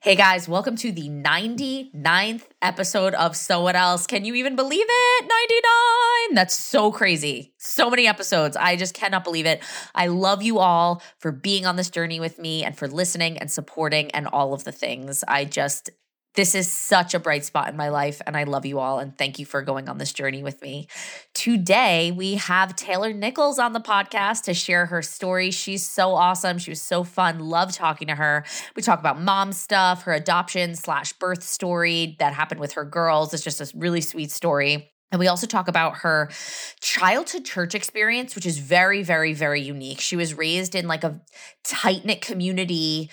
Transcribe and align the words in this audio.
Hey 0.00 0.14
guys, 0.14 0.46
welcome 0.46 0.76
to 0.76 0.92
the 0.92 1.08
99th 1.08 2.42
episode 2.60 3.14
of 3.14 3.34
So 3.34 3.62
What 3.62 3.76
Else. 3.76 4.06
Can 4.06 4.26
you 4.26 4.34
even 4.34 4.54
believe 4.54 4.86
it? 4.86 5.22
99! 5.22 6.34
That's 6.34 6.54
so 6.54 6.92
crazy. 6.92 7.54
So 7.56 7.88
many 7.88 8.06
episodes. 8.06 8.56
I 8.56 8.76
just 8.76 8.94
cannot 8.94 9.24
believe 9.24 9.46
it. 9.46 9.62
I 9.94 10.08
love 10.08 10.42
you 10.42 10.58
all 10.58 11.02
for 11.18 11.32
being 11.32 11.64
on 11.64 11.76
this 11.76 11.88
journey 11.88 12.20
with 12.20 12.38
me 12.38 12.62
and 12.62 12.76
for 12.76 12.86
listening 12.86 13.38
and 13.38 13.50
supporting 13.50 14.10
and 14.10 14.28
all 14.28 14.52
of 14.52 14.64
the 14.64 14.70
things. 14.70 15.24
I 15.26 15.46
just 15.46 15.90
this 16.36 16.54
is 16.54 16.70
such 16.70 17.14
a 17.14 17.18
bright 17.18 17.44
spot 17.44 17.68
in 17.68 17.76
my 17.76 17.88
life, 17.88 18.20
and 18.26 18.36
I 18.36 18.44
love 18.44 18.66
you 18.66 18.78
all. 18.78 18.98
And 18.98 19.16
thank 19.16 19.38
you 19.38 19.46
for 19.46 19.62
going 19.62 19.88
on 19.88 19.96
this 19.96 20.12
journey 20.12 20.42
with 20.42 20.60
me. 20.60 20.86
Today, 21.32 22.12
we 22.12 22.34
have 22.34 22.76
Taylor 22.76 23.12
Nichols 23.12 23.58
on 23.58 23.72
the 23.72 23.80
podcast 23.80 24.42
to 24.42 24.54
share 24.54 24.86
her 24.86 25.00
story. 25.00 25.50
She's 25.50 25.84
so 25.84 26.14
awesome. 26.14 26.58
She 26.58 26.70
was 26.70 26.82
so 26.82 27.04
fun. 27.04 27.40
Love 27.40 27.72
talking 27.72 28.08
to 28.08 28.14
her. 28.14 28.44
We 28.76 28.82
talk 28.82 29.00
about 29.00 29.20
mom 29.20 29.52
stuff, 29.52 30.02
her 30.02 30.12
adoption 30.12 30.74
slash 30.76 31.14
birth 31.14 31.42
story 31.42 32.16
that 32.18 32.34
happened 32.34 32.60
with 32.60 32.74
her 32.74 32.84
girls. 32.84 33.32
It's 33.32 33.42
just 33.42 33.60
a 33.60 33.76
really 33.76 34.02
sweet 34.02 34.30
story. 34.30 34.92
And 35.12 35.20
we 35.20 35.28
also 35.28 35.46
talk 35.46 35.68
about 35.68 35.98
her 35.98 36.30
childhood 36.80 37.44
church 37.44 37.74
experience, 37.74 38.34
which 38.34 38.44
is 38.44 38.58
very, 38.58 39.02
very, 39.02 39.32
very 39.32 39.62
unique. 39.62 40.00
She 40.00 40.16
was 40.16 40.34
raised 40.34 40.74
in 40.74 40.86
like 40.86 41.04
a 41.04 41.22
tight 41.64 42.04
knit 42.04 42.20
community 42.20 43.10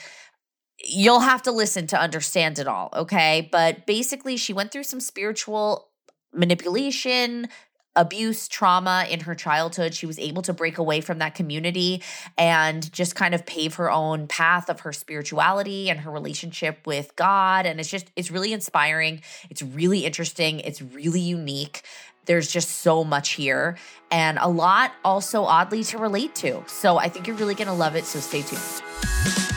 you'll 0.83 1.21
have 1.21 1.41
to 1.43 1.51
listen 1.51 1.87
to 1.87 1.99
understand 1.99 2.59
it 2.59 2.67
all, 2.67 2.89
okay? 2.93 3.47
But 3.51 3.85
basically, 3.85 4.37
she 4.37 4.53
went 4.53 4.71
through 4.71 4.83
some 4.83 4.99
spiritual 4.99 5.89
manipulation, 6.33 7.47
abuse, 7.95 8.47
trauma 8.47 9.05
in 9.09 9.21
her 9.21 9.35
childhood. 9.35 9.93
She 9.93 10.05
was 10.05 10.17
able 10.17 10.41
to 10.43 10.53
break 10.53 10.77
away 10.77 11.01
from 11.01 11.19
that 11.19 11.35
community 11.35 12.01
and 12.37 12.91
just 12.91 13.15
kind 13.15 13.35
of 13.35 13.45
pave 13.45 13.75
her 13.75 13.91
own 13.91 14.27
path 14.27 14.69
of 14.69 14.81
her 14.81 14.91
spirituality 14.93 15.89
and 15.89 15.99
her 15.99 16.11
relationship 16.11 16.85
with 16.87 17.15
God. 17.15 17.65
And 17.65 17.79
it's 17.79 17.89
just, 17.89 18.11
it's 18.15 18.31
really 18.31 18.51
inspiring. 18.51 19.21
It's 19.49 19.61
really 19.61 20.05
interesting. 20.05 20.59
It's 20.61 20.81
really 20.81 21.21
unique. 21.21 21.83
There's 22.25 22.51
just 22.51 22.69
so 22.69 23.03
much 23.03 23.31
here 23.31 23.77
and 24.09 24.37
a 24.39 24.47
lot 24.47 24.93
also 25.03 25.43
oddly 25.43 25.83
to 25.85 25.97
relate 25.97 26.33
to. 26.35 26.63
So 26.67 26.97
I 26.97 27.09
think 27.09 27.27
you're 27.27 27.35
really 27.35 27.55
going 27.55 27.67
to 27.67 27.73
love 27.73 27.95
it. 27.95 28.05
So 28.05 28.19
stay 28.19 28.41
tuned. 28.41 29.52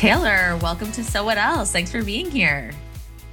Taylor, 0.00 0.56
welcome 0.62 0.90
to 0.92 1.04
So 1.04 1.22
What 1.24 1.36
Else. 1.36 1.72
Thanks 1.72 1.92
for 1.92 2.02
being 2.02 2.30
here. 2.30 2.70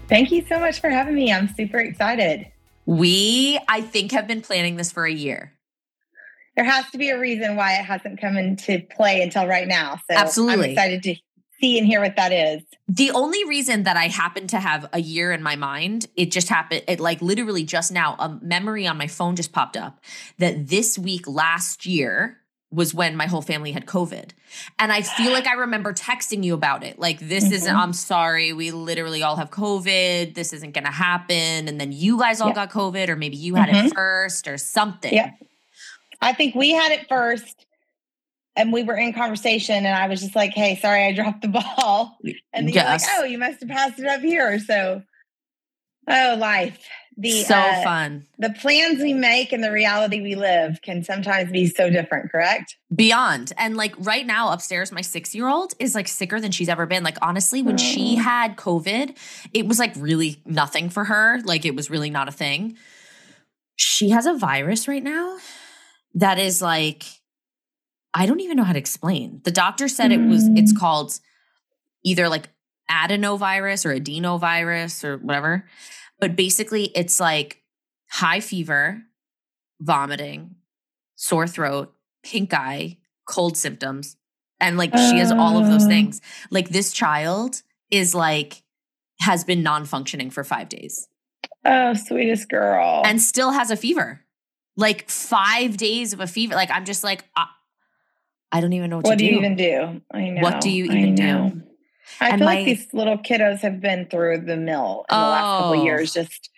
Thank 0.09 0.33
you 0.33 0.45
so 0.49 0.59
much 0.59 0.81
for 0.81 0.89
having 0.89 1.15
me. 1.15 1.31
I'm 1.31 1.47
super 1.55 1.77
excited. 1.77 2.45
We, 2.85 3.57
I 3.69 3.79
think, 3.79 4.11
have 4.11 4.27
been 4.27 4.41
planning 4.41 4.75
this 4.75 4.91
for 4.91 5.05
a 5.05 5.11
year. 5.13 5.53
There 6.57 6.65
has 6.65 6.83
to 6.91 6.97
be 6.97 7.09
a 7.09 7.17
reason 7.17 7.55
why 7.55 7.75
it 7.75 7.85
hasn't 7.85 8.19
come 8.19 8.35
into 8.35 8.81
play 8.91 9.21
until 9.21 9.47
right 9.47 9.65
now. 9.65 10.01
So 10.11 10.17
Absolutely. 10.17 10.65
I'm 10.65 10.71
excited 10.71 11.03
to 11.03 11.15
see 11.61 11.77
and 11.77 11.87
hear 11.87 12.01
what 12.01 12.17
that 12.17 12.33
is. 12.33 12.63
The 12.89 13.11
only 13.11 13.45
reason 13.45 13.83
that 13.83 13.95
I 13.95 14.09
happen 14.09 14.47
to 14.47 14.59
have 14.59 14.89
a 14.91 14.99
year 14.99 15.31
in 15.31 15.41
my 15.41 15.55
mind, 15.55 16.07
it 16.17 16.33
just 16.33 16.49
happened, 16.49 16.83
it 16.89 16.99
like 16.99 17.21
literally 17.21 17.63
just 17.63 17.93
now, 17.93 18.17
a 18.19 18.37
memory 18.41 18.85
on 18.85 18.97
my 18.97 19.07
phone 19.07 19.37
just 19.37 19.53
popped 19.53 19.77
up 19.77 20.03
that 20.37 20.67
this 20.67 20.99
week 20.99 21.29
last 21.29 21.85
year, 21.85 22.41
was 22.77 22.93
when 22.93 23.15
my 23.15 23.25
whole 23.25 23.41
family 23.41 23.71
had 23.71 23.87
COVID. 23.87 24.29
And 24.77 24.91
I 24.91 25.01
feel 25.01 25.31
like 25.31 25.47
I 25.47 25.53
remember 25.53 25.93
texting 25.93 26.43
you 26.43 26.53
about 26.53 26.83
it. 26.83 26.99
Like, 26.99 27.19
this 27.19 27.45
mm-hmm. 27.45 27.53
isn't, 27.53 27.75
I'm 27.75 27.91
sorry, 27.91 28.53
we 28.53 28.69
literally 28.69 29.23
all 29.23 29.35
have 29.35 29.49
COVID. 29.49 30.35
This 30.35 30.53
isn't 30.53 30.73
going 30.75 30.85
to 30.85 30.91
happen. 30.91 31.67
And 31.67 31.81
then 31.81 31.91
you 31.91 32.19
guys 32.19 32.39
all 32.39 32.49
yeah. 32.49 32.53
got 32.53 32.69
COVID, 32.69 33.09
or 33.09 33.15
maybe 33.15 33.35
you 33.35 33.55
had 33.55 33.69
mm-hmm. 33.69 33.87
it 33.87 33.95
first 33.95 34.47
or 34.47 34.59
something. 34.59 35.11
Yeah. 35.11 35.31
I 36.21 36.33
think 36.33 36.53
we 36.53 36.71
had 36.71 36.91
it 36.91 37.09
first. 37.09 37.65
And 38.55 38.71
we 38.71 38.83
were 38.83 38.95
in 38.95 39.13
conversation, 39.13 39.75
and 39.75 39.95
I 39.95 40.07
was 40.07 40.21
just 40.21 40.35
like, 40.35 40.51
hey, 40.51 40.75
sorry, 40.77 41.05
I 41.05 41.13
dropped 41.13 41.41
the 41.41 41.47
ball. 41.47 42.17
And 42.53 42.69
you're 42.69 42.83
like, 42.83 43.01
oh, 43.15 43.23
you 43.23 43.39
must 43.39 43.59
have 43.59 43.69
passed 43.69 43.99
it 43.99 44.05
up 44.05 44.21
here. 44.21 44.59
So, 44.59 45.01
oh, 46.07 46.35
life 46.39 46.79
the 47.19 47.43
so 47.43 47.55
uh, 47.55 47.83
fun. 47.83 48.27
The 48.37 48.51
plans 48.51 49.01
we 49.01 49.13
make 49.13 49.51
and 49.51 49.63
the 49.63 49.71
reality 49.71 50.21
we 50.21 50.35
live 50.35 50.81
can 50.83 51.03
sometimes 51.03 51.51
be 51.51 51.65
so 51.65 51.89
different, 51.89 52.31
correct? 52.31 52.75
Beyond. 52.93 53.53
And 53.57 53.75
like 53.75 53.95
right 53.97 54.25
now 54.25 54.51
upstairs, 54.51 54.91
my 54.91 55.01
six 55.01 55.33
year 55.33 55.47
old 55.47 55.73
is 55.79 55.95
like 55.95 56.07
sicker 56.07 56.39
than 56.39 56.51
she's 56.51 56.69
ever 56.69 56.85
been. 56.85 57.03
Like 57.03 57.17
honestly, 57.21 57.63
when 57.63 57.75
oh. 57.75 57.77
she 57.77 58.15
had 58.15 58.55
COVID, 58.55 59.17
it 59.51 59.67
was 59.67 59.79
like 59.79 59.93
really 59.97 60.41
nothing 60.45 60.89
for 60.89 61.05
her. 61.05 61.41
Like 61.43 61.65
it 61.65 61.75
was 61.75 61.89
really 61.89 62.11
not 62.11 62.27
a 62.27 62.31
thing. 62.31 62.77
She 63.75 64.11
has 64.11 64.27
a 64.27 64.35
virus 64.35 64.87
right 64.87 65.03
now 65.03 65.37
that 66.13 66.37
is 66.37 66.61
like, 66.61 67.03
I 68.13 68.27
don't 68.27 68.41
even 68.41 68.57
know 68.57 68.63
how 68.63 68.73
to 68.73 68.79
explain. 68.79 69.41
The 69.43 69.51
doctor 69.51 69.87
said 69.87 70.11
mm. 70.11 70.23
it 70.23 70.29
was, 70.29 70.47
it's 70.49 70.73
mm. 70.73 70.79
called 70.79 71.19
either 72.03 72.29
like 72.29 72.49
adenovirus 72.91 73.85
or 73.85 73.99
adenovirus 73.99 75.03
or 75.03 75.17
whatever 75.17 75.65
but 76.19 76.35
basically, 76.35 76.91
it's 76.95 77.19
like 77.19 77.61
high 78.09 78.39
fever, 78.39 79.03
vomiting, 79.79 80.55
sore 81.15 81.47
throat, 81.47 81.93
pink 82.23 82.53
eye, 82.53 82.97
cold 83.27 83.57
symptoms. 83.57 84.15
And 84.59 84.77
like 84.77 84.91
she 84.97 85.19
has 85.19 85.31
all 85.31 85.57
of 85.57 85.67
those 85.67 85.85
oh. 85.85 85.87
things. 85.87 86.19
Like 86.49 86.69
this 86.69 86.91
child 86.91 87.61
is 87.91 88.15
like, 88.15 88.63
has 89.21 89.43
been 89.43 89.61
non 89.61 89.85
functioning 89.85 90.29
for 90.29 90.43
five 90.43 90.69
days. 90.69 91.07
Oh, 91.63 91.93
sweetest 91.93 92.49
girl. 92.49 93.03
And 93.05 93.21
still 93.21 93.51
has 93.51 93.69
a 93.69 93.75
fever. 93.75 94.23
Like 94.75 95.09
five 95.09 95.77
days 95.77 96.13
of 96.13 96.19
a 96.19 96.27
fever. 96.27 96.55
Like 96.55 96.71
I'm 96.71 96.85
just 96.85 97.03
like, 97.03 97.25
I, 97.35 97.47
I 98.51 98.61
don't 98.61 98.73
even 98.73 98.89
know 98.89 98.97
what, 98.97 99.05
what 99.05 99.19
to 99.19 99.27
do. 99.27 99.35
What 99.35 99.41
do 99.41 99.45
you 99.45 99.45
even 99.45 99.55
do? 99.55 100.01
I 100.11 100.29
know. 100.29 100.41
What 100.41 100.61
do 100.61 100.69
you 100.69 100.85
even 100.85 101.15
do? 101.15 101.63
I 102.19 102.29
and 102.29 102.39
feel 102.39 102.45
my, 102.45 102.55
like 102.55 102.65
these 102.65 102.87
little 102.93 103.17
kiddos 103.17 103.59
have 103.59 103.79
been 103.79 104.07
through 104.07 104.41
the 104.41 104.57
mill 104.57 105.05
in 105.09 105.15
oh. 105.15 105.21
the 105.21 105.29
last 105.29 105.61
couple 105.61 105.85
years, 105.85 106.13
just 106.13 106.49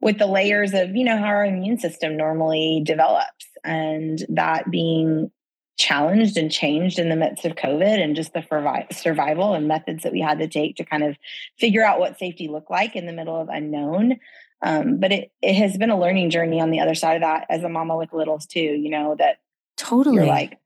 with 0.00 0.18
the 0.18 0.26
layers 0.26 0.74
of, 0.74 0.94
you 0.94 1.04
know, 1.04 1.16
how 1.16 1.24
our 1.24 1.44
immune 1.44 1.78
system 1.78 2.16
normally 2.16 2.82
develops 2.84 3.46
and 3.64 4.24
that 4.28 4.70
being 4.70 5.30
challenged 5.76 6.36
and 6.36 6.50
changed 6.50 6.98
in 6.98 7.08
the 7.08 7.16
midst 7.16 7.44
of 7.44 7.54
COVID 7.54 8.02
and 8.02 8.16
just 8.16 8.32
the 8.32 8.86
survival 8.90 9.54
and 9.54 9.68
methods 9.68 10.02
that 10.02 10.12
we 10.12 10.20
had 10.20 10.38
to 10.38 10.48
take 10.48 10.76
to 10.76 10.84
kind 10.84 11.04
of 11.04 11.16
figure 11.58 11.84
out 11.84 12.00
what 12.00 12.18
safety 12.18 12.48
looked 12.48 12.70
like 12.70 12.96
in 12.96 13.06
the 13.06 13.12
middle 13.12 13.40
of 13.40 13.48
unknown. 13.48 14.18
Um, 14.60 14.98
but 14.98 15.12
it, 15.12 15.30
it 15.40 15.54
has 15.54 15.78
been 15.78 15.90
a 15.90 15.98
learning 15.98 16.30
journey 16.30 16.60
on 16.60 16.70
the 16.70 16.80
other 16.80 16.96
side 16.96 17.14
of 17.14 17.22
that 17.22 17.46
as 17.48 17.62
a 17.62 17.68
mama 17.68 17.96
with 17.96 18.12
littles 18.12 18.44
too, 18.44 18.60
you 18.60 18.90
know, 18.90 19.14
that 19.18 19.38
totally 19.76 20.16
you're 20.16 20.26
like, 20.26 20.58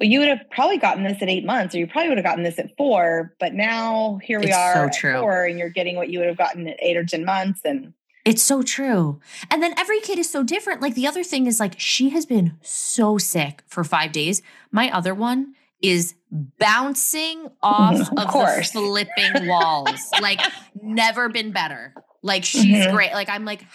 but 0.00 0.08
you 0.08 0.18
would 0.18 0.28
have 0.28 0.48
probably 0.50 0.78
gotten 0.78 1.04
this 1.04 1.20
at 1.20 1.28
eight 1.28 1.44
months, 1.44 1.74
or 1.74 1.78
you 1.78 1.86
probably 1.86 2.08
would 2.08 2.16
have 2.16 2.24
gotten 2.24 2.42
this 2.42 2.58
at 2.58 2.74
four. 2.78 3.34
But 3.38 3.52
now 3.52 4.18
here 4.24 4.40
we 4.40 4.46
it's 4.46 4.56
are 4.56 4.74
so 4.74 4.84
at 4.86 4.92
true. 4.94 5.20
four, 5.20 5.44
and 5.44 5.58
you're 5.58 5.68
getting 5.68 5.94
what 5.94 6.08
you 6.08 6.18
would 6.18 6.28
have 6.28 6.38
gotten 6.38 6.66
at 6.66 6.82
eight 6.82 6.96
or 6.96 7.04
ten 7.04 7.26
months. 7.26 7.60
And 7.66 7.92
it's 8.24 8.42
so 8.42 8.62
true. 8.62 9.20
And 9.50 9.62
then 9.62 9.74
every 9.78 10.00
kid 10.00 10.18
is 10.18 10.30
so 10.30 10.42
different. 10.42 10.80
Like 10.80 10.94
the 10.94 11.06
other 11.06 11.22
thing 11.22 11.46
is 11.46 11.60
like 11.60 11.78
she 11.78 12.08
has 12.10 12.24
been 12.24 12.56
so 12.62 13.18
sick 13.18 13.62
for 13.66 13.84
five 13.84 14.12
days. 14.12 14.40
My 14.72 14.90
other 14.90 15.14
one 15.14 15.54
is 15.82 16.14
bouncing 16.32 17.48
off 17.62 17.94
of, 17.94 18.00
of 18.00 18.32
the 18.32 18.70
flipping 18.72 19.48
walls. 19.48 20.00
like 20.22 20.40
never 20.82 21.28
been 21.28 21.52
better. 21.52 21.92
Like 22.22 22.46
she's 22.46 22.64
mm-hmm. 22.64 22.94
great. 22.94 23.12
Like 23.12 23.28
I'm 23.28 23.44
like, 23.44 23.66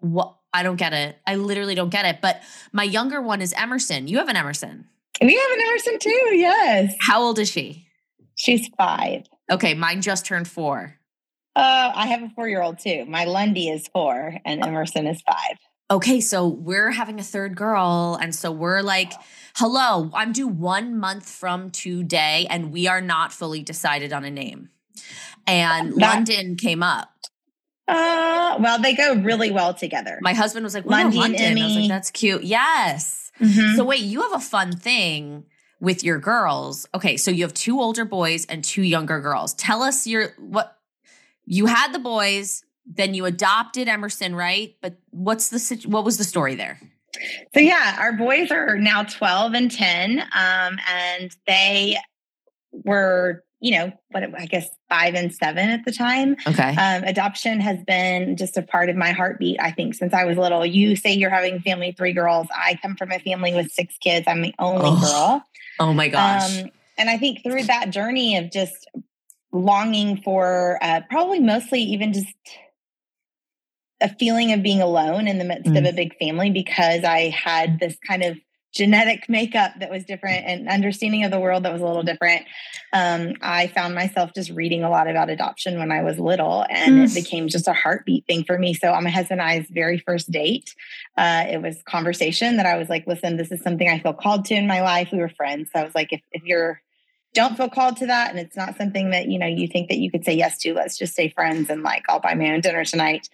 what? 0.00 0.36
I 0.52 0.62
don't 0.62 0.76
get 0.76 0.92
it. 0.92 1.16
I 1.26 1.36
literally 1.36 1.74
don't 1.74 1.90
get 1.90 2.04
it. 2.04 2.20
But 2.20 2.42
my 2.70 2.82
younger 2.82 3.22
one 3.22 3.40
is 3.40 3.54
Emerson. 3.54 4.08
You 4.08 4.18
have 4.18 4.28
an 4.28 4.36
Emerson. 4.36 4.86
We 5.20 5.34
have 5.34 5.50
an 5.52 5.66
Emerson 5.66 5.98
too, 5.98 6.36
yes. 6.36 6.94
How 7.00 7.22
old 7.22 7.38
is 7.38 7.50
she? 7.50 7.86
She's 8.36 8.68
five. 8.78 9.24
Okay, 9.50 9.74
mine 9.74 10.00
just 10.00 10.24
turned 10.24 10.48
four. 10.48 10.96
Uh, 11.56 11.92
I 11.94 12.06
have 12.06 12.22
a 12.22 12.28
four 12.30 12.48
year 12.48 12.62
old 12.62 12.78
too. 12.78 13.04
My 13.06 13.24
Lundy 13.24 13.68
is 13.68 13.88
four 13.88 14.38
and 14.44 14.64
Emerson 14.64 15.06
is 15.06 15.20
five. 15.22 15.58
Okay, 15.90 16.20
so 16.20 16.46
we're 16.46 16.92
having 16.92 17.18
a 17.18 17.22
third 17.24 17.56
girl. 17.56 18.16
And 18.22 18.34
so 18.34 18.52
we're 18.52 18.80
like, 18.80 19.12
hello, 19.56 20.10
I'm 20.14 20.32
due 20.32 20.46
one 20.46 20.96
month 20.98 21.28
from 21.28 21.70
today, 21.70 22.46
and 22.48 22.70
we 22.70 22.86
are 22.86 23.00
not 23.00 23.32
fully 23.32 23.64
decided 23.64 24.12
on 24.12 24.24
a 24.24 24.30
name. 24.30 24.70
And 25.48 25.92
that, 25.94 26.14
London 26.14 26.54
came 26.54 26.84
up. 26.84 27.10
Uh, 27.88 28.56
well, 28.60 28.78
they 28.78 28.94
go 28.94 29.14
really 29.16 29.50
well 29.50 29.74
together. 29.74 30.20
My 30.22 30.32
husband 30.32 30.62
was 30.62 30.74
like, 30.74 30.86
London, 30.86 31.18
London. 31.18 31.58
I 31.58 31.64
was 31.64 31.76
like, 31.76 31.88
that's 31.88 32.12
cute. 32.12 32.44
Yes. 32.44 33.29
Mm-hmm. 33.40 33.76
So 33.76 33.84
wait, 33.84 34.02
you 34.02 34.22
have 34.22 34.32
a 34.32 34.40
fun 34.40 34.72
thing 34.72 35.44
with 35.80 36.04
your 36.04 36.18
girls. 36.18 36.86
Okay, 36.94 37.16
so 37.16 37.30
you 37.30 37.42
have 37.42 37.54
two 37.54 37.80
older 37.80 38.04
boys 38.04 38.44
and 38.46 38.62
two 38.62 38.82
younger 38.82 39.20
girls. 39.20 39.54
Tell 39.54 39.82
us 39.82 40.06
your 40.06 40.34
what 40.38 40.76
you 41.46 41.66
had 41.66 41.92
the 41.92 41.98
boys, 41.98 42.64
then 42.86 43.14
you 43.14 43.24
adopted 43.24 43.88
Emerson, 43.88 44.34
right? 44.34 44.76
But 44.80 44.96
what's 45.10 45.48
the 45.48 45.88
what 45.88 46.04
was 46.04 46.18
the 46.18 46.24
story 46.24 46.54
there? 46.54 46.80
So 47.54 47.60
yeah, 47.60 47.96
our 47.98 48.12
boys 48.12 48.50
are 48.50 48.78
now 48.78 49.02
12 49.02 49.54
and 49.54 49.70
10 49.70 50.20
um, 50.20 50.78
and 50.88 51.34
they 51.46 51.96
were 52.72 53.44
you 53.60 53.72
know, 53.72 53.92
what 54.10 54.22
I 54.34 54.46
guess 54.46 54.68
five 54.88 55.14
and 55.14 55.32
seven 55.32 55.68
at 55.68 55.84
the 55.84 55.92
time. 55.92 56.36
Okay. 56.46 56.74
Um, 56.76 57.04
adoption 57.04 57.60
has 57.60 57.78
been 57.86 58.36
just 58.36 58.56
a 58.56 58.62
part 58.62 58.88
of 58.88 58.96
my 58.96 59.12
heartbeat, 59.12 59.58
I 59.60 59.70
think, 59.70 59.94
since 59.94 60.14
I 60.14 60.24
was 60.24 60.38
little. 60.38 60.64
You 60.64 60.96
say 60.96 61.12
you're 61.12 61.30
having 61.30 61.60
family 61.60 61.92
three 61.92 62.12
girls. 62.12 62.46
I 62.54 62.78
come 62.80 62.96
from 62.96 63.12
a 63.12 63.18
family 63.18 63.54
with 63.54 63.70
six 63.70 63.96
kids. 63.98 64.24
I'm 64.26 64.40
the 64.40 64.54
only 64.58 64.86
oh. 64.86 65.00
girl. 65.00 65.44
Oh 65.78 65.92
my 65.92 66.08
gosh. 66.08 66.62
Um, 66.62 66.70
and 66.96 67.10
I 67.10 67.18
think 67.18 67.42
through 67.42 67.64
that 67.64 67.90
journey 67.90 68.36
of 68.36 68.50
just 68.50 68.88
longing 69.52 70.20
for 70.22 70.78
uh, 70.80 71.02
probably 71.10 71.40
mostly 71.40 71.82
even 71.82 72.12
just 72.12 72.34
a 74.00 74.08
feeling 74.14 74.52
of 74.52 74.62
being 74.62 74.80
alone 74.80 75.28
in 75.28 75.38
the 75.38 75.44
midst 75.44 75.70
mm. 75.70 75.78
of 75.78 75.84
a 75.84 75.92
big 75.92 76.16
family 76.18 76.50
because 76.50 77.04
I 77.04 77.28
had 77.28 77.78
this 77.78 77.96
kind 78.06 78.22
of 78.22 78.38
genetic 78.72 79.28
makeup 79.28 79.72
that 79.80 79.90
was 79.90 80.04
different 80.04 80.46
and 80.46 80.68
understanding 80.68 81.24
of 81.24 81.30
the 81.30 81.40
world 81.40 81.64
that 81.64 81.72
was 81.72 81.82
a 81.82 81.84
little 81.84 82.02
different. 82.02 82.44
Um, 82.92 83.34
I 83.42 83.66
found 83.68 83.94
myself 83.94 84.32
just 84.34 84.50
reading 84.50 84.82
a 84.82 84.90
lot 84.90 85.08
about 85.08 85.28
adoption 85.28 85.78
when 85.78 85.90
I 85.90 86.02
was 86.02 86.18
little, 86.18 86.64
and 86.70 86.98
mm. 86.98 87.04
it 87.04 87.14
became 87.14 87.48
just 87.48 87.68
a 87.68 87.72
heartbeat 87.72 88.26
thing 88.26 88.44
for 88.44 88.58
me. 88.58 88.74
So 88.74 88.92
on 88.92 89.04
my 89.04 89.10
husband 89.10 89.40
and 89.40 89.50
I's 89.50 89.66
very 89.70 89.98
first 89.98 90.30
date, 90.30 90.74
uh, 91.16 91.46
it 91.48 91.60
was 91.60 91.82
conversation 91.84 92.56
that 92.58 92.66
I 92.66 92.76
was 92.76 92.88
like, 92.88 93.06
"Listen, 93.06 93.36
this 93.36 93.50
is 93.50 93.62
something 93.62 93.88
I 93.88 93.98
feel 93.98 94.14
called 94.14 94.44
to 94.46 94.54
in 94.54 94.66
my 94.66 94.82
life." 94.82 95.08
We 95.12 95.18
were 95.18 95.28
friends, 95.28 95.70
so 95.72 95.80
I 95.80 95.84
was 95.84 95.94
like, 95.94 96.12
"If 96.12 96.20
if 96.32 96.44
you're 96.44 96.80
don't 97.32 97.56
feel 97.56 97.68
called 97.68 97.96
to 97.96 98.06
that 98.06 98.30
and 98.30 98.38
it's 98.38 98.56
not 98.56 98.76
something 98.76 99.10
that 99.10 99.28
you 99.28 99.38
know 99.38 99.46
you 99.46 99.68
think 99.68 99.88
that 99.88 99.98
you 99.98 100.10
could 100.10 100.24
say 100.24 100.34
yes 100.34 100.58
to 100.58 100.74
let's 100.74 100.98
just 100.98 101.12
stay 101.12 101.28
friends 101.28 101.70
and 101.70 101.82
like 101.82 102.02
i'll 102.08 102.20
buy 102.20 102.34
my 102.34 102.50
own 102.50 102.60
dinner 102.60 102.84
tonight 102.84 103.28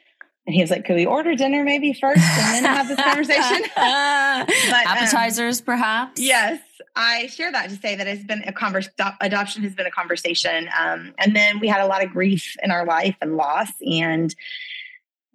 and 0.47 0.55
he 0.55 0.61
was 0.61 0.71
like, 0.71 0.85
"Could 0.85 0.97
we 0.97 1.07
order 1.07 1.35
dinner 1.35 1.65
maybe 1.65 1.93
first 1.93 2.21
and 2.21 2.65
then 2.65 2.65
have 2.65 2.89
this 2.89 3.01
conversation?" 3.01 3.63
but, 3.77 4.87
um, 4.87 4.97
Appetizers, 4.97 5.61
um, 5.61 5.65
perhaps. 5.65 6.21
Yes, 6.21 6.61
I 6.95 7.27
share 7.27 7.51
that 7.53 7.71
to 7.71 7.77
say 7.77 7.97
that 7.97 8.07
it's 8.07 8.25
been 8.25 8.43
a 8.47 8.53
conversation. 8.53 8.95
Adoption 9.21 9.63
has 9.63 9.75
been 9.75 9.87
a 9.87 9.91
conversation, 9.91 10.69
um, 10.79 11.15
and 11.19 11.35
then 11.35 11.61
we 11.61 11.69
had 11.69 11.81
a 11.81 11.87
lot 11.87 12.03
of 12.05 12.11
grief 12.11 12.57
in 12.63 12.71
our 12.71 12.87
life 12.87 13.17
and 13.21 13.37
loss, 13.37 13.71
and 13.81 14.35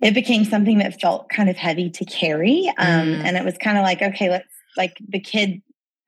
it 0.01 0.13
became 0.13 0.45
something 0.45 0.79
that 0.79 0.99
felt 0.99 1.29
kind 1.29 1.49
of 1.49 1.57
heavy 1.57 1.89
to 1.89 2.05
carry. 2.05 2.67
Um, 2.77 3.07
mm. 3.07 3.23
And 3.23 3.37
it 3.37 3.45
was 3.45 3.57
kind 3.57 3.77
of 3.77 3.83
like, 3.83 4.01
okay, 4.01 4.29
let's 4.29 4.47
like 4.77 4.97
the 5.07 5.19
kid 5.19 5.61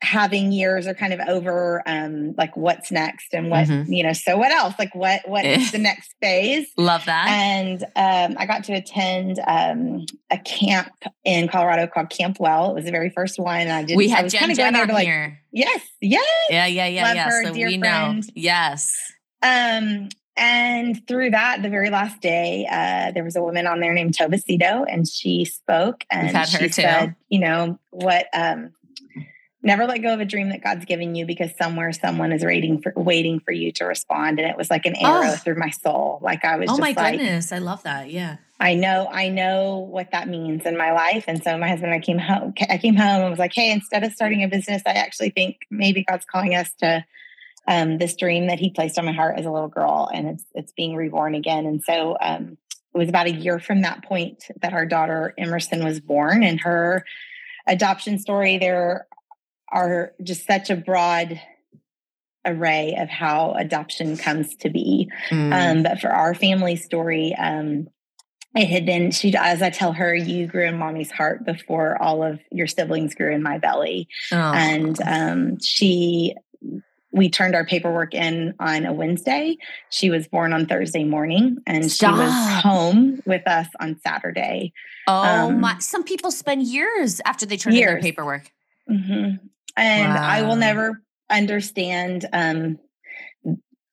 having 0.04 0.52
years 0.52 0.86
are 0.86 0.94
kind 0.94 1.14
of 1.14 1.20
over 1.30 1.82
um 1.86 2.36
like 2.38 2.56
what's 2.58 2.92
next 2.92 3.34
and 3.34 3.50
what 3.50 3.68
mm-hmm. 3.68 3.92
you 3.92 4.04
know 4.04 4.12
so 4.12 4.38
what 4.38 4.52
else 4.52 4.74
like 4.78 4.94
what 4.94 5.22
what's 5.26 5.48
eh. 5.48 5.70
the 5.72 5.78
next 5.78 6.14
phase 6.22 6.68
love 6.78 7.06
that 7.06 7.28
and 7.30 7.84
um 7.96 8.36
i 8.38 8.46
got 8.46 8.66
to 8.66 8.74
attend 8.74 9.40
um 9.48 10.06
a 10.30 10.38
camp 10.40 10.92
in 11.24 11.48
colorado 11.48 11.88
called 11.88 12.10
camp 12.10 12.38
well 12.40 12.70
it 12.70 12.74
was 12.74 12.84
the 12.84 12.92
very 12.92 13.10
first 13.10 13.40
one 13.40 13.70
i 13.70 13.82
did 13.82 13.96
we 13.96 14.10
had 14.10 14.30
Jen 14.30 14.40
kind 14.42 14.52
of 14.52 14.58
going 14.58 14.74
there 14.74 14.86
to 14.88 14.94
like 14.94 15.06
here. 15.06 15.40
yes 15.52 15.82
yes 16.02 16.26
yeah 16.50 16.66
yeah 16.66 16.86
yeah 16.86 17.04
love 17.06 17.16
yeah 17.16 17.30
her, 17.30 17.44
so 17.46 17.54
we 17.54 17.80
friend. 17.80 18.24
know 18.24 18.30
yes 18.36 19.14
um 19.42 20.10
and 20.36 21.08
through 21.08 21.30
that, 21.30 21.62
the 21.62 21.70
very 21.70 21.92
last 21.92 22.20
day, 22.20 22.68
uh, 22.68 23.12
there 23.12 23.24
was 23.24 23.36
a 23.36 23.44
woman 23.44 23.68
on 23.68 23.82
there 23.82 23.94
named 23.94 24.18
Tobacito, 24.18 24.84
and 24.90 25.08
she 25.08 25.46
spoke 25.46 26.06
and 26.10 26.36
she 26.48 26.70
said, 26.70 27.16
"You 27.30 27.38
know 27.38 27.80
what? 27.92 28.26
Um, 28.34 28.72
never 29.64 29.86
let 29.86 30.00
go 30.00 30.14
of 30.14 30.20
a 30.20 30.26
dream 30.26 30.50
that 30.50 30.62
God's 30.62 30.86
given 30.86 31.16
you 31.16 31.26
because 31.26 31.52
somewhere 31.58 31.94
someone 31.94 32.34
is 32.34 32.44
waiting 32.44 32.82
for 32.82 32.92
waiting 32.96 33.40
for 33.40 33.54
you 33.54 33.72
to 33.74 33.86
respond. 33.86 34.40
And 34.40 34.50
it 34.50 34.58
was 34.58 34.70
like 34.70 34.86
an 34.86 34.96
arrow 34.98 35.32
oh. 35.32 35.36
through 35.38 35.56
my 35.58 35.70
soul. 35.70 36.20
Like 36.22 36.44
I 36.44 36.58
was 36.58 36.68
just 36.68 36.80
oh 36.80 36.82
my 36.82 36.94
like, 36.96 37.18
goodness. 37.18 37.52
I 37.52 37.60
love 37.60 37.82
that. 37.84 38.12
Yeah. 38.12 38.38
I 38.60 38.76
know, 38.76 39.08
I 39.12 39.30
know 39.30 39.78
what 39.78 40.12
that 40.12 40.28
means 40.28 40.66
in 40.66 40.78
my 40.78 40.92
life. 40.92 41.26
And 41.28 41.42
so 41.42 41.58
my 41.58 41.70
husband 41.70 41.92
and 41.92 42.02
I 42.02 42.06
came 42.06 42.20
home, 42.20 42.54
I 42.70 42.78
came 42.78 42.96
home 42.96 43.22
and 43.22 43.30
was 43.30 43.40
like, 43.40 43.54
Hey, 43.54 43.72
instead 43.72 44.04
of 44.04 44.12
starting 44.14 44.44
a 44.44 44.48
business, 44.48 44.82
I 44.86 44.92
actually 44.92 45.30
think 45.30 45.58
maybe 45.72 46.04
God's 46.04 46.26
calling 46.26 46.56
us 46.56 46.72
to 46.80 47.06
um, 47.68 47.98
this 47.98 48.16
dream 48.16 48.48
that 48.48 48.60
he 48.60 48.70
placed 48.70 49.00
on 49.00 49.06
my 49.06 49.14
heart 49.14 49.40
as 49.40 49.46
a 49.46 49.52
little 49.52 49.70
girl 49.70 50.10
and 50.14 50.28
it's, 50.28 50.46
it's 50.54 50.74
being 50.74 50.96
reborn 50.96 51.36
again. 51.36 51.66
And 51.66 51.82
so, 51.82 52.18
um, 52.20 52.58
it 52.94 52.98
was 52.98 53.10
about 53.10 53.26
a 53.26 53.32
year 53.32 53.60
from 53.60 53.82
that 53.82 54.04
point 54.04 54.44
that 54.62 54.74
our 54.74 54.86
daughter 54.86 55.34
Emerson 55.38 55.84
was 55.84 56.00
born 56.00 56.44
and 56.44 56.62
her 56.62 57.04
adoption 57.66 58.20
story. 58.20 58.60
There 58.60 59.08
are 59.74 60.14
just 60.24 60.48
such 60.48 60.70
a 60.70 60.76
broad 60.78 61.42
array 62.46 62.96
of 63.00 63.10
how 63.10 63.54
adoption 63.54 64.18
comes 64.18 64.56
to 64.58 64.70
be. 64.70 65.10
Mm. 65.30 65.54
Um, 65.78 65.84
but 65.84 66.00
for 66.00 66.10
our 66.10 66.36
family 66.36 66.76
story, 66.76 67.36
um, 67.36 67.88
it 68.56 68.68
had 68.68 68.86
been 68.86 69.12
she 69.12 69.34
as 69.36 69.62
I 69.62 69.72
tell 69.72 69.94
her, 69.94 70.14
you 70.14 70.46
grew 70.46 70.68
in 70.68 70.78
mommy's 70.78 71.12
heart 71.12 71.44
before 71.46 72.00
all 72.02 72.24
of 72.24 72.40
your 72.52 72.68
siblings 72.68 73.16
grew 73.16 73.34
in 73.34 73.42
my 73.42 73.58
belly. 73.58 74.08
Oh. 74.32 74.36
And 74.38 75.02
um, 75.02 75.60
she 75.60 76.36
we 77.12 77.30
turned 77.30 77.56
our 77.56 77.66
paperwork 77.66 78.14
in 78.14 78.54
on 78.60 78.86
a 78.86 78.94
Wednesday. 78.94 79.58
She 79.90 80.10
was 80.10 80.28
born 80.28 80.54
on 80.54 80.66
Thursday 80.66 81.04
morning 81.04 81.58
and 81.66 81.92
Stop. 81.92 82.16
she 82.16 82.20
was 82.20 82.62
home 82.64 83.22
with 83.26 83.48
us 83.48 83.68
on 83.80 84.00
Saturday. 84.06 84.74
Oh 85.08 85.48
um, 85.48 85.62
my 85.62 85.80
some 85.80 86.04
people 86.04 86.30
spend 86.30 86.68
years 86.68 87.22
after 87.26 87.48
they 87.48 87.58
turn 87.58 87.74
years. 87.74 87.88
in 87.88 87.94
their 87.94 88.02
paperwork. 88.02 88.52
Mm-hmm 88.90 89.48
and 89.76 90.14
wow. 90.14 90.22
I 90.22 90.42
will 90.44 90.56
never 90.56 91.02
understand 91.30 92.28
um, 92.32 92.80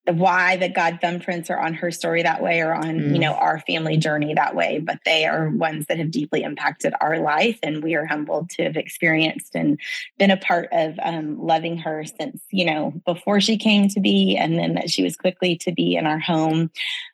why 0.07 0.57
the 0.57 0.69
God 0.69 0.99
thumbprints 1.03 1.51
are 1.51 1.61
on 1.61 1.75
her 1.75 1.91
story 1.91 2.23
that 2.23 2.43
way 2.43 2.61
or 2.61 2.75
on 2.75 2.99
mm. 2.99 3.13
you 3.13 3.19
know 3.19 3.35
our 3.35 3.61
family 3.61 3.97
journey 3.97 4.35
that 4.35 4.55
way 4.55 4.79
but 4.79 4.99
they 5.05 5.27
are 5.27 5.51
ones 5.51 5.87
that 5.87 5.99
have 5.99 6.11
deeply 6.11 6.43
impacted 6.43 6.95
our 7.01 7.19
life 7.19 7.59
and 7.63 7.83
we 7.83 7.95
are 7.95 8.07
humbled 8.07 8.51
to 8.51 8.65
have 8.65 8.77
experienced 8.77 9.55
and 9.55 9.79
been 10.19 10.31
a 10.31 10.37
part 10.37 10.69
of 10.73 10.99
um, 11.03 11.39
loving 11.41 11.77
her 11.77 12.05
since 12.05 12.43
you 12.51 12.65
know 12.65 12.93
before 13.05 13.41
she 13.41 13.57
came 13.57 13.89
to 13.89 14.01
be 14.01 14.37
and 14.37 14.59
then 14.59 14.75
that 14.75 14.91
she 14.91 15.03
was 15.03 15.17
quickly 15.17 15.57
to 15.57 15.73
be 15.73 15.97
in 15.97 16.07
our 16.07 16.19
home 16.19 16.71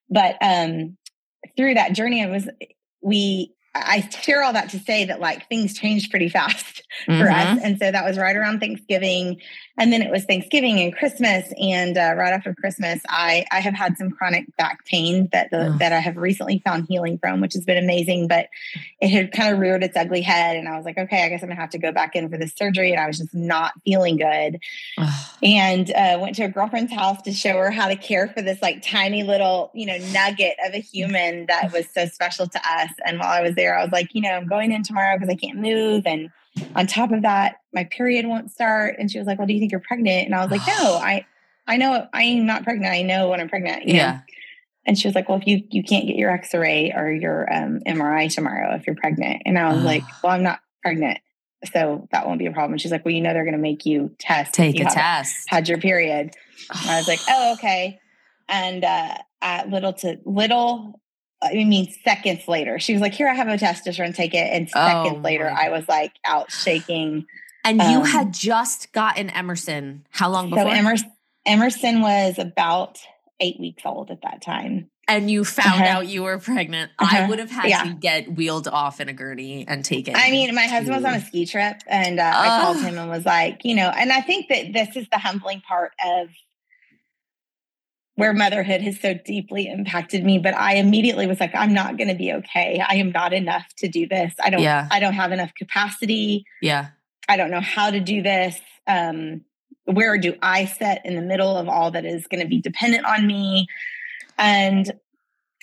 but 0.08 0.36
um, 0.40 0.96
through 1.56 1.74
that 1.74 1.92
journey 1.92 2.20
it 2.22 2.30
was 2.30 2.48
we 3.02 3.52
I 3.74 4.08
share 4.22 4.42
all 4.42 4.54
that 4.54 4.70
to 4.70 4.78
say 4.78 5.04
that 5.04 5.20
like 5.20 5.48
things 5.48 5.78
changed 5.78 6.10
pretty 6.10 6.28
fast 6.28 6.82
mm-hmm. 7.08 7.20
for 7.20 7.30
us. 7.30 7.46
Mm-hmm. 7.46 7.58
And 7.64 7.78
so 7.78 7.90
that 7.90 8.04
was 8.04 8.18
right 8.18 8.36
around 8.36 8.60
Thanksgiving. 8.60 9.40
And 9.78 9.92
then 9.92 10.02
it 10.02 10.10
was 10.10 10.24
Thanksgiving 10.24 10.80
and 10.80 10.96
Christmas. 10.96 11.52
And 11.60 11.98
uh, 11.98 12.14
right 12.16 12.32
after 12.32 12.54
Christmas, 12.54 13.00
I, 13.08 13.44
I 13.52 13.60
have 13.60 13.74
had 13.74 13.96
some 13.98 14.10
chronic 14.10 14.44
back 14.56 14.84
pain 14.86 15.28
that 15.32 15.50
the, 15.50 15.76
that 15.78 15.92
I 15.92 15.98
have 15.98 16.16
recently 16.16 16.62
found 16.64 16.86
healing 16.88 17.18
from, 17.18 17.40
which 17.40 17.52
has 17.52 17.64
been 17.64 17.82
amazing. 17.82 18.28
But 18.28 18.48
it 19.00 19.08
had 19.08 19.32
kind 19.32 19.52
of 19.52 19.60
reared 19.60 19.82
its 19.82 19.96
ugly 19.96 20.22
head. 20.22 20.56
And 20.56 20.68
I 20.68 20.76
was 20.76 20.84
like, 20.84 20.98
okay, 20.98 21.24
I 21.24 21.28
guess 21.28 21.42
I'm 21.42 21.48
gonna 21.48 21.60
have 21.60 21.70
to 21.70 21.78
go 21.78 21.92
back 21.92 22.16
in 22.16 22.28
for 22.30 22.38
this 22.38 22.54
surgery. 22.54 22.90
And 22.92 23.00
I 23.00 23.06
was 23.06 23.18
just 23.18 23.34
not 23.34 23.72
feeling 23.84 24.16
good. 24.16 24.58
and 25.42 25.90
uh, 25.92 26.18
went 26.20 26.36
to 26.36 26.44
a 26.44 26.48
girlfriend's 26.48 26.92
house 26.92 27.20
to 27.22 27.32
show 27.32 27.52
her 27.58 27.70
how 27.70 27.88
to 27.88 27.96
care 27.96 28.28
for 28.28 28.42
this 28.42 28.60
like 28.62 28.82
tiny 28.82 29.22
little, 29.22 29.70
you 29.74 29.86
know, 29.86 29.98
nugget 30.12 30.56
of 30.64 30.74
a 30.74 30.78
human 30.78 31.46
that 31.46 31.72
was 31.72 31.86
so 31.90 32.06
special 32.06 32.46
to 32.48 32.58
us. 32.58 32.90
And 33.04 33.18
while 33.18 33.28
I 33.28 33.42
was 33.42 33.54
there, 33.54 33.78
I 33.78 33.82
was 33.82 33.92
like, 33.92 34.14
you 34.14 34.22
know, 34.22 34.30
I'm 34.30 34.46
going 34.46 34.72
in 34.72 34.82
tomorrow 34.82 35.16
because 35.16 35.28
I 35.28 35.36
can't 35.36 35.58
move. 35.58 36.06
And 36.06 36.30
on 36.74 36.86
top 36.86 37.12
of 37.12 37.22
that, 37.22 37.56
my 37.72 37.84
period 37.84 38.26
won't 38.26 38.50
start. 38.50 38.96
And 38.98 39.10
she 39.10 39.18
was 39.18 39.26
like, 39.26 39.38
Well, 39.38 39.46
do 39.46 39.54
you 39.54 39.60
think 39.60 39.72
you're 39.72 39.80
pregnant? 39.80 40.26
And 40.26 40.34
I 40.34 40.42
was 40.42 40.50
like, 40.50 40.66
No, 40.66 40.94
I 41.02 41.26
I 41.66 41.76
know 41.76 42.06
I'm 42.12 42.46
not 42.46 42.64
pregnant. 42.64 42.92
I 42.92 43.02
know 43.02 43.30
when 43.30 43.40
I'm 43.40 43.48
pregnant. 43.48 43.88
yeah. 43.88 44.12
Know? 44.12 44.20
And 44.86 44.96
she 44.98 45.08
was 45.08 45.14
like, 45.14 45.28
Well, 45.28 45.38
if 45.38 45.46
you 45.46 45.62
you 45.70 45.82
can't 45.82 46.06
get 46.06 46.16
your 46.16 46.30
x-ray 46.30 46.92
or 46.94 47.10
your 47.10 47.52
um, 47.52 47.80
MRI 47.86 48.32
tomorrow 48.32 48.74
if 48.76 48.86
you're 48.86 48.96
pregnant. 48.96 49.42
And 49.44 49.58
I 49.58 49.72
was 49.72 49.82
like, 49.82 50.02
Well, 50.22 50.32
I'm 50.32 50.42
not 50.42 50.60
pregnant. 50.82 51.18
So 51.72 52.06
that 52.12 52.26
won't 52.26 52.38
be 52.38 52.46
a 52.46 52.52
problem. 52.52 52.78
She's 52.78 52.92
like, 52.92 53.04
Well, 53.04 53.14
you 53.14 53.20
know 53.20 53.32
they're 53.32 53.44
gonna 53.44 53.58
make 53.58 53.84
you 53.84 54.14
test. 54.18 54.54
Take 54.54 54.80
a 54.80 54.84
test. 54.84 55.34
Had 55.48 55.68
your 55.68 55.78
period. 55.78 56.34
I 56.70 56.96
was 56.98 57.08
like, 57.08 57.20
Oh, 57.28 57.52
okay. 57.54 57.98
And 58.48 58.84
uh 58.84 59.18
at 59.42 59.68
little 59.68 59.92
to 59.92 60.18
little 60.24 61.00
I 61.42 61.52
mean, 61.52 61.92
seconds 62.04 62.48
later, 62.48 62.78
she 62.78 62.92
was 62.92 63.02
like, 63.02 63.12
"Here, 63.12 63.28
I 63.28 63.34
have 63.34 63.48
a 63.48 63.58
test. 63.58 63.84
Just 63.84 63.98
run, 63.98 64.12
take 64.12 64.34
it." 64.34 64.48
And 64.52 64.68
seconds 64.68 65.16
oh, 65.18 65.20
later, 65.20 65.48
I 65.50 65.68
was 65.68 65.86
like 65.88 66.12
out 66.24 66.50
shaking. 66.50 67.26
And 67.64 67.80
um, 67.80 67.90
you 67.90 68.04
had 68.04 68.32
just 68.32 68.92
gotten 68.92 69.28
Emerson. 69.30 70.06
How 70.10 70.30
long 70.30 70.50
before? 70.50 70.64
So 70.64 70.70
Emerson, 70.70 71.12
Emerson 71.44 72.00
was 72.00 72.38
about 72.38 72.98
eight 73.40 73.60
weeks 73.60 73.82
old 73.84 74.10
at 74.10 74.22
that 74.22 74.40
time. 74.42 74.90
And 75.08 75.30
you 75.30 75.44
found 75.44 75.82
uh-huh. 75.82 75.98
out 75.98 76.08
you 76.08 76.24
were 76.24 76.38
pregnant. 76.38 76.90
Uh-huh. 76.98 77.16
I 77.16 77.28
would 77.28 77.38
have 77.38 77.50
had 77.50 77.68
yeah. 77.68 77.84
to 77.84 77.92
get 77.92 78.32
wheeled 78.32 78.66
off 78.66 79.00
in 79.00 79.08
a 79.08 79.12
gurney 79.12 79.64
and 79.68 79.84
taken. 79.84 80.16
I 80.16 80.32
mean, 80.32 80.52
my 80.54 80.66
husband 80.66 80.96
was 80.96 81.04
on 81.04 81.14
a 81.14 81.20
ski 81.20 81.46
trip, 81.46 81.76
and 81.86 82.18
uh, 82.18 82.24
uh, 82.24 82.32
I 82.34 82.60
called 82.62 82.78
him 82.78 82.98
and 82.98 83.08
was 83.08 83.24
like, 83.24 83.64
you 83.64 83.76
know, 83.76 83.88
and 83.88 84.10
I 84.10 84.20
think 84.20 84.48
that 84.48 84.72
this 84.72 84.96
is 84.96 85.06
the 85.12 85.18
humbling 85.18 85.60
part 85.60 85.92
of 86.04 86.28
where 88.16 88.32
motherhood 88.32 88.80
has 88.80 88.98
so 89.00 89.14
deeply 89.14 89.68
impacted 89.68 90.24
me 90.24 90.38
but 90.38 90.54
i 90.54 90.74
immediately 90.74 91.26
was 91.26 91.40
like 91.40 91.54
i'm 91.54 91.72
not 91.72 91.96
going 91.96 92.08
to 92.08 92.14
be 92.14 92.32
okay. 92.32 92.82
I 92.86 92.96
am 92.96 93.12
not 93.12 93.32
enough 93.32 93.66
to 93.78 93.88
do 93.88 94.06
this. 94.06 94.34
I 94.42 94.50
don't 94.50 94.62
yeah. 94.62 94.88
i 94.90 94.98
don't 95.00 95.14
have 95.14 95.32
enough 95.32 95.54
capacity. 95.54 96.44
Yeah. 96.60 96.88
I 97.28 97.36
don't 97.36 97.50
know 97.50 97.60
how 97.60 97.90
to 97.90 98.00
do 98.00 98.22
this. 98.22 98.58
Um 98.86 99.42
where 99.84 100.18
do 100.18 100.34
i 100.42 100.64
set 100.64 101.06
in 101.06 101.14
the 101.14 101.22
middle 101.22 101.56
of 101.56 101.68
all 101.68 101.92
that 101.92 102.04
is 102.04 102.26
going 102.26 102.42
to 102.42 102.48
be 102.48 102.60
dependent 102.60 103.04
on 103.04 103.26
me? 103.26 103.68
And 104.38 104.92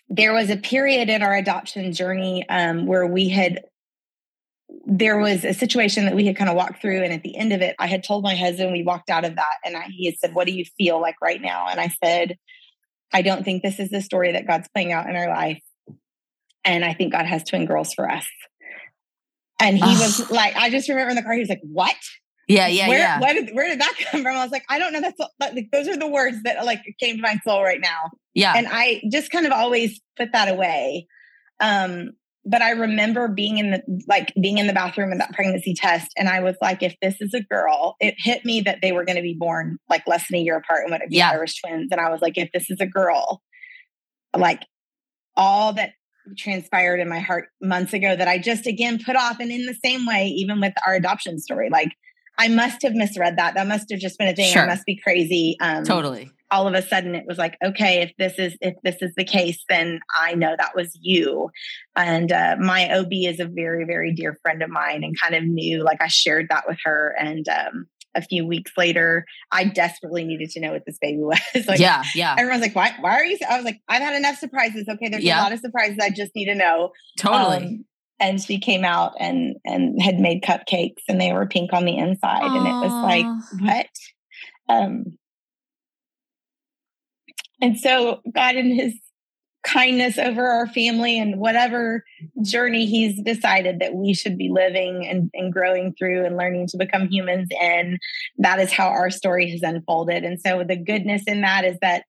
there 0.09 0.33
was 0.33 0.49
a 0.49 0.57
period 0.57 1.09
in 1.09 1.23
our 1.23 1.33
adoption 1.33 1.91
journey 1.91 2.47
um, 2.49 2.85
where 2.85 3.07
we 3.07 3.29
had 3.29 3.63
there 4.85 5.17
was 5.17 5.45
a 5.45 5.53
situation 5.53 6.05
that 6.05 6.15
we 6.15 6.25
had 6.25 6.35
kind 6.35 6.49
of 6.49 6.55
walked 6.55 6.81
through. 6.81 7.03
And 7.03 7.13
at 7.13 7.23
the 7.23 7.35
end 7.35 7.53
of 7.53 7.61
it, 7.61 7.75
I 7.79 7.87
had 7.87 8.03
told 8.03 8.23
my 8.23 8.35
husband, 8.35 8.71
we 8.71 8.83
walked 8.83 9.09
out 9.09 9.25
of 9.25 9.35
that, 9.35 9.55
and 9.63 9.77
I, 9.77 9.85
he 9.89 10.05
had 10.05 10.15
said, 10.17 10.33
What 10.33 10.47
do 10.47 10.53
you 10.53 10.65
feel 10.77 10.99
like 10.99 11.15
right 11.21 11.41
now? 11.41 11.67
And 11.69 11.79
I 11.79 11.91
said, 12.03 12.37
I 13.13 13.21
don't 13.21 13.43
think 13.43 13.61
this 13.61 13.79
is 13.79 13.89
the 13.89 14.01
story 14.01 14.31
that 14.31 14.47
God's 14.47 14.67
playing 14.73 14.91
out 14.91 15.09
in 15.09 15.15
our 15.15 15.29
life. 15.29 15.61
And 16.65 16.83
I 16.83 16.93
think 16.93 17.11
God 17.11 17.25
has 17.25 17.43
twin 17.43 17.65
girls 17.65 17.93
for 17.93 18.09
us. 18.09 18.25
And 19.59 19.77
he 19.77 19.83
was 19.83 20.31
like, 20.31 20.55
I 20.55 20.69
just 20.69 20.89
remember 20.89 21.11
in 21.11 21.15
the 21.15 21.21
car, 21.21 21.33
he 21.33 21.39
was 21.39 21.49
like, 21.49 21.61
What? 21.63 21.95
Yeah, 22.47 22.67
yeah, 22.67 22.89
where, 22.89 22.97
yeah. 22.97 23.19
Where 23.21 23.33
did, 23.33 23.55
where 23.55 23.69
did 23.69 23.79
that 23.79 23.93
come 24.11 24.23
from? 24.23 24.35
I 24.35 24.43
was 24.43 24.51
like, 24.51 24.65
I 24.69 24.79
don't 24.79 24.91
know. 24.91 25.01
That's 25.01 25.19
like, 25.39 25.69
those 25.71 25.87
are 25.87 25.97
the 25.97 26.07
words 26.07 26.43
that 26.43 26.65
like 26.65 26.81
came 26.99 27.15
to 27.15 27.21
my 27.21 27.37
soul 27.45 27.63
right 27.63 27.79
now. 27.79 28.11
Yeah. 28.33 28.53
And 28.55 28.67
I 28.69 29.01
just 29.11 29.31
kind 29.31 29.45
of 29.45 29.51
always 29.51 30.01
put 30.17 30.33
that 30.33 30.49
away. 30.49 31.07
Um, 31.61 32.11
but 32.45 32.61
I 32.61 32.71
remember 32.71 33.27
being 33.27 33.57
in 33.57 33.71
the 33.71 34.03
like 34.07 34.33
being 34.39 34.57
in 34.57 34.67
the 34.67 34.73
bathroom 34.73 35.11
of 35.11 35.17
that 35.19 35.33
pregnancy 35.33 35.73
test, 35.73 36.11
and 36.17 36.27
I 36.27 36.41
was 36.41 36.55
like, 36.61 36.83
if 36.83 36.95
this 37.01 37.15
is 37.21 37.33
a 37.33 37.41
girl, 37.41 37.95
it 37.99 38.15
hit 38.17 38.43
me 38.43 38.61
that 38.61 38.79
they 38.81 38.91
were 38.91 39.05
going 39.05 39.15
to 39.15 39.21
be 39.21 39.35
born 39.37 39.77
like 39.89 40.03
less 40.07 40.27
than 40.29 40.39
a 40.39 40.43
year 40.43 40.57
apart 40.57 40.83
and 40.83 40.91
would 40.91 41.01
be 41.09 41.17
yeah. 41.17 41.31
Irish 41.31 41.61
twins. 41.61 41.89
And 41.91 42.01
I 42.01 42.09
was 42.09 42.21
like, 42.21 42.37
if 42.37 42.51
this 42.51 42.69
is 42.69 42.79
a 42.81 42.85
girl, 42.85 43.41
like 44.35 44.63
all 45.35 45.73
that 45.73 45.91
transpired 46.37 46.99
in 46.99 47.09
my 47.09 47.19
heart 47.19 47.49
months 47.61 47.93
ago 47.93 48.15
that 48.15 48.27
I 48.27 48.37
just 48.37 48.67
again 48.67 48.99
put 49.03 49.15
off, 49.15 49.39
and 49.39 49.51
in 49.51 49.65
the 49.65 49.75
same 49.83 50.05
way, 50.05 50.27
even 50.27 50.59
with 50.59 50.73
our 50.85 50.95
adoption 50.95 51.39
story, 51.39 51.69
like 51.69 51.93
I 52.37 52.49
must 52.49 52.81
have 52.81 52.93
misread 52.93 53.37
that. 53.37 53.55
That 53.55 53.67
must 53.67 53.89
have 53.91 53.99
just 53.99 54.17
been 54.17 54.27
a 54.27 54.35
thing. 54.35 54.51
Sure. 54.51 54.63
I 54.63 54.67
must 54.67 54.85
be 54.85 54.97
crazy. 54.97 55.55
Um, 55.61 55.83
totally. 55.83 56.29
All 56.53 56.67
of 56.67 56.73
a 56.75 56.81
sudden, 56.81 57.15
it 57.15 57.25
was 57.27 57.37
like, 57.37 57.57
okay, 57.65 58.01
if 58.01 58.11
this 58.17 58.37
is 58.37 58.55
if 58.61 58.75
this 58.83 59.01
is 59.01 59.13
the 59.15 59.23
case, 59.23 59.63
then 59.69 59.99
I 60.15 60.35
know 60.35 60.55
that 60.57 60.75
was 60.75 60.97
you. 61.01 61.49
And 61.95 62.31
uh, 62.31 62.57
my 62.59 62.89
OB 62.93 63.11
is 63.11 63.39
a 63.39 63.45
very 63.45 63.85
very 63.85 64.13
dear 64.13 64.37
friend 64.41 64.61
of 64.61 64.69
mine, 64.69 65.03
and 65.03 65.19
kind 65.19 65.35
of 65.35 65.43
knew. 65.43 65.83
Like 65.83 66.01
I 66.01 66.07
shared 66.07 66.47
that 66.49 66.65
with 66.67 66.77
her, 66.85 67.15
and 67.19 67.47
um, 67.49 67.87
a 68.15 68.21
few 68.21 68.45
weeks 68.45 68.71
later, 68.77 69.25
I 69.51 69.63
desperately 69.65 70.23
needed 70.23 70.51
to 70.51 70.59
know 70.59 70.73
what 70.73 70.85
this 70.85 70.99
baby 71.01 71.17
was. 71.21 71.39
like, 71.67 71.79
yeah, 71.79 72.03
yeah. 72.13 72.35
Everyone's 72.37 72.61
like, 72.61 72.75
"Why? 72.75 72.93
Why 72.99 73.15
are 73.15 73.25
you?" 73.25 73.37
I 73.49 73.55
was 73.57 73.65
like, 73.65 73.81
"I've 73.87 74.01
had 74.01 74.15
enough 74.15 74.37
surprises. 74.37 74.85
Okay, 74.87 75.09
there's 75.09 75.23
yeah. 75.23 75.41
a 75.41 75.43
lot 75.43 75.53
of 75.53 75.59
surprises. 75.59 75.97
I 76.01 76.11
just 76.11 76.35
need 76.35 76.45
to 76.45 76.55
know." 76.55 76.91
Totally. 77.19 77.57
Um, 77.57 77.85
and 78.19 78.41
she 78.41 78.59
came 78.59 78.85
out 78.85 79.13
and 79.19 79.55
and 79.65 80.01
had 80.01 80.19
made 80.19 80.43
cupcakes 80.43 81.01
and 81.07 81.19
they 81.19 81.33
were 81.33 81.45
pink 81.45 81.73
on 81.73 81.85
the 81.85 81.97
inside 81.97 82.43
Aww. 82.43 82.57
and 82.57 82.67
it 82.67 82.71
was 82.71 82.93
like 83.03 83.25
what 83.61 83.87
um 84.69 85.17
and 87.63 87.79
so 87.79 88.21
god 88.33 88.55
in 88.55 88.71
his 88.71 88.93
kindness 89.63 90.17
over 90.17 90.45
our 90.45 90.67
family 90.67 91.17
and 91.17 91.39
whatever 91.39 92.03
journey 92.41 92.85
he's 92.85 93.21
decided 93.21 93.79
that 93.79 93.95
we 93.95 94.13
should 94.13 94.37
be 94.37 94.49
living 94.49 95.07
and, 95.07 95.31
and 95.33 95.53
growing 95.53 95.93
through 95.97 96.25
and 96.25 96.35
learning 96.35 96.67
to 96.67 96.77
become 96.77 97.07
humans 97.07 97.47
and 97.61 97.97
that 98.37 98.59
is 98.59 98.73
how 98.73 98.87
our 98.87 99.09
story 99.09 99.49
has 99.49 99.63
unfolded 99.63 100.25
and 100.25 100.39
so 100.41 100.63
the 100.67 100.75
goodness 100.75 101.23
in 101.27 101.41
that 101.41 101.63
is 101.63 101.77
that 101.81 102.03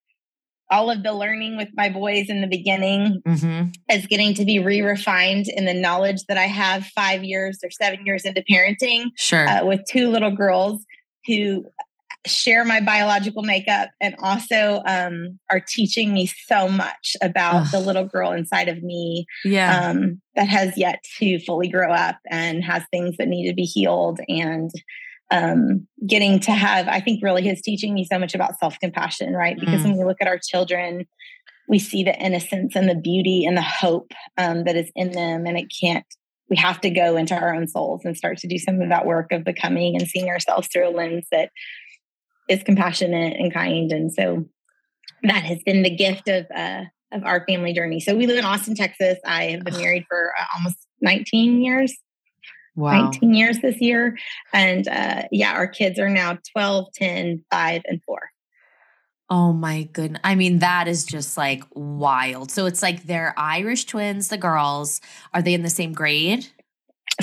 all 0.71 0.91
of 0.91 1.03
the 1.03 1.13
learning 1.13 1.57
with 1.57 1.69
my 1.75 1.89
boys 1.89 2.29
in 2.29 2.41
the 2.41 2.47
beginning 2.47 3.23
mm-hmm. 3.27 3.69
is 3.91 4.07
getting 4.07 4.35
to 4.35 4.45
be 4.45 4.59
re-refined 4.59 5.47
in 5.49 5.67
the 5.67 5.75
knowledge 5.75 6.25
that 6.27 6.39
I 6.39 6.47
have 6.47 6.87
five 6.87 7.23
years 7.23 7.61
or 7.63 7.71
seven 7.71 8.05
years 8.07 8.25
into 8.25 8.43
parenting. 8.51 9.11
Sure. 9.17 9.47
Uh, 9.47 9.65
with 9.65 9.83
two 9.89 10.11
little 10.11 10.31
girls 10.31 10.85
who 11.27 11.67
share 12.27 12.65
my 12.65 12.81
biological 12.81 13.43
makeup 13.43 13.91
and 14.01 14.15
also 14.19 14.83
um, 14.87 15.39
are 15.51 15.61
teaching 15.61 16.13
me 16.13 16.27
so 16.27 16.69
much 16.69 17.17
about 17.23 17.67
Ugh. 17.67 17.69
the 17.73 17.81
little 17.81 18.05
girl 18.05 18.33
inside 18.33 18.69
of 18.69 18.83
me 18.83 19.27
yeah. 19.45 19.89
um, 19.89 20.21
that 20.35 20.49
has 20.49 20.77
yet 20.77 21.05
to 21.19 21.39
fully 21.41 21.69
grow 21.69 21.93
up 21.93 22.17
and 22.31 22.65
has 22.65 22.83
things 22.91 23.17
that 23.19 23.29
need 23.29 23.49
to 23.49 23.55
be 23.55 23.65
healed 23.65 24.21
and 24.29 24.71
um, 25.31 25.87
getting 26.07 26.39
to 26.41 26.53
have, 26.53 26.89
I 26.89 27.01
think 27.01 27.23
really 27.23 27.43
his 27.43 27.61
teaching 27.61 27.95
me 27.95 28.05
so 28.05 28.19
much 28.19 28.35
about 28.35 28.59
self 28.59 28.79
compassion, 28.79 29.35
right? 29.35 29.59
Because 29.59 29.81
mm. 29.81 29.85
when 29.85 29.99
we 29.99 30.05
look 30.05 30.19
at 30.21 30.29
our 30.29 30.39
children, 30.39 31.07
we 31.69 31.79
see 31.79 32.05
the 32.05 32.17
innocence 32.19 32.77
and 32.77 32.89
the 32.89 32.95
beauty 32.95 33.45
and 33.45 33.57
the 33.57 33.63
hope 33.63 34.13
um, 34.37 34.65
that 34.65 34.77
is 34.77 34.91
in 34.95 35.13
them. 35.13 35.47
And 35.47 35.59
it 35.59 35.73
can't, 35.81 36.05
we 36.51 36.57
have 36.57 36.81
to 36.83 36.91
go 36.91 37.17
into 37.17 37.35
our 37.35 37.55
own 37.55 37.67
souls 37.67 38.03
and 38.05 38.17
start 38.17 38.39
to 38.39 38.47
do 38.47 38.59
some 38.59 38.81
of 38.81 38.91
that 38.91 39.07
work 39.07 39.33
of 39.33 39.45
becoming 39.45 39.97
and 39.97 40.07
seeing 40.07 40.29
ourselves 40.29 40.69
through 40.69 40.89
a 40.89 40.91
lens 40.91 41.27
that 41.33 41.51
is 42.49 42.63
compassionate 42.63 43.37
and 43.39 43.53
kind. 43.53 43.93
And 43.93 44.13
so 44.13 44.45
that 45.23 45.45
has 45.45 45.63
been 45.65 45.83
the 45.83 45.95
gift 45.95 46.29
of, 46.29 46.47
uh, 46.55 46.85
of 47.13 47.25
our 47.25 47.45
family 47.47 47.73
journey. 47.73 48.01
So 48.01 48.15
we 48.15 48.27
live 48.27 48.39
in 48.39 48.45
Austin, 48.45 48.75
Texas. 48.75 49.19
I 49.27 49.45
have 49.45 49.65
been 49.65 49.77
married 49.77 50.05
for 50.09 50.33
uh, 50.39 50.45
almost 50.57 50.77
19 51.01 51.63
years 51.63 51.95
wow. 52.77 53.11
19 53.11 53.35
years 53.35 53.59
this 53.61 53.81
year. 53.81 54.17
And 54.53 54.87
uh, 54.89 55.23
yeah, 55.31 55.53
our 55.53 55.67
kids 55.67 55.99
are 55.99 56.11
now 56.11 56.39
12, 56.53 56.93
10, 56.95 57.45
5, 57.51 57.83
and 57.87 58.03
4. 58.05 58.19
Oh 59.31 59.53
my 59.53 59.85
goodness. 59.85 60.21
I 60.23 60.35
mean, 60.35 60.59
that 60.59 60.87
is 60.87 61.05
just 61.05 61.37
like 61.37 61.65
wild. 61.73 62.51
So 62.51 62.67
it's 62.67 62.83
like 62.83 63.05
they're 63.05 63.35
Irish 63.39 63.87
twins, 63.87 64.29
the 64.29 64.37
girls. 64.37 65.01
Are 65.33 65.43
they 65.43 65.55
in 65.55 65.63
the 65.63 65.71
same 65.71 65.93
grade? 65.93 66.47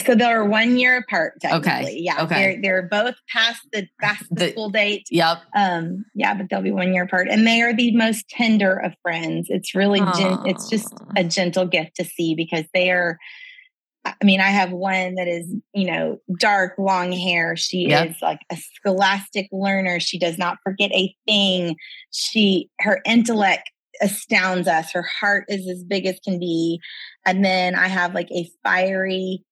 So 0.05 0.15
they're 0.15 0.45
one 0.45 0.77
year 0.77 0.97
apart. 0.97 1.33
Okay. 1.43 1.97
Yeah. 1.99 2.23
Okay. 2.23 2.35
They're 2.35 2.61
they're 2.61 2.87
both 2.89 3.15
past 3.29 3.61
the 3.73 3.87
past 3.99 4.23
the, 4.29 4.45
the 4.45 4.51
school 4.51 4.69
date. 4.69 5.05
Yep. 5.11 5.39
Um, 5.55 6.05
yeah, 6.15 6.33
but 6.33 6.47
they'll 6.49 6.61
be 6.61 6.71
one 6.71 6.93
year 6.93 7.03
apart. 7.03 7.27
And 7.29 7.45
they 7.45 7.61
are 7.61 7.73
the 7.73 7.95
most 7.95 8.29
tender 8.29 8.77
of 8.77 8.93
friends. 9.01 9.47
It's 9.49 9.75
really 9.75 9.99
gen- 9.99 10.45
it's 10.45 10.69
just 10.69 10.93
a 11.17 11.23
gentle 11.25 11.65
gift 11.65 11.97
to 11.97 12.05
see 12.05 12.35
because 12.35 12.65
they 12.73 12.89
are 12.89 13.17
I 14.03 14.15
mean, 14.23 14.41
I 14.41 14.47
have 14.47 14.71
one 14.71 15.15
that 15.15 15.27
is, 15.27 15.53
you 15.73 15.85
know, 15.85 16.19
dark, 16.39 16.73
long 16.77 17.11
hair. 17.11 17.55
She 17.55 17.89
yep. 17.89 18.09
is 18.09 18.15
like 18.21 18.39
a 18.51 18.57
scholastic 18.57 19.47
learner. 19.51 19.99
She 19.99 20.17
does 20.17 20.37
not 20.37 20.57
forget 20.63 20.91
a 20.91 21.15
thing. 21.27 21.75
She, 22.11 22.69
her 22.79 23.01
intellect 23.05 23.69
astounds 24.01 24.67
us. 24.67 24.91
Her 24.91 25.03
heart 25.03 25.45
is 25.49 25.67
as 25.69 25.83
big 25.83 26.07
as 26.07 26.19
can 26.25 26.39
be. 26.39 26.79
And 27.25 27.45
then 27.45 27.75
I 27.75 27.87
have 27.87 28.15
like 28.15 28.31
a 28.31 28.49
fiery, 28.63 29.43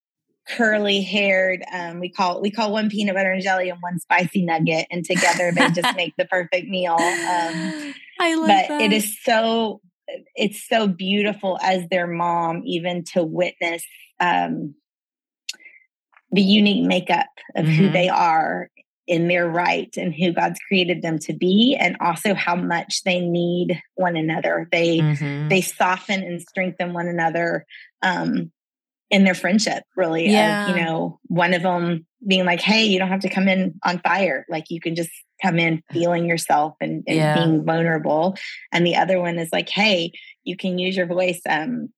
curly 0.56 1.02
haired, 1.02 1.62
um, 1.72 2.00
we 2.00 2.08
call, 2.08 2.40
we 2.40 2.50
call 2.50 2.72
one 2.72 2.90
peanut 2.90 3.14
butter 3.14 3.32
and 3.32 3.42
jelly 3.42 3.70
and 3.70 3.80
one 3.80 3.98
spicy 3.98 4.44
nugget. 4.44 4.86
And 4.90 5.04
together 5.04 5.52
they 5.52 5.70
just 5.70 5.96
make 5.96 6.14
the 6.16 6.24
perfect 6.26 6.68
meal. 6.68 6.92
Um, 6.94 7.94
I 8.20 8.34
love 8.34 8.48
but 8.48 8.68
that. 8.68 8.80
it 8.82 8.92
is 8.92 9.18
so, 9.22 9.80
it's 10.34 10.66
so 10.66 10.88
beautiful 10.88 11.58
as 11.62 11.88
their 11.88 12.06
mom, 12.06 12.62
even 12.64 13.04
to 13.12 13.22
witness 13.22 13.84
um, 14.18 14.74
the 16.32 16.42
unique 16.42 16.84
makeup 16.84 17.26
of 17.56 17.66
mm-hmm. 17.66 17.74
who 17.74 17.90
they 17.90 18.08
are 18.08 18.70
in 19.06 19.26
their 19.26 19.48
right 19.48 19.92
and 19.96 20.14
who 20.14 20.32
God's 20.32 20.60
created 20.68 21.02
them 21.02 21.18
to 21.18 21.32
be 21.32 21.76
and 21.78 21.96
also 22.00 22.32
how 22.32 22.54
much 22.54 23.02
they 23.02 23.20
need 23.20 23.82
one 23.96 24.16
another. 24.16 24.68
They 24.70 24.98
mm-hmm. 24.98 25.48
they 25.48 25.60
soften 25.62 26.22
and 26.22 26.40
strengthen 26.40 26.92
one 26.92 27.08
another 27.08 27.66
um 28.02 28.52
in 29.10 29.24
their 29.24 29.34
friendship 29.34 29.82
really 29.96 30.28
yeah. 30.28 30.68
you 30.68 30.82
know 30.82 31.18
one 31.26 31.54
of 31.54 31.62
them 31.62 32.06
being 32.26 32.44
like 32.44 32.60
hey 32.60 32.84
you 32.84 32.98
don't 32.98 33.08
have 33.08 33.20
to 33.20 33.28
come 33.28 33.48
in 33.48 33.74
on 33.84 33.98
fire 34.00 34.46
like 34.48 34.64
you 34.70 34.80
can 34.80 34.94
just 34.94 35.10
come 35.42 35.58
in 35.58 35.82
feeling 35.90 36.26
yourself 36.26 36.74
and, 36.80 37.02
and 37.06 37.16
yeah. 37.16 37.34
being 37.34 37.64
vulnerable 37.64 38.36
and 38.72 38.86
the 38.86 38.96
other 38.96 39.18
one 39.18 39.38
is 39.38 39.48
like 39.52 39.68
hey 39.68 40.12
you 40.44 40.56
can 40.56 40.78
use 40.78 40.96
your 40.96 41.06
voice 41.06 41.40
um 41.48 41.88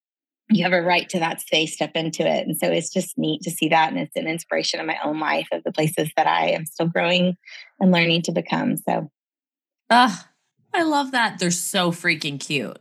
you 0.54 0.64
have 0.64 0.72
a 0.72 0.82
right 0.82 1.08
to 1.08 1.18
that 1.18 1.40
space, 1.40 1.74
step 1.74 1.92
into 1.94 2.26
it. 2.26 2.46
And 2.46 2.56
so 2.56 2.68
it's 2.68 2.92
just 2.92 3.16
neat 3.16 3.42
to 3.42 3.50
see 3.50 3.68
that. 3.68 3.90
And 3.90 3.98
it's 3.98 4.16
an 4.16 4.26
inspiration 4.26 4.80
in 4.80 4.86
my 4.86 4.98
own 5.02 5.18
life 5.18 5.48
of 5.52 5.62
the 5.64 5.72
places 5.72 6.10
that 6.16 6.26
I 6.26 6.50
am 6.50 6.66
still 6.66 6.88
growing 6.88 7.36
and 7.80 7.92
learning 7.92 8.22
to 8.22 8.32
become. 8.32 8.76
So, 8.76 9.10
ah, 9.90 10.28
I 10.74 10.84
love 10.84 11.12
that. 11.12 11.38
They're 11.38 11.50
so 11.50 11.92
freaking 11.92 12.40
cute. 12.40 12.78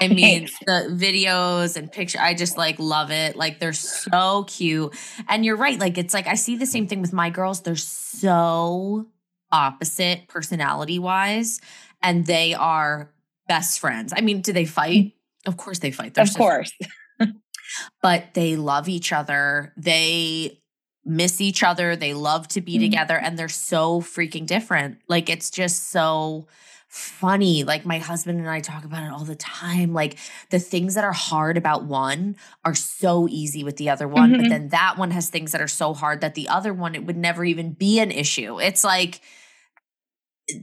I 0.00 0.08
mean, 0.08 0.48
the 0.66 0.88
videos 0.90 1.76
and 1.76 1.90
picture, 1.90 2.18
I 2.20 2.34
just 2.34 2.58
like 2.58 2.78
love 2.78 3.10
it. 3.10 3.36
Like 3.36 3.60
they're 3.60 3.72
so 3.72 4.44
cute. 4.48 4.94
And 5.28 5.44
you're 5.44 5.56
right. 5.56 5.78
Like 5.78 5.96
it's 5.96 6.14
like 6.14 6.26
I 6.26 6.34
see 6.34 6.56
the 6.56 6.66
same 6.66 6.86
thing 6.86 7.00
with 7.00 7.12
my 7.12 7.30
girls. 7.30 7.60
They're 7.60 7.76
so 7.76 9.06
opposite 9.52 10.28
personality 10.28 10.98
wise, 10.98 11.60
and 12.02 12.26
they 12.26 12.54
are 12.54 13.12
best 13.48 13.80
friends. 13.80 14.12
I 14.16 14.20
mean, 14.20 14.40
do 14.40 14.52
they 14.52 14.64
fight? 14.64 15.12
Of 15.46 15.56
course 15.56 15.78
they 15.78 15.90
fight. 15.90 16.14
They're 16.14 16.24
of 16.24 16.34
course. 16.34 16.72
but 18.02 18.34
they 18.34 18.56
love 18.56 18.88
each 18.88 19.12
other. 19.12 19.72
They 19.76 20.60
miss 21.04 21.40
each 21.40 21.62
other. 21.62 21.96
They 21.96 22.14
love 22.14 22.48
to 22.48 22.60
be 22.60 22.74
mm-hmm. 22.74 22.82
together 22.82 23.18
and 23.18 23.38
they're 23.38 23.48
so 23.48 24.00
freaking 24.00 24.46
different. 24.46 24.98
Like 25.08 25.30
it's 25.30 25.50
just 25.50 25.90
so 25.90 26.46
funny. 26.90 27.62
Like 27.62 27.86
my 27.86 27.98
husband 27.98 28.40
and 28.40 28.50
I 28.50 28.60
talk 28.60 28.84
about 28.84 29.04
it 29.04 29.12
all 29.12 29.24
the 29.24 29.36
time. 29.36 29.94
Like 29.94 30.18
the 30.50 30.58
things 30.58 30.96
that 30.96 31.04
are 31.04 31.12
hard 31.12 31.56
about 31.56 31.84
one 31.84 32.36
are 32.64 32.74
so 32.74 33.28
easy 33.30 33.62
with 33.62 33.76
the 33.76 33.88
other 33.88 34.08
one, 34.08 34.32
mm-hmm. 34.32 34.42
but 34.42 34.48
then 34.48 34.68
that 34.68 34.98
one 34.98 35.12
has 35.12 35.30
things 35.30 35.52
that 35.52 35.60
are 35.60 35.68
so 35.68 35.94
hard 35.94 36.20
that 36.20 36.34
the 36.34 36.48
other 36.48 36.74
one 36.74 36.96
it 36.96 37.06
would 37.06 37.16
never 37.16 37.44
even 37.44 37.72
be 37.72 38.00
an 38.00 38.10
issue. 38.10 38.60
It's 38.60 38.82
like 38.82 39.20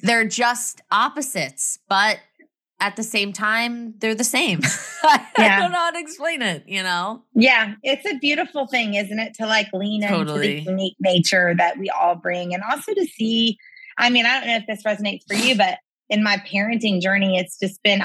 they're 0.01 0.27
just 0.27 0.81
opposites, 0.91 1.79
but 1.88 2.19
at 2.81 2.98
the 2.98 3.03
same 3.03 3.31
time, 3.31 3.96
they're 4.00 4.13
the 4.13 4.25
same. 4.25 4.60
I 5.03 5.25
yeah. 5.39 5.62
don't 5.62 5.72
know 5.72 5.77
how 5.77 5.91
to 5.91 6.00
explain 6.00 6.41
it, 6.41 6.65
you 6.67 6.84
know? 6.84 7.24
Yeah, 7.34 7.75
it's 7.84 8.05
a 8.05 8.17
beautiful 8.19 8.67
thing, 8.67 8.96
isn't 8.96 9.17
it? 9.17 9.34
To 9.36 9.48
like 9.48 9.67
lean 9.72 10.01
totally. 10.01 10.57
into 10.57 10.65
the 10.65 10.72
unique 10.72 10.98
nature 11.00 11.55
that 11.57 11.79
we 11.79 11.89
all 11.89 12.15
bring 12.15 12.53
and 12.53 12.62
also 12.69 12.93
to 12.93 13.05
see. 13.05 13.57
I 13.98 14.10
mean, 14.10 14.25
I 14.25 14.39
don't 14.39 14.48
know 14.50 14.57
if 14.57 14.67
this 14.67 14.84
resonates 14.84 15.22
for 15.27 15.34
you, 15.34 15.55
but 15.55 15.79
in 16.10 16.24
my 16.24 16.38
parenting 16.52 17.02
journey, 17.02 17.38
it's 17.38 17.60
just 17.60 17.82
been 17.84 18.02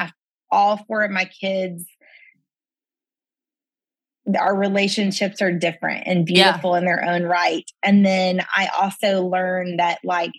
all 0.50 0.78
four 0.88 1.02
of 1.02 1.10
my 1.10 1.24
kids. 1.24 1.84
Our 4.38 4.56
relationships 4.56 5.42
are 5.42 5.52
different 5.52 6.04
and 6.06 6.24
beautiful 6.24 6.72
yeah. 6.72 6.78
in 6.78 6.84
their 6.84 7.04
own 7.04 7.24
right. 7.24 7.68
And 7.84 8.06
then 8.06 8.40
I 8.56 8.68
also 8.80 9.26
learned 9.26 9.80
that, 9.80 9.98
like, 10.04 10.32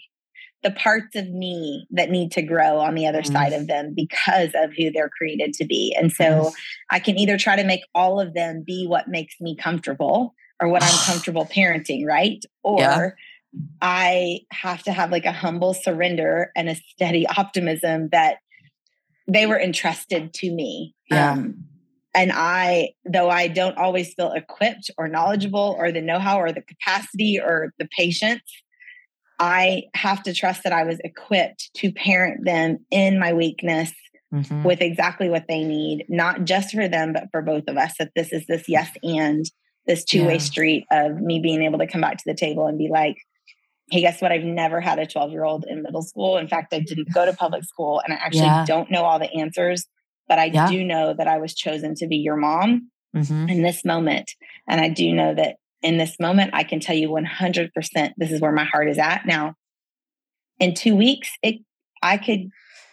the 0.63 0.72
parts 0.72 1.15
of 1.15 1.29
me 1.29 1.86
that 1.91 2.10
need 2.10 2.32
to 2.32 2.41
grow 2.41 2.79
on 2.79 2.96
the 2.96 3.05
other 3.05 3.22
mm. 3.22 3.32
side 3.32 3.53
of 3.53 3.67
them 3.67 3.93
because 3.93 4.51
of 4.55 4.72
who 4.77 4.91
they're 4.91 5.10
created 5.10 5.53
to 5.55 5.65
be. 5.65 5.96
And 6.00 6.12
so 6.12 6.24
mm. 6.24 6.53
I 6.89 7.00
can 7.00 7.20
either 7.20 7.38
try 7.38 7.58
to 7.58 7.65
make 7.65 7.82
all 7.93 8.20
of 8.20 8.34
them 8.34 8.63
be 8.65 8.88
what 8.88 9.10
makes 9.10 9.36
me 9.41 9.55
comfortable 9.55 10.34
or 10.62 10.70
what 10.70 10.82
I'm 10.82 10.98
comfortable 11.05 11.46
parenting, 11.46 12.05
right? 12.05 12.43
Or 12.63 12.79
yeah. 12.79 13.10
I 13.81 14.41
have 14.51 14.83
to 14.83 14.91
have 14.91 15.12
like 15.12 15.25
a 15.25 15.31
humble 15.31 15.74
surrender 15.74 16.51
and 16.55 16.69
a 16.69 16.75
steady 16.75 17.27
optimism 17.38 18.10
that 18.12 18.38
they 19.27 19.45
were 19.45 19.60
entrusted 19.60 20.33
to 20.36 20.51
me. 20.51 20.95
Yeah. 21.10 21.31
Um, 21.31 21.65
and 22.15 22.31
I, 22.33 22.93
though 23.05 23.29
I 23.29 23.48
don't 23.48 23.77
always 23.77 24.13
feel 24.13 24.31
equipped 24.31 24.91
or 24.98 25.07
knowledgeable 25.07 25.75
or 25.79 25.91
the 25.91 26.01
know 26.01 26.19
how 26.19 26.39
or 26.39 26.51
the 26.51 26.62
capacity 26.62 27.39
or 27.39 27.74
the 27.79 27.88
patience, 27.98 28.43
I 29.39 29.86
have 29.95 30.22
to 30.24 30.33
trust 30.33 30.63
that 30.63 30.74
I 30.74 30.83
was 30.83 31.00
equipped 31.03 31.74
to 31.75 31.91
parent 31.91 32.45
them 32.45 32.86
in 32.91 33.19
my 33.19 33.33
weakness 33.33 33.91
mm-hmm. 34.33 34.63
with 34.63 34.81
exactly 34.81 35.29
what 35.29 35.48
they 35.48 35.63
need, 35.63 36.05
not 36.07 36.45
just 36.45 36.74
for 36.74 36.88
them, 36.88 37.13
but 37.13 37.29
for 37.31 37.41
both 37.41 37.63
of 37.67 37.77
us. 37.77 37.93
That 37.98 38.12
this 38.15 38.31
is 38.31 38.45
this 38.48 38.69
yes 38.69 38.91
and 39.01 39.45
this 39.88 40.03
two 40.03 40.25
way 40.25 40.33
yeah. 40.33 40.39
street 40.39 40.86
of 40.91 41.19
me 41.19 41.39
being 41.39 41.63
able 41.63 41.79
to 41.79 41.88
come 41.88 42.01
back 42.01 42.17
to 42.17 42.24
the 42.25 42.36
table 42.36 42.67
and 42.67 42.77
be 42.77 42.89
like, 42.89 43.17
hey, 43.93 44.01
guess 44.01 44.21
what? 44.21 44.31
I've 44.31 44.43
never 44.43 44.81
had 44.81 44.97
a 44.97 45.05
12 45.05 45.31
year 45.31 45.43
old 45.43 45.65
in 45.69 45.83
middle 45.83 46.01
school. 46.01 46.38
In 46.38 46.47
fact, 46.47 46.73
I 46.73 46.79
didn't 46.79 47.13
go 47.13 47.25
to 47.25 47.33
public 47.45 47.63
school 47.63 48.01
and 48.03 48.12
I 48.12 48.17
actually 48.17 48.45
yeah. 48.45 48.65
don't 48.67 48.89
know 48.89 49.03
all 49.03 49.19
the 49.19 49.31
answers, 49.31 49.85
but 50.27 50.39
I 50.39 50.45
yeah. 50.45 50.67
do 50.67 50.83
know 50.83 51.13
that 51.13 51.27
I 51.27 51.38
was 51.38 51.53
chosen 51.53 51.93
to 51.95 52.07
be 52.07 52.17
your 52.17 52.35
mom 52.35 52.89
mm-hmm. 53.15 53.50
in 53.50 53.62
this 53.62 53.85
moment. 53.85 54.31
And 54.67 54.81
I 54.81 54.89
do 54.89 55.13
know 55.13 55.35
that 55.35 55.57
in 55.83 55.97
this 55.97 56.15
moment, 56.19 56.51
I 56.53 56.63
can 56.63 56.79
tell 56.79 56.95
you 56.95 57.09
100% 57.09 57.69
this 58.17 58.31
is 58.31 58.41
where 58.41 58.51
my 58.51 58.63
heart 58.63 58.89
is 58.89 58.97
at. 58.97 59.27
Now, 59.27 59.53
in 60.59 60.73
two 60.73 60.95
weeks, 60.95 61.29
it 61.43 61.62
I 62.01 62.17
could 62.17 62.50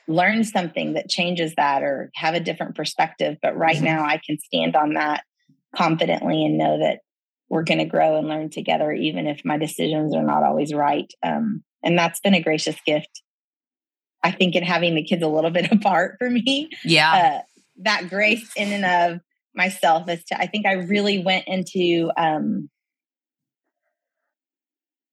learn 0.07 0.45
something 0.45 0.95
that 0.95 1.09
changes 1.09 1.55
that 1.57 1.83
or 1.83 2.11
have 2.15 2.35
a 2.35 2.41
different 2.41 2.77
perspective. 2.77 3.39
But 3.41 3.57
right 3.57 3.77
mm-hmm. 3.77 3.85
now, 3.85 4.05
I 4.05 4.21
can 4.25 4.39
stand 4.39 4.77
on 4.77 4.95
that 4.95 5.23
confidently 5.75 6.45
and 6.45 6.59
know 6.59 6.79
that 6.79 7.01
we're 7.51 7.65
going 7.65 7.79
to 7.79 7.85
grow 7.85 8.17
and 8.17 8.29
learn 8.29 8.49
together, 8.49 8.93
even 8.93 9.27
if 9.27 9.45
my 9.45 9.59
decisions 9.59 10.15
are 10.15 10.23
not 10.23 10.43
always 10.43 10.73
right. 10.73 11.13
Um, 11.23 11.63
and 11.83 11.99
that's 11.99 12.21
been 12.21 12.35
a 12.35 12.43
gracious 12.43 12.77
gift. 12.87 13.23
I 14.23 14.31
think 14.31 14.55
in 14.55 14.63
having 14.63 14.95
the 14.95 15.03
kids 15.03 15.23
a 15.23 15.29
little 15.29 15.51
bit 15.59 15.71
apart 15.71 16.17
for 16.19 16.31
me. 16.31 16.71
Yeah. 16.85 17.13
Uh, 17.13 17.43
that 17.83 18.09
grace 18.09 18.51
in 18.57 18.73
and 18.73 18.85
of 18.85 19.21
myself 19.55 20.09
is 20.09 20.23
to, 20.25 20.41
I 20.41 20.47
think 20.47 20.65
I 20.65 20.75
really 20.75 21.23
went 21.23 21.49
into 21.49 22.11
um, 22.17 22.71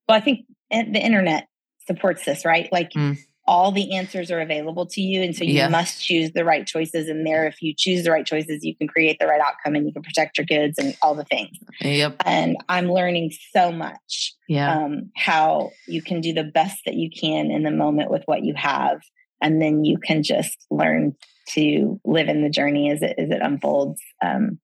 well, 0.08 0.16
I 0.16 0.20
think 0.20 0.46
the 0.70 1.00
internet 1.00 1.48
supports 1.86 2.24
this, 2.24 2.44
right? 2.44 2.68
Like 2.72 2.92
mm. 2.92 3.18
All 3.48 3.72
the 3.72 3.96
answers 3.96 4.30
are 4.30 4.40
available 4.40 4.84
to 4.84 5.00
you. 5.00 5.22
And 5.22 5.34
so 5.34 5.42
you 5.42 5.54
yeah. 5.54 5.68
must 5.68 6.04
choose 6.04 6.32
the 6.32 6.44
right 6.44 6.66
choices 6.66 7.08
in 7.08 7.24
there. 7.24 7.46
If 7.46 7.62
you 7.62 7.74
choose 7.74 8.04
the 8.04 8.10
right 8.10 8.26
choices, 8.26 8.62
you 8.62 8.76
can 8.76 8.86
create 8.86 9.18
the 9.18 9.26
right 9.26 9.40
outcome 9.40 9.74
and 9.74 9.86
you 9.86 9.92
can 9.92 10.02
protect 10.02 10.36
your 10.36 10.46
kids 10.46 10.78
and 10.78 10.94
all 11.00 11.14
the 11.14 11.24
things. 11.24 11.56
Yep. 11.80 12.16
And 12.26 12.58
I'm 12.68 12.92
learning 12.92 13.32
so 13.54 13.72
much. 13.72 14.34
Yeah. 14.48 14.76
Um, 14.76 15.10
how 15.16 15.70
you 15.86 16.02
can 16.02 16.20
do 16.20 16.34
the 16.34 16.44
best 16.44 16.82
that 16.84 16.94
you 16.94 17.08
can 17.10 17.50
in 17.50 17.62
the 17.62 17.70
moment 17.70 18.10
with 18.10 18.22
what 18.26 18.44
you 18.44 18.52
have. 18.54 19.00
And 19.40 19.62
then 19.62 19.84
you 19.84 19.96
can 19.98 20.22
just 20.22 20.66
learn 20.70 21.16
to 21.54 21.98
live 22.04 22.28
in 22.28 22.42
the 22.42 22.50
journey 22.50 22.90
as 22.90 23.00
it 23.00 23.14
as 23.16 23.30
it 23.30 23.40
unfolds. 23.40 24.02
Um, 24.22 24.58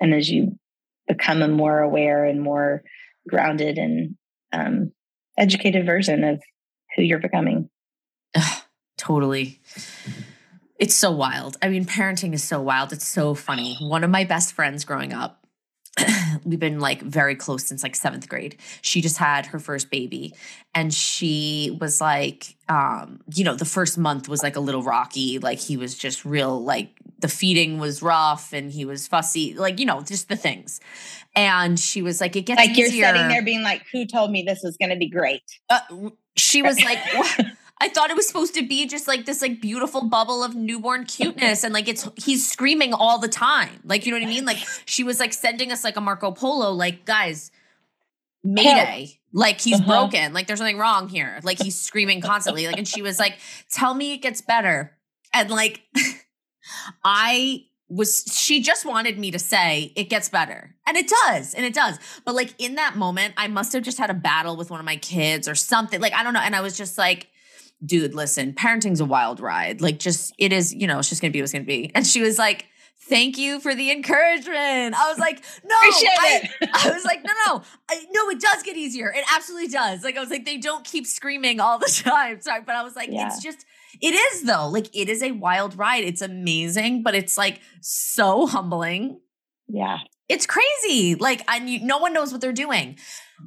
and 0.00 0.12
as 0.12 0.30
you 0.30 0.58
become 1.06 1.40
a 1.40 1.48
more 1.48 1.80
aware 1.80 2.26
and 2.26 2.42
more 2.42 2.82
grounded 3.26 3.78
and 3.78 4.16
um, 4.52 4.92
educated 5.38 5.86
version 5.86 6.24
of 6.24 6.42
who 6.94 7.02
you're 7.02 7.18
becoming. 7.18 7.70
Ugh, 8.38 8.62
totally. 8.96 9.60
It's 10.78 10.94
so 10.94 11.10
wild. 11.10 11.56
I 11.60 11.68
mean, 11.68 11.84
parenting 11.84 12.32
is 12.34 12.44
so 12.44 12.60
wild. 12.60 12.92
It's 12.92 13.06
so 13.06 13.34
funny. 13.34 13.76
One 13.80 14.04
of 14.04 14.10
my 14.10 14.24
best 14.24 14.52
friends 14.52 14.84
growing 14.84 15.12
up, 15.12 15.44
we've 16.44 16.60
been 16.60 16.78
like 16.78 17.02
very 17.02 17.34
close 17.34 17.64
since 17.64 17.82
like 17.82 17.96
seventh 17.96 18.28
grade. 18.28 18.56
She 18.80 19.00
just 19.00 19.18
had 19.18 19.46
her 19.46 19.58
first 19.58 19.90
baby. 19.90 20.34
And 20.74 20.94
she 20.94 21.76
was 21.80 22.00
like, 22.00 22.56
um, 22.68 23.20
you 23.34 23.42
know, 23.42 23.56
the 23.56 23.64
first 23.64 23.98
month 23.98 24.28
was 24.28 24.42
like 24.42 24.54
a 24.54 24.60
little 24.60 24.82
rocky. 24.82 25.40
Like 25.40 25.58
he 25.58 25.76
was 25.76 25.96
just 25.96 26.24
real, 26.24 26.62
like 26.62 26.90
the 27.18 27.28
feeding 27.28 27.78
was 27.80 28.00
rough 28.00 28.52
and 28.52 28.70
he 28.70 28.84
was 28.84 29.08
fussy, 29.08 29.54
like, 29.54 29.80
you 29.80 29.86
know, 29.86 30.00
just 30.02 30.28
the 30.28 30.36
things. 30.36 30.80
And 31.34 31.78
she 31.78 32.02
was 32.02 32.20
like, 32.20 32.36
it 32.36 32.42
gets 32.42 32.58
like 32.58 32.70
easier. 32.70 32.86
you're 32.86 33.14
sitting 33.14 33.28
there 33.28 33.42
being 33.42 33.62
like, 33.62 33.82
who 33.90 34.06
told 34.06 34.30
me 34.30 34.42
this 34.42 34.60
was 34.62 34.76
going 34.76 34.90
to 34.90 34.96
be 34.96 35.08
great? 35.08 35.42
Uh, 35.68 35.80
she 36.36 36.62
was 36.62 36.80
like, 36.84 36.98
I 37.80 37.88
thought 37.88 38.10
it 38.10 38.16
was 38.16 38.26
supposed 38.26 38.54
to 38.54 38.66
be 38.66 38.86
just 38.86 39.06
like 39.06 39.24
this 39.24 39.40
like 39.40 39.60
beautiful 39.60 40.04
bubble 40.04 40.42
of 40.42 40.54
newborn 40.54 41.04
cuteness 41.04 41.62
and 41.62 41.72
like 41.72 41.88
it's 41.88 42.08
he's 42.16 42.50
screaming 42.50 42.92
all 42.92 43.18
the 43.18 43.28
time. 43.28 43.80
Like 43.84 44.04
you 44.04 44.12
know 44.12 44.18
what 44.18 44.26
I 44.26 44.30
mean? 44.30 44.44
Like 44.44 44.58
she 44.84 45.04
was 45.04 45.20
like 45.20 45.32
sending 45.32 45.70
us 45.70 45.84
like 45.84 45.96
a 45.96 46.00
Marco 46.00 46.32
Polo 46.32 46.72
like 46.72 47.04
guys 47.04 47.52
mayday. 48.42 49.20
Like 49.32 49.60
he's 49.60 49.80
uh-huh. 49.80 50.08
broken. 50.08 50.32
Like 50.32 50.46
there's 50.46 50.58
something 50.58 50.78
wrong 50.78 51.08
here. 51.08 51.38
Like 51.42 51.60
he's 51.60 51.80
screaming 51.80 52.20
constantly. 52.20 52.66
Like 52.66 52.78
and 52.78 52.88
she 52.88 53.02
was 53.02 53.18
like 53.18 53.38
tell 53.70 53.94
me 53.94 54.14
it 54.14 54.18
gets 54.18 54.40
better. 54.40 54.96
And 55.32 55.50
like 55.50 55.82
I 57.04 57.64
was 57.88 58.24
she 58.32 58.60
just 58.60 58.84
wanted 58.84 59.18
me 59.18 59.30
to 59.30 59.38
say 59.38 59.92
it 59.96 60.10
gets 60.10 60.28
better 60.28 60.74
and 60.86 60.96
it 60.96 61.08
does 61.08 61.54
and 61.54 61.64
it 61.64 61.72
does 61.72 61.98
but 62.26 62.34
like 62.34 62.54
in 62.58 62.74
that 62.74 62.96
moment 62.96 63.32
i 63.38 63.48
must 63.48 63.72
have 63.72 63.82
just 63.82 63.96
had 63.96 64.10
a 64.10 64.14
battle 64.14 64.56
with 64.56 64.70
one 64.70 64.78
of 64.78 64.84
my 64.84 64.96
kids 64.96 65.48
or 65.48 65.54
something 65.54 65.98
like 65.98 66.12
i 66.12 66.22
don't 66.22 66.34
know 66.34 66.40
and 66.40 66.54
i 66.54 66.60
was 66.60 66.76
just 66.76 66.98
like 66.98 67.28
dude 67.84 68.14
listen 68.14 68.52
parenting's 68.52 69.00
a 69.00 69.04
wild 69.04 69.40
ride 69.40 69.80
like 69.80 69.98
just 69.98 70.34
it 70.38 70.52
is 70.52 70.74
you 70.74 70.86
know 70.86 70.98
it's 70.98 71.08
just 71.08 71.20
gonna 71.20 71.32
be 71.32 71.40
what's 71.40 71.52
gonna 71.52 71.64
be 71.64 71.90
and 71.94 72.06
she 72.06 72.20
was 72.20 72.38
like 72.38 72.66
thank 73.08 73.38
you 73.38 73.60
for 73.60 73.74
the 73.74 73.90
encouragement 73.90 74.94
i 74.94 75.08
was 75.08 75.18
like 75.18 75.42
no 75.64 75.74
I, 75.74 76.48
I, 76.74 76.90
was 76.90 77.04
like 77.04 77.24
no 77.24 77.32
no 77.46 77.62
I, 77.88 78.04
no 78.10 78.28
it 78.30 78.40
does 78.40 78.62
get 78.62 78.76
easier 78.76 79.12
it 79.14 79.24
absolutely 79.34 79.68
does 79.68 80.02
like 80.02 80.16
i 80.16 80.20
was 80.20 80.30
like 80.30 80.44
they 80.44 80.58
don't 80.58 80.84
keep 80.84 81.06
screaming 81.06 81.60
all 81.60 81.78
the 81.78 81.86
time 82.04 82.40
sorry 82.40 82.62
but 82.66 82.74
i 82.74 82.82
was 82.82 82.96
like 82.96 83.08
yeah. 83.10 83.28
it's 83.28 83.42
just 83.42 83.64
it 84.00 84.14
is 84.14 84.42
though. 84.42 84.68
Like 84.68 84.94
it 84.94 85.08
is 85.08 85.22
a 85.22 85.32
wild 85.32 85.76
ride. 85.76 86.04
It's 86.04 86.22
amazing, 86.22 87.02
but 87.02 87.14
it's 87.14 87.36
like 87.36 87.60
so 87.80 88.46
humbling. 88.46 89.20
Yeah. 89.66 89.98
It's 90.28 90.46
crazy. 90.46 91.14
Like 91.14 91.42
I 91.48 91.58
no 91.58 91.98
one 91.98 92.12
knows 92.12 92.32
what 92.32 92.40
they're 92.40 92.52
doing. 92.52 92.98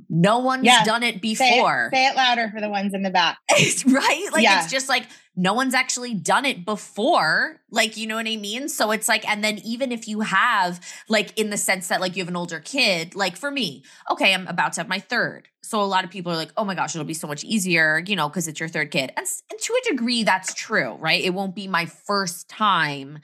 No 0.09 0.39
one's 0.39 0.65
yeah. 0.65 0.83
done 0.83 1.03
it 1.03 1.21
before. 1.21 1.45
Say 1.45 1.59
it, 1.59 1.91
say 1.91 2.07
it, 2.07 2.15
louder 2.15 2.49
for 2.53 2.61
the 2.61 2.69
ones 2.69 2.93
in 2.93 3.03
the 3.03 3.09
back. 3.09 3.37
right? 3.49 4.27
Like 4.31 4.43
yeah. 4.43 4.63
it's 4.63 4.71
just 4.71 4.89
like 4.89 5.07
no 5.35 5.53
one's 5.53 5.73
actually 5.73 6.13
done 6.13 6.45
it 6.45 6.65
before. 6.65 7.61
Like, 7.69 7.95
you 7.95 8.05
know 8.05 8.15
what 8.15 8.27
I 8.27 8.35
mean? 8.35 8.67
So 8.67 8.91
it's 8.91 9.07
like, 9.07 9.27
and 9.29 9.43
then 9.43 9.59
even 9.59 9.91
if 9.91 10.07
you 10.07 10.21
have, 10.21 10.81
like, 11.07 11.37
in 11.39 11.49
the 11.49 11.57
sense 11.57 11.87
that 11.87 12.01
like 12.01 12.15
you 12.15 12.21
have 12.21 12.27
an 12.27 12.35
older 12.35 12.59
kid, 12.59 13.15
like 13.15 13.37
for 13.37 13.49
me, 13.49 13.83
okay, 14.09 14.33
I'm 14.33 14.47
about 14.47 14.73
to 14.73 14.81
have 14.81 14.89
my 14.89 14.99
third. 14.99 15.47
So 15.63 15.81
a 15.81 15.85
lot 15.85 16.03
of 16.03 16.09
people 16.09 16.33
are 16.33 16.35
like, 16.35 16.51
oh 16.57 16.65
my 16.65 16.75
gosh, 16.75 16.95
it'll 16.95 17.05
be 17.05 17.13
so 17.13 17.27
much 17.27 17.43
easier, 17.45 18.03
you 18.05 18.15
know, 18.15 18.27
because 18.27 18.47
it's 18.47 18.59
your 18.59 18.67
third 18.67 18.91
kid. 18.91 19.13
And, 19.15 19.25
and 19.49 19.59
to 19.59 19.73
a 19.73 19.89
degree, 19.89 20.23
that's 20.23 20.53
true, 20.53 20.95
right? 20.95 21.23
It 21.23 21.33
won't 21.33 21.55
be 21.55 21.67
my 21.67 21.85
first 21.85 22.49
time 22.49 23.19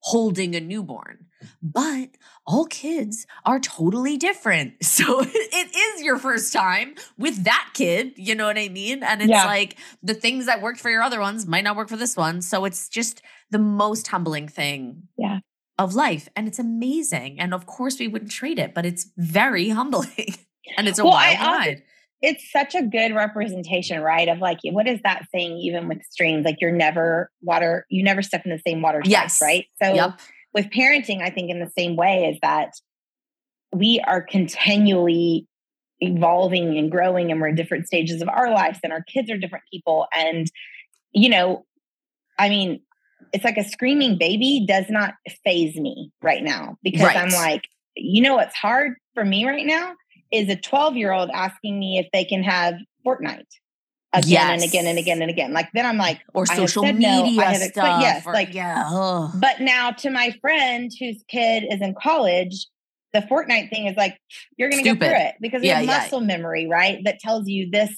holding 0.00 0.56
a 0.56 0.60
newborn. 0.60 1.26
But 1.62 2.10
all 2.46 2.66
kids 2.66 3.26
are 3.44 3.60
totally 3.60 4.16
different. 4.16 4.74
So 4.92 5.20
it 5.22 5.74
is 5.74 6.02
your 6.02 6.18
first 6.18 6.52
time 6.52 6.96
with 7.16 7.44
that 7.44 7.70
kid, 7.72 8.12
you 8.16 8.34
know 8.34 8.46
what 8.46 8.58
I 8.58 8.68
mean? 8.68 9.02
And 9.02 9.22
it's 9.22 9.30
yeah. 9.30 9.46
like 9.46 9.78
the 10.02 10.12
things 10.12 10.44
that 10.46 10.60
worked 10.60 10.80
for 10.80 10.90
your 10.90 11.02
other 11.02 11.18
ones 11.18 11.46
might 11.46 11.64
not 11.64 11.76
work 11.76 11.88
for 11.88 11.96
this 11.96 12.14
one. 12.14 12.42
So 12.42 12.66
it's 12.66 12.90
just 12.90 13.22
the 13.50 13.58
most 13.58 14.06
humbling 14.08 14.48
thing. 14.48 15.08
Yeah. 15.16 15.38
Of 15.78 15.94
life. 15.94 16.28
And 16.36 16.46
it's 16.46 16.58
amazing. 16.58 17.40
And 17.40 17.54
of 17.54 17.64
course 17.64 17.98
we 17.98 18.06
wouldn't 18.06 18.30
trade 18.30 18.58
it, 18.58 18.74
but 18.74 18.84
it's 18.84 19.10
very 19.16 19.68
humbling. 19.70 20.36
and 20.76 20.86
it's 20.86 20.98
a 20.98 21.04
well, 21.04 21.14
wild 21.14 21.38
ride 21.40 21.82
it's 22.22 22.50
such 22.52 22.76
a 22.76 22.82
good 22.82 23.14
representation, 23.14 24.00
right? 24.00 24.28
Of 24.28 24.38
like, 24.38 24.58
what 24.62 24.86
is 24.86 25.00
that 25.02 25.26
saying? 25.34 25.58
Even 25.58 25.88
with 25.88 26.02
streams, 26.08 26.44
like 26.44 26.58
you're 26.60 26.70
never 26.70 27.30
water, 27.42 27.84
you 27.90 28.04
never 28.04 28.22
step 28.22 28.42
in 28.44 28.52
the 28.52 28.62
same 28.64 28.80
water 28.80 29.02
yes. 29.04 29.38
twice, 29.38 29.42
right? 29.42 29.66
So 29.82 29.94
yep. 29.94 30.20
With 30.54 30.66
parenting, 30.66 31.22
I 31.22 31.30
think 31.30 31.50
in 31.50 31.60
the 31.60 31.70
same 31.76 31.96
way 31.96 32.30
is 32.32 32.38
that 32.42 32.72
we 33.74 34.00
are 34.06 34.20
continually 34.20 35.46
evolving 36.00 36.76
and 36.76 36.90
growing, 36.90 37.30
and 37.30 37.40
we're 37.40 37.48
in 37.48 37.54
different 37.54 37.86
stages 37.86 38.20
of 38.22 38.28
our 38.28 38.50
lives, 38.50 38.78
and 38.82 38.92
our 38.92 39.02
kids 39.02 39.30
are 39.30 39.38
different 39.38 39.64
people, 39.72 40.06
and 40.14 40.46
you 41.12 41.28
know, 41.28 41.64
I 42.38 42.48
mean, 42.48 42.80
it's 43.32 43.44
like 43.44 43.56
a 43.58 43.64
screaming 43.64 44.18
baby 44.18 44.64
does 44.66 44.86
not 44.88 45.14
phase 45.44 45.76
me 45.76 46.10
right 46.22 46.42
now 46.42 46.76
because 46.82 47.02
Right. 47.02 47.16
I'm 47.16 47.30
like, 47.30 47.68
you 47.96 48.22
know 48.22 48.34
what's 48.34 48.54
hard 48.56 48.94
for 49.14 49.24
me 49.24 49.46
right 49.46 49.66
now 49.66 49.94
is 50.32 50.48
a 50.48 50.56
12 50.56 50.96
year 50.96 51.12
old 51.12 51.30
asking 51.30 51.78
me 51.78 51.98
if 51.98 52.06
they 52.12 52.24
can 52.24 52.42
have 52.42 52.74
Fortnite 53.06 53.44
again 54.14 54.50
and 54.50 54.62
again 54.62 54.86
and 54.86 54.98
again 54.98 55.22
and 55.22 55.30
again. 55.30 55.52
Like 55.52 55.68
then 55.74 55.86
I'm 55.86 55.96
like, 55.98 56.20
or 56.34 56.44
have 56.48 56.56
social 56.56 56.82
said 56.84 56.98
no, 56.98 57.22
media 57.24 57.40
I 57.40 57.44
have 57.52 57.62
explained- 57.62 57.72
stuff. 57.72 58.02
yes, 58.02 58.26
or- 58.26 58.32
like- 58.34 58.54
yeah. 58.54 58.84
ugh. 58.90 59.30
but 59.36 59.60
now 59.60 59.90
to 59.92 60.10
my 60.10 60.30
friend 60.40 60.90
whose 60.98 61.22
kid 61.28 61.64
is 61.70 61.80
in 61.80 61.94
college, 62.00 62.66
the 63.12 63.20
Fortnite 63.20 63.68
thing 63.70 63.86
is 63.86 63.96
like, 63.96 64.16
you're 64.56 64.70
going 64.70 64.82
to 64.82 64.90
get 64.94 64.98
through 64.98 65.16
it 65.26 65.34
because 65.40 65.62
Yeah, 65.62 65.76
have 65.76 65.84
yeah. 65.86 65.98
muscle 65.98 66.20
memory, 66.20 66.66
right? 66.66 66.98
That 67.04 67.18
tells 67.20 67.46
you 67.48 67.68
this 67.70 67.90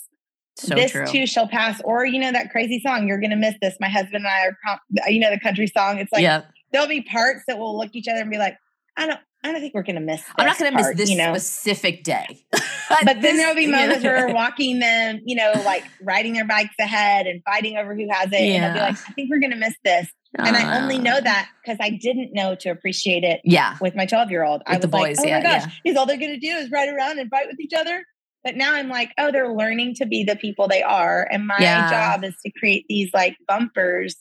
so 0.57 0.75
this 0.75 0.91
true. 0.93 1.07
too 1.07 1.27
shall 1.27 1.49
pass. 1.49 1.81
Or, 1.85 2.05
you 2.05 2.19
know, 2.21 2.31
that 2.33 2.51
crazy 2.51 2.81
song, 2.85 3.07
you're 3.09 3.19
going 3.21 3.31
to 3.31 3.37
miss 3.37 3.55
this. 3.61 3.77
My 3.81 3.89
husband 3.89 4.25
and 4.25 4.29
I 4.29 4.47
are, 4.47 5.11
you 5.11 5.19
know, 5.21 5.31
the 5.31 5.39
country 5.41 5.67
song. 5.69 5.99
It's 5.99 6.13
like, 6.13 6.23
yeah, 6.23 6.43
there'll 6.73 6.87
be 6.89 7.03
parts 7.03 7.43
that 7.49 7.59
will 7.59 7.77
look 7.79 7.91
each 7.95 8.07
other 8.09 8.21
and 8.21 8.31
be 8.31 8.39
like, 8.39 8.57
I 8.97 9.07
don't, 9.07 9.21
I 9.45 9.53
don't 9.53 9.61
think 9.61 9.75
we're 9.75 9.83
going 9.83 9.97
to 9.97 10.01
miss. 10.01 10.23
I'm 10.37 10.47
not 10.47 10.59
going 10.59 10.71
to 10.73 10.77
miss 10.77 10.97
this 10.97 11.11
you 11.11 11.19
know. 11.19 11.35
specific 11.35 12.03
day. 12.03 12.45
But 12.89 13.05
then 13.07 13.21
This- 13.23 13.37
there'll 13.39 13.55
be 13.55 13.67
moments 13.67 14.05
yeah. 14.05 14.13
where 14.13 14.29
we're 14.29 14.35
walking 14.45 14.79
them, 14.79 15.21
you 15.25 15.35
know, 15.37 15.53
like 15.65 15.85
riding 16.03 16.33
their 16.35 16.45
bikes 16.47 16.75
ahead 16.79 17.27
and 17.27 17.43
fighting 17.45 17.77
over 17.77 17.95
who 17.95 18.07
has 18.11 18.27
it. 18.31 18.35
And 18.37 18.63
they'll 18.63 18.73
be 18.75 18.79
like, 18.79 18.97
I 19.09 19.13
think 19.13 19.31
we're 19.31 19.41
going 19.41 19.53
to 19.53 19.57
miss 19.59 19.75
this. 19.85 20.09
And 20.39 20.55
I 20.57 20.81
only 20.81 20.99
know 20.99 21.17
Uh, 21.17 21.21
that 21.23 21.49
because 21.63 21.79
I 21.81 21.91
didn't 21.91 22.33
know 22.35 22.55
to 22.57 22.69
appreciate 22.71 23.25
it 23.25 23.41
Yeah, 23.45 23.77
with 23.81 23.95
my 23.97 24.05
12 24.07 24.31
year 24.31 24.45
old. 24.45 24.63
I 24.67 24.73
was 24.77 24.81
the 24.83 24.89
like, 24.89 25.09
boys, 25.17 25.19
oh 25.21 25.27
yeah, 25.27 25.39
my 25.39 25.43
gosh, 25.43 25.63
yeah. 25.85 25.91
is 25.93 25.97
all 25.97 26.07
they're 26.07 26.19
going 26.19 26.39
to 26.39 26.47
do 26.47 26.49
is 26.57 26.71
ride 26.71 26.89
around 26.89 27.19
and 27.19 27.31
fight 27.31 27.47
with 27.49 27.59
each 27.61 27.73
other? 27.77 28.05
But 28.45 28.57
now 28.57 28.75
I'm 28.75 28.89
like, 28.91 29.11
oh, 29.19 29.33
they're 29.33 29.53
learning 29.53 29.95
to 29.97 30.07
be 30.07 30.25
the 30.25 30.37
people 30.37 30.69
they 30.69 30.83
are. 30.83 31.27
And 31.31 31.47
my 31.47 31.57
Yeah. 31.59 31.89
job 31.91 32.25
is 32.25 32.35
to 32.45 32.53
create 32.59 32.85
these 32.89 33.11
like 33.15 33.37
bumpers 33.49 34.17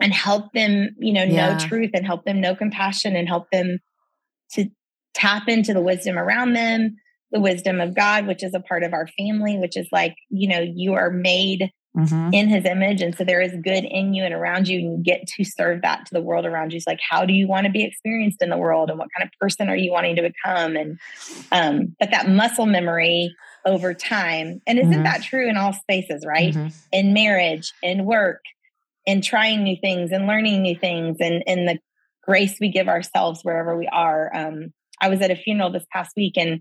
and 0.00 0.12
help 0.12 0.52
them, 0.52 0.90
you 0.98 1.12
know, 1.14 1.24
Yeah. 1.24 1.52
know 1.54 1.58
truth 1.58 1.90
and 1.94 2.04
help 2.04 2.24
them 2.26 2.40
know 2.40 2.54
compassion 2.54 3.16
and 3.16 3.26
help 3.26 3.50
them 3.50 3.78
to 4.52 4.66
tap 5.14 5.48
into 5.48 5.72
the 5.72 5.80
wisdom 5.82 6.18
around 6.18 6.52
them, 6.52 6.96
the 7.32 7.40
wisdom 7.40 7.80
of 7.80 7.94
God, 7.94 8.26
which 8.26 8.44
is 8.44 8.54
a 8.54 8.60
part 8.60 8.82
of 8.82 8.92
our 8.92 9.08
family, 9.18 9.58
which 9.58 9.76
is 9.76 9.88
like, 9.90 10.14
you 10.30 10.48
know, 10.48 10.60
you 10.60 10.94
are 10.94 11.10
made 11.10 11.70
Mhm. 11.96 12.34
in 12.34 12.48
his 12.48 12.66
image. 12.66 13.00
And 13.00 13.16
so 13.16 13.24
there 13.24 13.40
is 13.40 13.56
good 13.62 13.84
in 13.84 14.12
you 14.12 14.22
and 14.22 14.34
around 14.34 14.68
you, 14.68 14.78
and 14.78 14.98
you 14.98 15.02
get 15.02 15.26
to 15.28 15.44
serve 15.44 15.80
that 15.80 16.04
to 16.06 16.12
the 16.14 16.20
world 16.20 16.44
around 16.44 16.72
you. 16.72 16.76
It's 16.76 16.86
like, 16.86 17.00
how 17.08 17.24
do 17.24 17.32
you 17.32 17.48
want 17.48 17.64
to 17.66 17.72
be 17.72 17.84
experienced 17.84 18.42
in 18.42 18.50
the 18.50 18.58
world? 18.58 18.90
And 18.90 18.98
what 18.98 19.08
kind 19.16 19.26
of 19.26 19.32
person 19.40 19.70
are 19.70 19.76
you 19.76 19.90
wanting 19.90 20.16
to 20.16 20.22
become? 20.22 20.76
And 20.76 20.98
um, 21.52 21.96
but 21.98 22.10
that 22.10 22.28
muscle 22.28 22.66
memory 22.66 23.34
over 23.64 23.94
time, 23.94 24.60
and 24.66 24.78
isn't 24.78 25.00
Mhm. 25.00 25.04
that 25.04 25.22
true 25.22 25.48
in 25.48 25.56
all 25.56 25.72
spaces, 25.72 26.24
right? 26.26 26.54
Mhm. 26.54 26.72
In 26.92 27.12
marriage, 27.14 27.72
in 27.82 28.04
work, 28.04 28.42
in 29.06 29.22
trying 29.22 29.62
new 29.62 29.76
things 29.80 30.12
and 30.12 30.26
learning 30.26 30.62
new 30.62 30.76
things 30.76 31.16
and 31.20 31.42
in 31.46 31.64
the 31.64 31.78
grace 32.26 32.56
we 32.60 32.70
give 32.70 32.88
ourselves 32.88 33.40
wherever 33.42 33.76
we 33.76 33.86
are. 33.86 34.30
Um, 34.34 34.72
I 35.00 35.08
was 35.08 35.20
at 35.20 35.30
a 35.30 35.36
funeral 35.36 35.70
this 35.70 35.86
past 35.92 36.12
week 36.16 36.36
and 36.36 36.60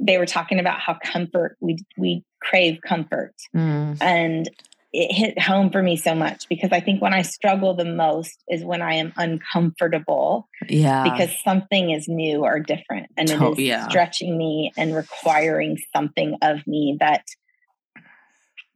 they 0.00 0.18
were 0.18 0.26
talking 0.26 0.58
about 0.60 0.80
how 0.80 0.96
comfort 1.02 1.56
we 1.60 1.78
we 1.96 2.24
crave 2.42 2.78
comfort 2.86 3.34
Mm. 3.54 3.98
and 4.00 4.48
it 4.90 5.12
hit 5.12 5.38
home 5.38 5.70
for 5.70 5.82
me 5.82 5.96
so 5.96 6.14
much 6.14 6.48
because 6.48 6.70
I 6.72 6.80
think 6.80 7.02
when 7.02 7.12
I 7.12 7.20
struggle 7.22 7.74
the 7.74 7.84
most 7.84 8.42
is 8.48 8.64
when 8.64 8.80
I 8.80 8.94
am 8.94 9.12
uncomfortable 9.16 10.48
Yeah, 10.68 11.02
because 11.04 11.30
something 11.44 11.90
is 11.90 12.08
new 12.08 12.44
or 12.44 12.58
different 12.60 13.08
and 13.16 13.28
it 13.28 13.36
To- 13.38 13.52
is 13.52 13.58
yeah. 13.58 13.88
stretching 13.88 14.36
me 14.38 14.72
and 14.78 14.94
requiring 14.94 15.76
something 15.94 16.36
of 16.42 16.66
me 16.66 16.96
that 17.00 17.24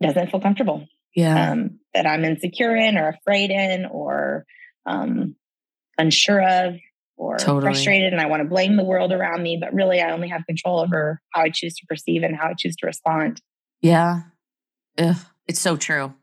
doesn't 0.02 0.30
feel 0.30 0.40
comfortable 0.40 0.86
yeah, 1.14 1.52
um, 1.52 1.78
that 1.94 2.06
I'm 2.06 2.24
insecure 2.24 2.74
in 2.76 2.96
or 2.98 3.08
afraid 3.08 3.50
in 3.50 3.84
or 3.86 4.44
um, 4.86 5.36
unsure 5.98 6.42
of 6.42 6.74
or 7.16 7.37
Totally. 7.37 7.62
frustrated 7.62 8.12
and 8.12 8.20
I 8.20 8.26
want 8.26 8.42
to 8.42 8.48
blame 8.48 8.76
the 8.76 8.85
world 8.85 9.12
around 9.12 9.42
me 9.42 9.59
but 9.61 9.72
really 9.72 10.00
I 10.00 10.11
only 10.12 10.28
have 10.28 10.44
control 10.46 10.81
over 10.81 11.20
how 11.31 11.42
I 11.42 11.50
choose 11.50 11.74
to 11.76 11.87
perceive 11.87 12.22
and 12.22 12.37
how 12.37 12.48
I 12.48 12.55
choose 12.59 12.76
to 12.76 12.87
respond 12.87 13.40
yeah. 13.81 14.22
Ugh, 14.98 15.16
it's 15.48 15.61
so 15.61 15.76
true. 15.76 16.14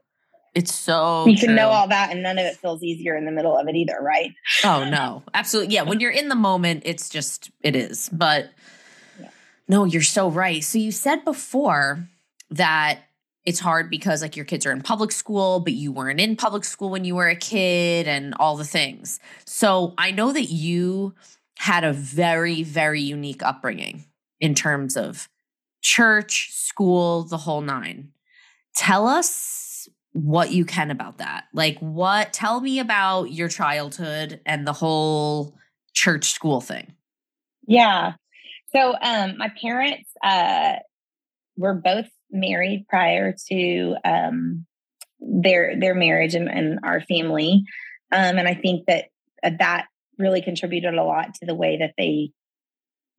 It's 0.55 0.73
so 0.73 1.27
you 1.27 1.37
can 1.37 1.55
know 1.55 1.69
all 1.69 1.87
that 1.89 2.11
and 2.11 2.23
none 2.23 2.39
of 2.39 2.45
it 2.45 2.55
feels 2.57 2.81
easier 2.83 3.15
in 3.15 3.25
the 3.25 3.31
middle 3.31 3.55
of 3.55 3.67
it 3.67 3.75
either 3.75 3.97
right 4.01 4.31
Oh 4.63 4.89
no, 4.89 5.23
absolutely. 5.33 5.73
Yeah, 5.75 5.83
when 5.83 5.99
you're 5.99 6.11
in 6.11 6.27
the 6.29 6.35
moment, 6.35 6.83
it's 6.85 7.07
just 7.09 7.51
it 7.61 7.75
is. 7.75 8.09
But 8.11 8.49
Yeah. 9.19 9.29
no, 9.67 9.85
you're 9.85 10.01
so 10.01 10.29
right. 10.29 10.63
So 10.63 10.77
you 10.79 10.91
said 10.91 11.23
before 11.23 12.07
that 12.49 12.99
it's 13.45 13.59
hard 13.59 13.89
because 13.89 14.21
like 14.21 14.35
your 14.35 14.45
kids 14.45 14.65
are 14.65 14.71
in 14.71 14.81
public 14.81 15.11
school, 15.11 15.59
but 15.59 15.73
you 15.73 15.91
weren't 15.91 16.19
in 16.19 16.35
public 16.35 16.63
school 16.63 16.89
when 16.89 17.05
you 17.05 17.15
were 17.15 17.27
a 17.27 17.35
kid 17.35 18.07
and 18.07 18.33
all 18.39 18.57
the 18.57 18.65
things. 18.65 19.19
So 19.45 19.93
I 19.97 20.11
know 20.11 20.31
that 20.31 20.45
you 20.45 21.15
had 21.57 21.83
a 21.83 21.93
very 21.93 22.63
very 22.63 23.01
unique 23.01 23.43
upbringing 23.43 24.05
in 24.39 24.55
terms 24.55 24.95
of 24.95 25.29
church, 25.81 26.51
school, 26.51 27.23
the 27.23 27.37
whole 27.37 27.61
nine. 27.61 28.11
Tell 28.75 29.07
us 29.07 29.87
what 30.13 30.51
you 30.51 30.65
can 30.65 30.91
about 30.91 31.19
that. 31.19 31.45
Like, 31.53 31.77
what, 31.79 32.33
tell 32.33 32.61
me 32.61 32.79
about 32.79 33.31
your 33.31 33.47
childhood 33.47 34.41
and 34.45 34.65
the 34.65 34.73
whole 34.73 35.55
church 35.93 36.31
school 36.31 36.61
thing. 36.61 36.93
Yeah. 37.67 38.13
So 38.73 38.95
um 39.01 39.37
my 39.37 39.51
parents 39.61 40.09
uh 40.23 40.75
were 41.57 41.73
both 41.73 42.07
married 42.31 42.85
prior 42.87 43.35
to 43.49 43.95
um 44.05 44.65
their 45.19 45.79
their 45.79 45.95
marriage 45.95 46.35
and, 46.35 46.49
and 46.49 46.79
our 46.83 47.01
family. 47.01 47.63
Um 48.11 48.37
and 48.37 48.47
I 48.47 48.53
think 48.55 48.85
that 48.87 49.05
uh, 49.43 49.51
that 49.59 49.87
really 50.17 50.41
contributed 50.41 50.93
a 50.93 51.03
lot 51.03 51.33
to 51.35 51.45
the 51.45 51.55
way 51.55 51.77
that 51.77 51.93
they 51.97 52.31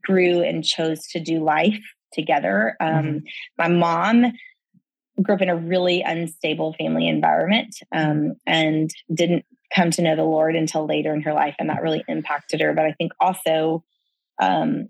grew 0.03 0.43
and 0.43 0.65
chose 0.65 1.07
to 1.09 1.21
do 1.21 1.43
life 1.43 1.81
together. 2.13 2.77
Um 2.81 3.23
my 3.59 3.69
mom 3.69 4.33
grew 5.23 5.35
up 5.35 5.43
in 5.43 5.49
a 5.49 5.57
really 5.57 6.03
unstable 6.03 6.75
family 6.75 7.09
environment 7.09 7.77
um, 7.95 8.35
and 8.47 8.91
didn't 9.13 9.45
come 9.75 9.91
to 9.93 10.03
know 10.03 10.17
the 10.17 10.25
Lord 10.25 10.57
until 10.57 10.87
later 10.87 11.15
in 11.15 11.23
her 11.23 11.33
life, 11.33 11.55
and 11.59 11.71
that 11.71 11.83
really 11.83 12.05
impacted 12.09 12.61
her. 12.61 12.73
But 12.73 12.87
I 12.87 12.93
think 12.93 13.13
also 13.21 13.85
um, 14.41 14.89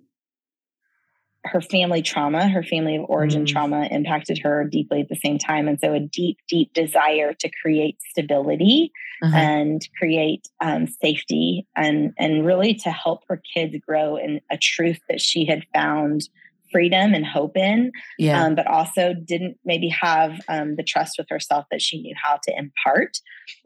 her 1.45 1.61
family 1.61 2.03
trauma, 2.03 2.49
her 2.49 2.63
family 2.63 2.97
of 2.97 3.05
origin 3.09 3.45
Mm. 3.45 3.49
trauma, 3.49 3.87
impacted 3.91 4.39
her 4.39 4.65
deeply 4.65 5.01
at 5.01 5.09
the 5.09 5.17
same 5.17 5.39
time, 5.39 5.69
and 5.69 5.81
so 5.81 5.93
a 5.95 6.01
deep, 6.01 6.39
deep 6.49 6.73
desire 6.75 7.33
to 7.35 7.51
create 7.63 7.97
stability 8.11 8.93
Uh-huh. 9.23 9.37
and 9.37 9.87
create 9.99 10.49
um, 10.63 10.87
safety 10.87 11.67
and 11.77 12.15
and 12.19 12.47
really 12.47 12.73
to 12.75 12.91
help 12.91 13.23
her 13.29 13.41
kids 13.55 13.75
grow 13.87 14.17
in 14.17 14.41
a 14.51 14.57
truth 14.57 14.99
that 15.11 15.21
she 15.21 15.45
had 15.45 15.67
found 15.75 16.29
freedom 16.73 17.15
and 17.15 17.25
hope 17.27 17.57
in 17.57 17.91
yeah. 18.19 18.45
um, 18.45 18.55
but 18.55 18.67
also 18.67 19.13
didn't 19.15 19.57
maybe 19.65 19.89
have 19.89 20.41
um, 20.49 20.77
the 20.77 20.83
trust 20.83 21.15
with 21.19 21.27
herself 21.31 21.65
that 21.71 21.81
she 21.83 22.01
knew 22.01 22.15
how 22.23 22.39
to 22.43 22.53
impart 22.57 23.17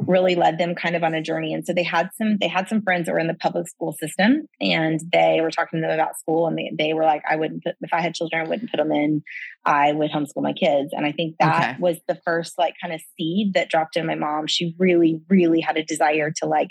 really 0.00 0.34
led 0.34 0.56
them 0.58 0.74
kind 0.74 0.96
of 0.96 1.02
on 1.02 1.14
a 1.14 1.20
journey 1.22 1.52
and 1.52 1.66
so 1.66 1.72
they 1.72 1.82
had 1.82 2.08
some 2.16 2.38
they 2.40 2.48
had 2.48 2.68
some 2.68 2.80
friends 2.82 3.06
that 3.06 3.12
were 3.12 3.18
in 3.18 3.26
the 3.26 3.34
public 3.34 3.68
school 3.68 3.92
system 4.00 4.46
and 4.60 5.00
they 5.12 5.40
were 5.42 5.50
talking 5.50 5.78
to 5.80 5.86
them 5.86 5.90
about 5.94 6.18
school 6.18 6.46
and 6.46 6.56
they, 6.56 6.72
they 6.78 6.92
were 6.94 7.04
like 7.04 7.22
i 7.28 7.36
wouldn't 7.36 7.62
put 7.62 7.74
if 7.82 7.92
i 7.92 8.00
had 8.00 8.14
children 8.14 8.44
i 8.44 8.48
wouldn't 8.48 8.70
put 8.70 8.78
them 8.78 8.90
in 8.92 9.22
i 9.66 9.92
would 9.92 10.10
homeschool 10.10 10.42
my 10.42 10.52
kids 10.54 10.90
and 10.92 11.04
i 11.04 11.12
think 11.12 11.36
that 11.38 11.54
Okay. 11.72 11.76
was 11.80 11.96
the 12.08 12.18
first 12.24 12.54
like 12.58 12.74
kind 12.80 12.94
of 12.94 13.00
seed 13.18 13.52
that 13.54 13.68
dropped 13.68 13.96
in 13.96 14.06
my 14.06 14.14
mom 14.14 14.46
she 14.46 14.74
really 14.78 15.20
really 15.28 15.60
had 15.60 15.76
a 15.76 15.84
desire 15.84 16.32
to 16.36 16.46
like 16.46 16.68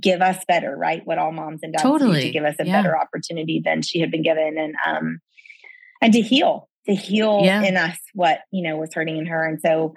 give 0.00 0.20
us 0.22 0.42
better 0.48 0.74
right 0.76 1.02
what 1.06 1.18
all 1.18 1.32
moms 1.32 1.60
and 1.62 1.72
dads 1.72 1.82
do 1.82 1.88
Totally. 1.90 2.22
to 2.22 2.30
give 2.30 2.44
us 2.44 2.56
a 2.58 2.66
Yeah. 2.66 2.80
better 2.82 2.98
opportunity 2.98 3.60
than 3.64 3.82
she 3.82 4.00
had 4.00 4.10
been 4.10 4.22
given 4.22 4.56
and 4.58 4.74
um 4.86 5.20
and 6.02 6.12
to 6.12 6.20
heal 6.20 6.68
to 6.86 6.94
heal 6.94 7.40
Yeah. 7.44 7.62
in 7.62 7.76
us 7.76 7.98
what 8.12 8.40
you 8.50 8.62
know 8.62 8.76
was 8.76 8.92
hurting 8.92 9.16
in 9.16 9.26
her. 9.26 9.46
And 9.46 9.60
so 9.60 9.94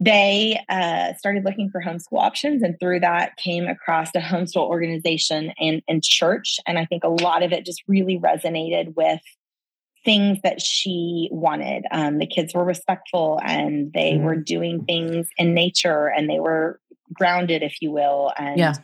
they 0.00 0.60
uh, 0.68 1.14
started 1.14 1.44
looking 1.44 1.70
for 1.70 1.80
homeschool 1.80 2.20
options 2.20 2.62
and 2.62 2.78
through 2.80 3.00
that 3.00 3.36
came 3.36 3.66
across 3.68 4.10
a 4.14 4.20
homeschool 4.20 4.68
organization 4.68 5.52
and, 5.58 5.82
and 5.88 6.02
church. 6.02 6.58
And 6.66 6.78
i 6.78 6.84
think 6.84 7.04
a 7.04 7.08
lot 7.08 7.42
of 7.42 7.52
it 7.52 7.64
just 7.64 7.82
really 7.88 8.18
resonated 8.18 8.94
with 8.96 9.20
things 10.04 10.38
that 10.44 10.60
she 10.60 11.28
wanted. 11.32 11.84
Um, 11.90 12.18
the 12.18 12.26
kids 12.26 12.54
were 12.54 12.64
respectful 12.64 13.40
and 13.42 13.90
they 13.94 14.18
were 14.18 14.36
doing 14.36 14.84
things 14.84 15.28
in 15.38 15.54
nature 15.54 16.08
and 16.08 16.28
they 16.28 16.40
were 16.40 16.78
grounded 17.14 17.62
if 17.62 17.80
you 17.80 17.90
will 17.92 18.32
and 18.38 18.58
Yeah. 18.58 18.74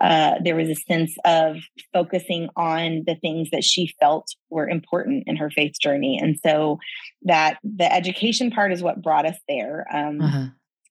uh, 0.00 0.34
there 0.42 0.56
was 0.56 0.68
a 0.68 0.74
sense 0.74 1.16
of 1.24 1.56
focusing 1.92 2.48
on 2.56 3.04
the 3.06 3.14
things 3.16 3.48
that 3.50 3.64
she 3.64 3.94
felt 4.00 4.26
were 4.50 4.68
important 4.68 5.24
in 5.26 5.36
her 5.36 5.50
faith 5.50 5.74
journey 5.80 6.18
and 6.20 6.36
so 6.44 6.78
that 7.22 7.58
the 7.62 7.90
education 7.92 8.50
part 8.50 8.72
is 8.72 8.82
what 8.82 9.02
brought 9.02 9.26
us 9.26 9.38
there 9.48 9.86
um, 9.92 10.20
Uh-huh. 10.20 10.46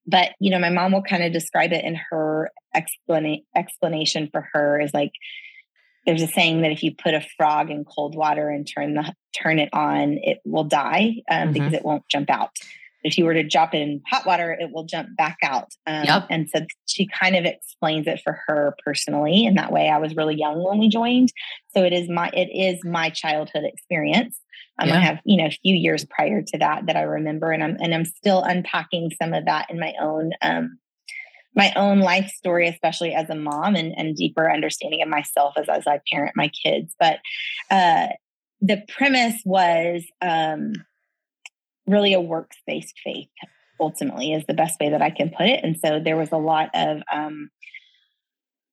but 0.08 0.30
you 0.40 0.50
know 0.52 0.60
my 0.60 0.70
mom 0.70 0.92
will 0.94 1.04
kind 1.04 1.24
of 1.24 1.32
describe 1.34 1.72
it 1.74 1.84
in 1.86 1.96
her 2.10 2.50
explana- 2.76 3.44
explanation 3.56 4.30
for 4.32 4.48
her 4.54 4.80
is 4.80 4.94
like 4.94 5.12
there's 6.06 6.22
a 6.22 6.28
saying 6.28 6.62
that 6.62 6.72
if 6.72 6.84
you 6.84 6.94
put 6.96 7.16
a 7.16 7.26
frog 7.36 7.72
in 7.72 7.84
cold 7.84 8.16
water 8.16 8.50
and 8.50 8.68
turn 8.68 8.94
the 8.94 9.14
turn 9.42 9.58
it 9.60 9.70
on 9.74 10.20
it 10.22 10.40
will 10.46 10.64
die 10.64 11.16
um, 11.32 11.50
Mhm. 11.50 11.54
because 11.54 11.74
it 11.74 11.84
won't 11.86 12.04
jump 12.10 12.30
out 12.30 12.52
if 13.06 13.20
you 13.20 13.26
were 13.26 13.36
to 13.36 13.44
drop 13.44 13.76
it 13.76 13.82
in 13.82 14.02
hot 14.10 14.26
water, 14.26 14.58
it 14.60 14.72
will 14.74 14.84
jump 14.84 15.16
back 15.16 15.38
out. 15.44 15.72
Um, 15.86 16.06
yep. 16.06 16.26
And 16.32 16.50
so 16.50 16.66
she 16.88 17.08
kind 17.08 17.36
of 17.36 17.46
explains 17.46 18.08
it 18.08 18.20
for 18.24 18.42
her 18.48 18.76
personally. 18.84 19.46
And 19.46 19.56
that 19.60 19.72
way, 19.72 19.90
I 19.90 20.00
was 20.00 20.16
really 20.16 20.36
young 20.36 20.64
when 20.64 20.80
we 20.80 20.90
joined, 20.90 21.32
so 21.76 21.84
it 21.84 21.94
is 21.94 22.10
my 22.10 22.30
it 22.34 22.50
is 22.52 22.84
my 22.84 23.12
childhood 23.12 23.64
experience. 23.64 24.40
Um, 24.80 24.90
yeah. 24.90 24.96
I 24.96 25.00
have 25.02 25.20
you 25.24 25.38
know 25.38 25.46
a 25.46 25.52
few 25.52 25.76
years 25.76 26.04
prior 26.06 26.42
to 26.42 26.58
that 26.58 26.88
that 26.88 26.98
I 26.98 27.04
remember, 27.04 27.52
and 27.52 27.64
I'm 27.64 27.78
and 27.80 27.94
I'm 27.94 28.06
still 28.06 28.42
unpacking 28.42 29.12
some 29.22 29.34
of 29.34 29.46
that 29.46 29.70
in 29.70 29.80
my 29.80 29.94
own 30.02 30.32
um, 30.42 30.80
my 31.56 31.72
own 31.76 32.00
life 32.00 32.30
story, 32.30 32.68
especially 32.68 33.14
as 33.14 33.30
a 33.30 33.36
mom, 33.36 33.76
and, 33.76 33.94
and 33.96 34.16
deeper 34.16 34.52
understanding 34.52 35.04
of 35.04 35.10
myself 35.10 35.54
as 35.58 35.70
as 35.70 35.86
I 35.86 36.02
parent 36.12 36.36
my 36.36 36.50
kids. 36.50 36.96
But 37.00 37.20
uh, 37.70 38.08
the 38.62 38.82
premise 38.88 39.40
was 39.46 40.04
um, 40.24 40.74
really 41.88 42.14
a 42.14 42.22
works 42.22 42.58
based 42.66 42.96
faith. 43.04 43.30
Ultimately, 43.80 44.32
is 44.32 44.46
the 44.48 44.54
best 44.54 44.80
way 44.80 44.90
that 44.92 45.02
I 45.02 45.10
can 45.10 45.32
put 45.38 45.48
it. 45.48 45.60
And 45.64 45.78
so 45.84 46.00
there 46.00 46.16
was 46.16 46.32
a 46.32 46.38
lot 46.38 46.70
of 46.74 47.02
um, 47.12 47.50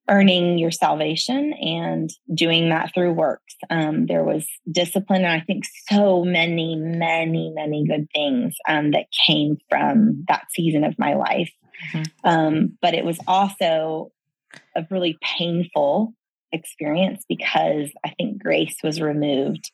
earning 0.08 0.58
your 0.58 0.70
salvation 0.70 1.52
and 1.54 2.10
doing 2.32 2.68
that 2.68 2.92
through 2.94 3.12
works. 3.12 3.54
Um, 3.70 4.06
there 4.06 4.24
was 4.24 4.46
discipline, 4.70 5.24
and 5.24 5.32
I 5.32 5.40
think 5.40 5.64
so 5.90 6.24
many, 6.24 6.76
many, 6.76 7.52
many 7.54 7.86
good 7.86 8.06
things 8.14 8.54
um, 8.68 8.92
that 8.92 9.06
came 9.26 9.56
from 9.68 10.24
that 10.28 10.44
season 10.50 10.84
of 10.84 10.98
my 10.98 11.14
life. 11.14 11.50
Mm-hmm. 11.92 12.28
Um, 12.28 12.78
but 12.80 12.94
it 12.94 13.04
was 13.04 13.18
also 13.26 14.12
a 14.76 14.86
really 14.90 15.18
painful 15.20 16.14
experience 16.52 17.24
because 17.28 17.90
I 18.04 18.10
think 18.16 18.42
grace 18.42 18.76
was 18.84 19.00
removed 19.00 19.70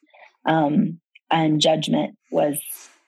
um, 0.46 1.00
and 1.30 1.60
judgment 1.60 2.16
was 2.30 2.58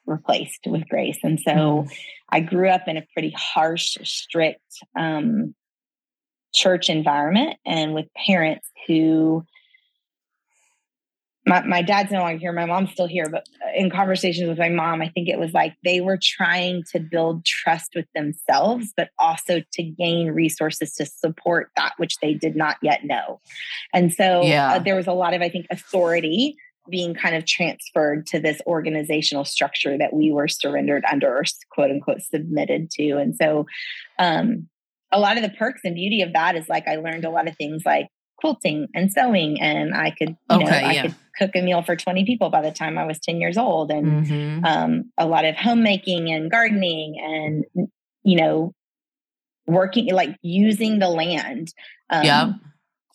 replaced 0.06 0.66
with 0.66 0.88
grace. 0.88 1.18
And 1.22 1.38
so 1.40 1.52
mm. 1.52 1.92
I 2.28 2.40
grew 2.40 2.68
up 2.68 2.88
in 2.88 2.96
a 2.96 3.06
pretty 3.14 3.34
harsh, 3.36 3.96
strict, 4.02 4.60
um, 4.98 5.54
church 6.52 6.88
environment 6.88 7.56
and 7.64 7.94
with 7.94 8.06
parents 8.26 8.68
who 8.86 9.44
my, 11.46 11.62
my 11.62 11.80
dad's 11.80 12.10
no 12.10 12.20
longer 12.20 12.38
here 12.38 12.52
my 12.52 12.66
mom's 12.66 12.90
still 12.90 13.06
here 13.06 13.26
but 13.30 13.46
in 13.74 13.88
conversations 13.88 14.48
with 14.48 14.58
my 14.58 14.68
mom 14.68 15.00
i 15.00 15.08
think 15.08 15.28
it 15.28 15.38
was 15.38 15.52
like 15.52 15.74
they 15.84 16.00
were 16.00 16.18
trying 16.20 16.82
to 16.92 16.98
build 16.98 17.44
trust 17.44 17.92
with 17.94 18.06
themselves 18.14 18.92
but 18.96 19.10
also 19.18 19.62
to 19.72 19.82
gain 19.82 20.28
resources 20.32 20.92
to 20.94 21.06
support 21.06 21.70
that 21.76 21.92
which 21.98 22.16
they 22.20 22.34
did 22.34 22.56
not 22.56 22.76
yet 22.82 23.04
know 23.04 23.40
and 23.94 24.12
so 24.12 24.40
uh, 24.40 24.44
yeah. 24.44 24.72
uh, 24.72 24.78
there 24.78 24.96
was 24.96 25.06
a 25.06 25.12
lot 25.12 25.34
of 25.34 25.42
i 25.42 25.48
think 25.48 25.66
authority 25.70 26.56
being 26.90 27.14
kind 27.14 27.34
of 27.34 27.46
transferred 27.46 28.26
to 28.26 28.40
this 28.40 28.60
organizational 28.66 29.44
structure 29.44 29.96
that 29.96 30.12
we 30.12 30.32
were 30.32 30.48
surrendered 30.48 31.04
under 31.10 31.28
or 31.28 31.44
quote 31.70 31.90
unquote 31.90 32.22
submitted 32.22 32.90
to 32.90 33.12
and 33.12 33.36
so 33.36 33.66
um, 34.18 34.68
a 35.12 35.18
lot 35.18 35.36
of 35.36 35.42
the 35.42 35.50
perks 35.50 35.80
and 35.84 35.94
beauty 35.94 36.22
of 36.22 36.32
that 36.32 36.56
is 36.56 36.68
like 36.68 36.86
I 36.86 36.96
learned 36.96 37.24
a 37.24 37.30
lot 37.30 37.48
of 37.48 37.56
things 37.56 37.82
like 37.84 38.08
quilting 38.40 38.88
and 38.94 39.12
sewing 39.12 39.60
and 39.60 39.94
I 39.94 40.10
could, 40.10 40.30
you 40.30 40.56
okay, 40.56 40.64
know, 40.64 40.70
I 40.70 40.92
yeah. 40.92 41.02
could 41.02 41.14
cook 41.36 41.50
a 41.54 41.62
meal 41.62 41.82
for 41.82 41.94
20 41.94 42.24
people 42.24 42.50
by 42.50 42.62
the 42.62 42.70
time 42.70 42.98
I 42.98 43.04
was 43.04 43.18
10 43.20 43.40
years 43.40 43.58
old 43.58 43.90
and 43.90 44.26
mm-hmm. 44.26 44.64
um, 44.64 45.12
a 45.18 45.26
lot 45.26 45.44
of 45.44 45.56
homemaking 45.56 46.30
and 46.30 46.50
gardening 46.50 47.16
and, 47.20 47.64
you 48.22 48.36
know, 48.36 48.72
working, 49.66 50.12
like 50.12 50.36
using 50.42 50.98
the 50.98 51.08
land. 51.08 51.72
Um, 52.08 52.24
yeah. 52.24 52.52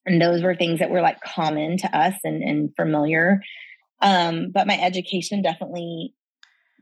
And 0.05 0.21
those 0.21 0.43
were 0.43 0.55
things 0.55 0.79
that 0.79 0.91
were 0.91 1.01
like 1.01 1.19
common 1.21 1.77
to 1.77 1.97
us 1.97 2.13
and, 2.23 2.43
and 2.43 2.75
familiar. 2.75 3.41
Um, 4.01 4.51
but 4.51 4.67
my 4.67 4.79
education 4.79 5.41
definitely 5.41 6.13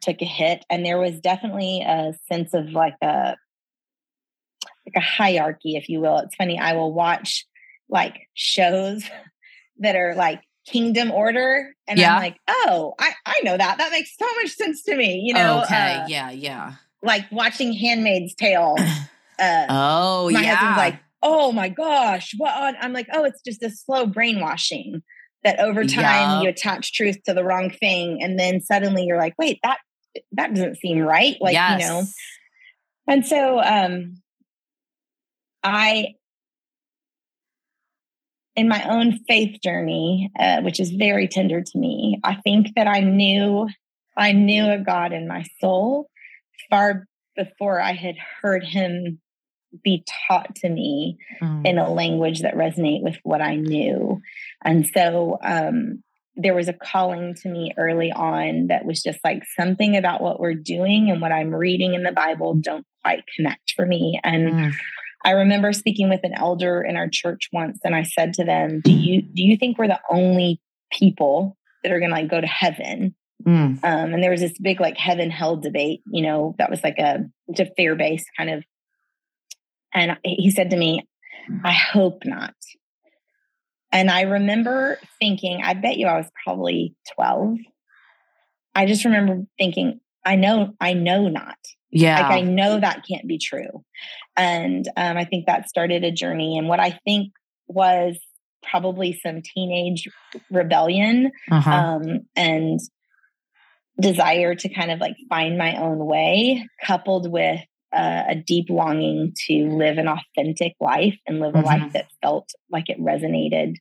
took 0.01 0.21
a 0.21 0.25
hit 0.25 0.65
and 0.69 0.85
there 0.85 0.99
was 0.99 1.19
definitely 1.19 1.81
a 1.81 2.13
sense 2.31 2.53
of 2.53 2.69
like 2.71 2.95
a 3.01 3.35
like 4.85 4.95
a 4.97 5.01
hierarchy, 5.01 5.75
if 5.77 5.87
you 5.87 6.01
will. 6.01 6.17
It's 6.17 6.35
funny, 6.35 6.59
I 6.59 6.73
will 6.73 6.93
watch 6.93 7.45
like 7.89 8.27
shows 8.33 9.03
that 9.79 9.95
are 9.95 10.15
like 10.15 10.41
kingdom 10.65 11.11
order 11.11 11.75
and 11.87 11.99
yeah. 11.99 12.15
i'm 12.15 12.21
like 12.21 12.37
oh 12.47 12.93
I, 12.97 13.11
I 13.25 13.41
know 13.43 13.57
that 13.57 13.77
that 13.77 13.91
makes 13.91 14.15
so 14.17 14.25
much 14.41 14.51
sense 14.51 14.81
to 14.83 14.95
me 14.95 15.21
you 15.25 15.33
know 15.33 15.61
okay 15.63 15.95
uh, 15.95 16.07
yeah 16.07 16.31
yeah 16.31 16.75
like 17.01 17.29
watching 17.33 17.73
handmaid's 17.73 18.33
tale 18.33 18.75
uh, 19.39 19.65
oh 19.67 20.29
my 20.31 20.41
yeah. 20.41 20.55
husband's 20.55 20.77
like 20.77 20.99
oh 21.21 21.51
my 21.51 21.67
gosh 21.67 22.33
what 22.37 22.53
on 22.53 22.75
i'm 22.79 22.93
like 22.93 23.07
oh 23.11 23.25
it's 23.25 23.41
just 23.41 23.61
a 23.61 23.69
slow 23.69 24.05
brainwashing 24.05 25.03
that 25.43 25.59
over 25.59 25.83
time 25.83 26.37
yep. 26.37 26.43
you 26.43 26.49
attach 26.49 26.93
truth 26.93 27.17
to 27.25 27.33
the 27.33 27.43
wrong 27.43 27.69
thing 27.69 28.21
and 28.21 28.39
then 28.39 28.61
suddenly 28.61 29.05
you're 29.05 29.17
like 29.17 29.33
wait 29.37 29.59
that 29.63 29.77
that 30.31 30.53
doesn't 30.53 30.77
seem 30.77 30.99
right 30.99 31.37
like 31.41 31.53
yes. 31.53 31.81
you 31.81 31.87
know 31.87 32.03
and 33.07 33.25
so 33.25 33.59
um 33.61 34.15
I, 35.63 36.15
in 38.55 38.67
my 38.67 38.83
own 38.89 39.19
faith 39.27 39.61
journey, 39.63 40.29
uh, 40.37 40.61
which 40.61 40.79
is 40.79 40.91
very 40.91 41.27
tender 41.27 41.61
to 41.61 41.77
me, 41.77 42.19
I 42.23 42.35
think 42.35 42.75
that 42.75 42.87
I 42.87 42.99
knew 42.99 43.69
I 44.15 44.31
knew 44.31 44.69
a 44.69 44.77
God 44.77 45.11
in 45.11 45.27
my 45.27 45.43
soul 45.59 46.07
far 46.69 47.07
before 47.35 47.81
I 47.81 47.93
had 47.93 48.15
heard 48.41 48.63
Him 48.63 49.19
be 49.83 50.05
taught 50.27 50.53
to 50.57 50.69
me 50.69 51.17
mm. 51.41 51.65
in 51.65 51.79
a 51.79 51.91
language 51.91 52.41
that 52.41 52.53
resonate 52.53 53.01
with 53.01 53.17
what 53.23 53.41
I 53.41 53.55
knew, 53.55 54.21
and 54.63 54.87
so 54.87 55.37
um, 55.43 56.03
there 56.35 56.55
was 56.55 56.67
a 56.67 56.73
calling 56.73 57.35
to 57.35 57.49
me 57.49 57.73
early 57.77 58.11
on 58.11 58.67
that 58.67 58.85
was 58.85 59.01
just 59.01 59.19
like 59.23 59.43
something 59.59 59.95
about 59.95 60.21
what 60.21 60.39
we're 60.39 60.53
doing 60.53 61.09
and 61.09 61.21
what 61.21 61.31
I'm 61.31 61.53
reading 61.53 61.93
in 61.93 62.03
the 62.03 62.11
Bible 62.11 62.55
don't 62.55 62.85
quite 63.03 63.23
connect 63.35 63.73
for 63.75 63.85
me, 63.85 64.19
and. 64.23 64.53
Mm 64.53 64.73
I 65.23 65.31
remember 65.31 65.71
speaking 65.71 66.09
with 66.09 66.23
an 66.23 66.33
elder 66.33 66.81
in 66.81 66.97
our 66.97 67.07
church 67.07 67.49
once, 67.53 67.79
and 67.83 67.95
I 67.95 68.03
said 68.03 68.33
to 68.33 68.43
them, 68.43 68.81
"Do 68.83 68.91
you 68.91 69.21
do 69.21 69.43
you 69.43 69.57
think 69.57 69.77
we're 69.77 69.87
the 69.87 70.01
only 70.09 70.59
people 70.91 71.57
that 71.81 71.91
are 71.91 71.99
going 71.99 72.11
to 72.11 72.15
like 72.15 72.29
go 72.29 72.41
to 72.41 72.47
heaven?" 72.47 73.15
Mm. 73.45 73.79
Um, 73.83 74.13
and 74.13 74.23
there 74.23 74.31
was 74.31 74.41
this 74.41 74.57
big 74.61 74.79
like 74.79 74.97
heaven 74.97 75.29
hell 75.29 75.57
debate. 75.57 76.01
You 76.11 76.23
know, 76.23 76.55
that 76.57 76.69
was 76.69 76.83
like 76.83 76.97
a, 76.99 77.25
a 77.57 77.65
fair 77.77 77.95
based 77.95 78.27
kind 78.37 78.49
of. 78.49 78.63
And 79.93 80.17
he 80.23 80.51
said 80.51 80.71
to 80.71 80.77
me, 80.77 81.07
"I 81.63 81.71
hope 81.71 82.23
not." 82.25 82.53
And 83.93 84.11
I 84.11 84.21
remember 84.21 84.99
thinking, 85.19 85.61
I 85.63 85.75
bet 85.75 85.97
you 85.97 86.07
I 86.07 86.17
was 86.17 86.29
probably 86.43 86.95
twelve. 87.15 87.57
I 88.75 88.85
just 88.87 89.05
remember 89.05 89.43
thinking, 89.57 90.01
I 90.25 90.35
know, 90.35 90.73
I 90.81 90.93
know 90.93 91.29
not. 91.29 91.57
Yeah. 91.91 92.19
Like 92.19 92.31
I 92.31 92.41
know 92.41 92.79
that 92.79 93.05
can't 93.07 93.27
be 93.27 93.37
true. 93.37 93.83
And 94.35 94.87
um, 94.97 95.15
I 95.15 95.25
think 95.25 95.45
that 95.45 95.69
started 95.69 96.03
a 96.03 96.11
journey. 96.11 96.57
And 96.57 96.67
what 96.67 96.79
I 96.79 96.99
think 97.05 97.31
was 97.67 98.17
probably 98.63 99.19
some 99.23 99.43
teenage 99.43 100.07
rebellion 100.49 101.31
uh-huh. 101.51 101.71
um, 101.71 102.21
and 102.35 102.79
desire 104.01 104.55
to 104.55 104.69
kind 104.69 104.89
of 104.89 104.99
like 104.99 105.15
find 105.29 105.57
my 105.57 105.75
own 105.75 105.99
way, 106.03 106.67
coupled 106.83 107.31
with 107.31 107.59
uh, 107.93 108.23
a 108.29 108.35
deep 108.35 108.69
longing 108.69 109.33
to 109.47 109.67
live 109.69 109.97
an 109.97 110.07
authentic 110.07 110.73
life 110.79 111.17
and 111.27 111.39
live 111.39 111.53
a 111.53 111.59
mm-hmm. 111.59 111.67
life 111.67 111.93
that 111.93 112.07
felt 112.21 112.49
like 112.71 112.89
it 112.89 112.99
resonated 112.99 113.75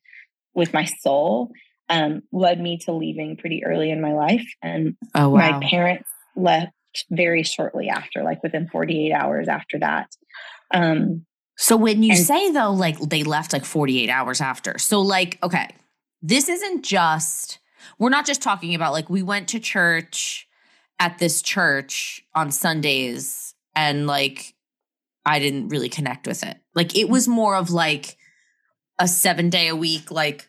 with 0.55 0.75
my 0.75 0.85
soul, 0.85 1.51
um, 1.89 2.23
led 2.31 2.61
me 2.61 2.79
to 2.79 2.93
leaving 2.93 3.37
pretty 3.37 3.65
early 3.65 3.91
in 3.91 4.01
my 4.01 4.13
life. 4.13 4.47
And 4.63 4.97
oh, 5.15 5.31
wow. 5.31 5.59
my 5.59 5.67
parents 5.67 6.09
left 6.37 6.73
very 7.11 7.43
shortly 7.43 7.89
after, 7.89 8.23
like 8.23 8.43
within 8.43 8.69
48 8.69 9.13
hours 9.13 9.49
after 9.49 9.79
that. 9.79 10.11
Um, 10.75 11.25
so 11.57 11.77
when 11.77 12.03
you 12.03 12.13
and, 12.13 12.21
say 12.21 12.51
though, 12.51 12.73
like 12.73 12.99
they 12.99 13.23
left 13.23 13.53
like 13.53 13.65
48 13.65 14.11
hours 14.11 14.41
after, 14.41 14.79
so 14.79 15.01
like, 15.01 15.39
okay, 15.43 15.69
this 16.21 16.49
isn't 16.49 16.85
just, 16.85 17.59
we're 17.99 18.11
not 18.11 18.27
just 18.27 18.43
talking 18.43 18.75
about 18.75 18.93
like 18.93 19.09
we 19.09 19.23
went 19.23 19.49
to 19.49 19.59
church 19.59 20.47
at 20.99 21.19
this 21.19 21.41
church 21.41 22.23
on 22.35 22.51
Sundays 22.51 23.52
and 23.75 24.07
like 24.07 24.55
I 25.25 25.39
didn't 25.39 25.69
really 25.69 25.89
connect 25.89 26.27
with 26.27 26.43
it. 26.43 26.57
Like 26.75 26.97
it 26.97 27.09
was 27.09 27.29
more 27.29 27.57
of 27.57 27.71
like 27.71 28.17
a 28.99 29.09
seven 29.09 29.51
day 29.51 29.69
a 29.69 29.77
week, 29.77 30.11
like 30.11 30.49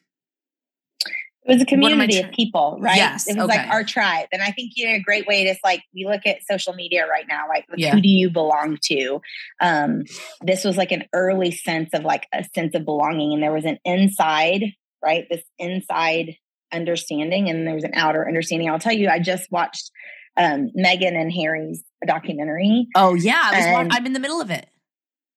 it 1.45 1.53
was 1.53 1.61
a 1.61 1.65
community 1.65 2.19
of 2.19 2.31
people, 2.31 2.77
right? 2.79 2.95
Yes. 2.95 3.27
It 3.27 3.35
was 3.35 3.49
okay. 3.49 3.57
like 3.57 3.67
our 3.67 3.83
tribe. 3.83 4.27
And 4.31 4.41
I 4.41 4.51
think, 4.51 4.73
you 4.75 4.87
know, 4.87 4.93
a 4.95 4.99
great 5.01 5.27
way 5.27 5.43
to 5.43 5.55
like, 5.63 5.83
we 5.93 6.05
look 6.05 6.21
at 6.25 6.37
social 6.49 6.73
media 6.73 7.05
right 7.05 7.25
now, 7.27 7.49
like, 7.49 7.65
yeah. 7.75 7.93
who 7.93 8.01
do 8.01 8.07
you 8.07 8.29
belong 8.29 8.77
to? 8.83 9.19
Um, 9.59 10.03
this 10.41 10.63
was 10.63 10.77
like 10.77 10.93
an 10.93 11.03
early 11.11 11.51
sense 11.51 11.89
of 11.93 12.03
like 12.03 12.27
a 12.33 12.45
sense 12.55 12.75
of 12.75 12.85
belonging. 12.85 13.33
And 13.33 13.43
there 13.43 13.51
was 13.51 13.65
an 13.65 13.77
inside, 13.83 14.63
right? 15.03 15.25
This 15.29 15.43
inside 15.59 16.37
understanding 16.71 17.49
and 17.49 17.67
there 17.67 17.75
was 17.75 17.83
an 17.83 17.93
outer 17.93 18.25
understanding. 18.25 18.69
I'll 18.69 18.79
tell 18.79 18.93
you, 18.93 19.09
I 19.09 19.19
just 19.19 19.51
watched 19.51 19.91
um, 20.37 20.71
Meghan 20.77 21.13
and 21.13 21.31
Harry's 21.31 21.83
documentary. 22.05 22.87
Oh, 22.95 23.13
yeah. 23.13 23.41
I 23.41 23.87
I'm 23.91 24.05
in 24.05 24.13
the 24.13 24.19
middle 24.19 24.41
of 24.41 24.49
it 24.49 24.67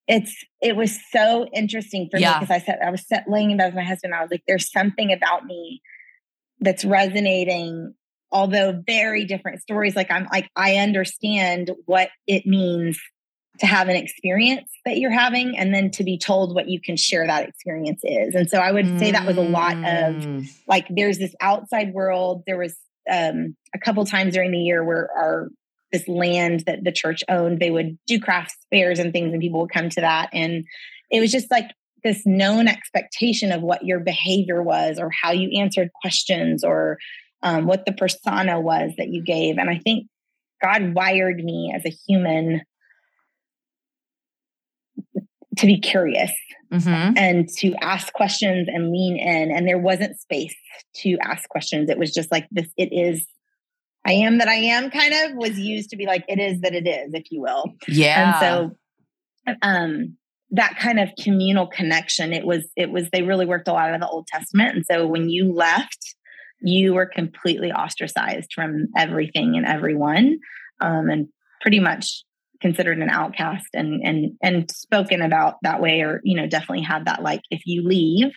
it's 0.08 0.44
it 0.62 0.76
was 0.76 0.96
so 1.10 1.48
interesting 1.52 2.08
for 2.08 2.18
yeah. 2.18 2.34
me 2.34 2.38
because 2.38 2.54
I 2.54 2.64
said 2.64 2.78
I 2.80 2.90
was 2.90 3.04
set, 3.04 3.24
laying 3.28 3.50
in 3.50 3.56
bed 3.56 3.66
with 3.66 3.74
my 3.74 3.82
husband. 3.82 4.14
I 4.14 4.22
was 4.22 4.30
like, 4.30 4.44
"There's 4.46 4.70
something 4.70 5.12
about 5.12 5.46
me 5.46 5.82
that's 6.60 6.84
resonating 6.84 7.92
although 8.32 8.82
very 8.86 9.24
different 9.24 9.62
stories, 9.62 9.96
like 9.96 10.10
I'm 10.10 10.26
like, 10.32 10.50
I 10.56 10.76
understand 10.76 11.70
what 11.86 12.08
it 12.26 12.46
means 12.46 13.00
to 13.60 13.66
have 13.66 13.88
an 13.88 13.96
experience 13.96 14.70
that 14.84 14.98
you're 14.98 15.10
having 15.10 15.56
and 15.56 15.72
then 15.72 15.90
to 15.90 16.04
be 16.04 16.18
told 16.18 16.54
what 16.54 16.68
you 16.68 16.78
can 16.80 16.96
share 16.96 17.26
that 17.26 17.48
experience 17.48 18.00
is. 18.04 18.34
And 18.34 18.50
so 18.50 18.58
I 18.58 18.70
would 18.70 18.98
say 18.98 19.12
that 19.12 19.26
was 19.26 19.38
a 19.38 19.42
lot 19.42 19.76
of 19.76 20.16
mm. 20.16 20.46
like 20.68 20.86
there's 20.90 21.16
this 21.18 21.34
outside 21.40 21.94
world. 21.94 22.42
There 22.46 22.58
was 22.58 22.76
um, 23.10 23.56
a 23.74 23.78
couple 23.78 24.04
times 24.04 24.34
during 24.34 24.50
the 24.50 24.58
year 24.58 24.84
where 24.84 25.08
our 25.16 25.48
this 25.96 26.08
land 26.08 26.64
that 26.66 26.84
the 26.84 26.92
church 26.92 27.22
owned, 27.28 27.60
they 27.60 27.70
would 27.70 27.98
do 28.06 28.20
crafts 28.20 28.56
fairs 28.70 28.98
and 28.98 29.12
things 29.12 29.32
and 29.32 29.40
people 29.40 29.60
would 29.60 29.72
come 29.72 29.88
to 29.90 30.00
that. 30.00 30.28
And 30.32 30.64
it 31.10 31.20
was 31.20 31.32
just 31.32 31.50
like 31.50 31.70
this 32.04 32.24
known 32.26 32.68
expectation 32.68 33.52
of 33.52 33.62
what 33.62 33.84
your 33.84 34.00
behavior 34.00 34.62
was 34.62 34.98
or 34.98 35.10
how 35.10 35.32
you 35.32 35.58
answered 35.58 35.90
questions 36.00 36.62
or 36.62 36.98
um, 37.42 37.66
what 37.66 37.86
the 37.86 37.92
persona 37.92 38.60
was 38.60 38.92
that 38.98 39.08
you 39.08 39.22
gave. 39.22 39.58
And 39.58 39.70
I 39.70 39.78
think 39.78 40.06
God 40.62 40.94
wired 40.94 41.42
me 41.42 41.72
as 41.74 41.84
a 41.84 41.94
human 42.06 42.62
to 45.56 45.66
be 45.66 45.80
curious 45.80 46.32
mm-hmm. 46.72 47.16
and 47.16 47.48
to 47.58 47.74
ask 47.80 48.12
questions 48.12 48.68
and 48.68 48.92
lean 48.92 49.16
in. 49.16 49.50
And 49.50 49.66
there 49.66 49.78
wasn't 49.78 50.18
space 50.20 50.54
to 50.96 51.16
ask 51.22 51.48
questions. 51.48 51.88
It 51.88 51.98
was 51.98 52.12
just 52.12 52.30
like 52.30 52.46
this, 52.50 52.68
it 52.76 52.92
is, 52.92 53.26
I 54.06 54.12
am 54.12 54.38
that 54.38 54.48
I 54.48 54.54
am 54.54 54.90
kind 54.90 55.12
of 55.12 55.36
was 55.36 55.58
used 55.58 55.90
to 55.90 55.96
be 55.96 56.06
like, 56.06 56.24
it 56.28 56.38
is 56.38 56.60
that 56.60 56.74
it 56.74 56.86
is, 56.86 57.12
if 57.12 57.30
you 57.30 57.40
will. 57.40 57.74
Yeah. 57.88 58.40
And 58.40 58.76
so, 59.48 59.56
um, 59.62 60.16
that 60.50 60.78
kind 60.78 61.00
of 61.00 61.10
communal 61.20 61.66
connection, 61.66 62.32
it 62.32 62.46
was, 62.46 62.64
it 62.76 62.90
was, 62.90 63.10
they 63.10 63.22
really 63.22 63.46
worked 63.46 63.68
a 63.68 63.72
lot 63.72 63.92
of 63.92 64.00
the 64.00 64.08
Old 64.08 64.28
Testament. 64.28 64.76
And 64.76 64.84
so 64.86 65.06
when 65.06 65.28
you 65.28 65.52
left, 65.52 66.14
you 66.60 66.94
were 66.94 67.06
completely 67.06 67.72
ostracized 67.72 68.52
from 68.54 68.86
everything 68.96 69.56
and 69.56 69.66
everyone. 69.66 70.38
Um, 70.80 71.10
and 71.10 71.28
pretty 71.60 71.80
much 71.80 72.24
considered 72.60 72.98
an 72.98 73.10
outcast 73.10 73.66
and 73.74 74.00
and 74.02 74.32
and 74.42 74.70
spoken 74.70 75.20
about 75.20 75.56
that 75.62 75.80
way 75.80 76.00
or 76.00 76.20
you 76.24 76.36
know 76.36 76.46
definitely 76.46 76.82
had 76.82 77.04
that 77.04 77.22
like 77.22 77.42
if 77.50 77.62
you 77.66 77.86
leave 77.86 78.32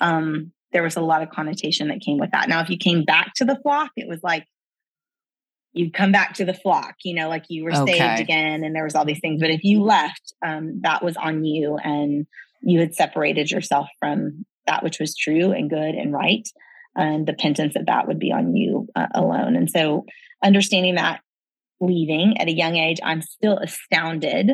um 0.00 0.52
there 0.72 0.82
was 0.82 0.96
a 0.96 1.00
lot 1.00 1.22
of 1.22 1.30
connotation 1.30 1.88
that 1.88 2.00
came 2.00 2.18
with 2.18 2.30
that 2.32 2.48
now 2.48 2.60
if 2.60 2.70
you 2.70 2.76
came 2.76 3.04
back 3.04 3.32
to 3.34 3.44
the 3.44 3.58
flock 3.62 3.90
it 3.96 4.08
was 4.08 4.20
like 4.22 4.46
you'd 5.72 5.94
come 5.94 6.12
back 6.12 6.34
to 6.34 6.44
the 6.44 6.54
flock 6.54 6.94
you 7.04 7.14
know 7.14 7.28
like 7.28 7.44
you 7.48 7.64
were 7.64 7.74
okay. 7.74 7.98
saved 7.98 8.20
again 8.20 8.64
and 8.64 8.74
there 8.74 8.84
was 8.84 8.94
all 8.94 9.04
these 9.04 9.20
things 9.20 9.40
but 9.40 9.50
if 9.50 9.64
you 9.64 9.82
left 9.82 10.34
um 10.44 10.80
that 10.82 11.04
was 11.04 11.16
on 11.16 11.44
you 11.44 11.76
and 11.76 12.26
you 12.62 12.78
had 12.78 12.94
separated 12.94 13.50
yourself 13.50 13.88
from 13.98 14.44
that 14.66 14.82
which 14.82 14.98
was 14.98 15.16
true 15.16 15.52
and 15.52 15.70
good 15.70 15.94
and 15.94 16.12
right 16.12 16.48
and 16.94 17.26
the 17.26 17.32
penance 17.32 17.74
of 17.74 17.86
that 17.86 18.06
would 18.06 18.18
be 18.18 18.32
on 18.32 18.54
you 18.54 18.86
uh, 18.94 19.06
alone 19.14 19.56
and 19.56 19.70
so 19.70 20.04
understanding 20.42 20.96
that 20.96 21.20
leaving 21.82 22.38
at 22.38 22.48
a 22.48 22.52
young 22.52 22.76
age, 22.76 22.98
I'm 23.02 23.20
still 23.20 23.58
astounded. 23.58 24.52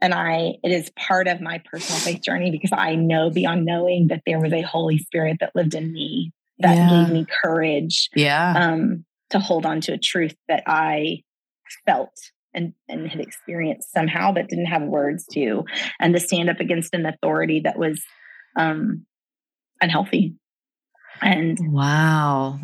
And 0.00 0.12
I, 0.12 0.54
it 0.62 0.72
is 0.72 0.90
part 0.90 1.28
of 1.28 1.40
my 1.40 1.62
personal 1.70 2.00
faith 2.00 2.22
journey 2.22 2.50
because 2.50 2.72
I 2.72 2.96
know 2.96 3.30
beyond 3.30 3.64
knowing 3.64 4.08
that 4.08 4.22
there 4.26 4.40
was 4.40 4.52
a 4.52 4.62
Holy 4.62 4.98
Spirit 4.98 5.38
that 5.40 5.54
lived 5.54 5.74
in 5.74 5.92
me 5.92 6.32
that 6.58 6.76
yeah. 6.76 7.04
gave 7.04 7.12
me 7.12 7.26
courage. 7.42 8.10
Yeah. 8.14 8.52
Um, 8.56 9.04
to 9.32 9.38
hold 9.38 9.66
on 9.66 9.80
to 9.82 9.92
a 9.92 9.98
truth 9.98 10.34
that 10.48 10.62
I 10.66 11.22
felt 11.86 12.16
and, 12.54 12.74
and 12.88 13.08
had 13.08 13.20
experienced 13.20 13.92
somehow 13.92 14.32
but 14.32 14.48
didn't 14.48 14.66
have 14.66 14.82
words 14.82 15.26
to, 15.32 15.64
and 16.00 16.14
to 16.14 16.20
stand 16.20 16.50
up 16.50 16.60
against 16.60 16.94
an 16.94 17.06
authority 17.06 17.60
that 17.64 17.78
was 17.78 18.02
um, 18.56 19.06
unhealthy. 19.80 20.34
And 21.20 21.58
wow. 21.72 22.58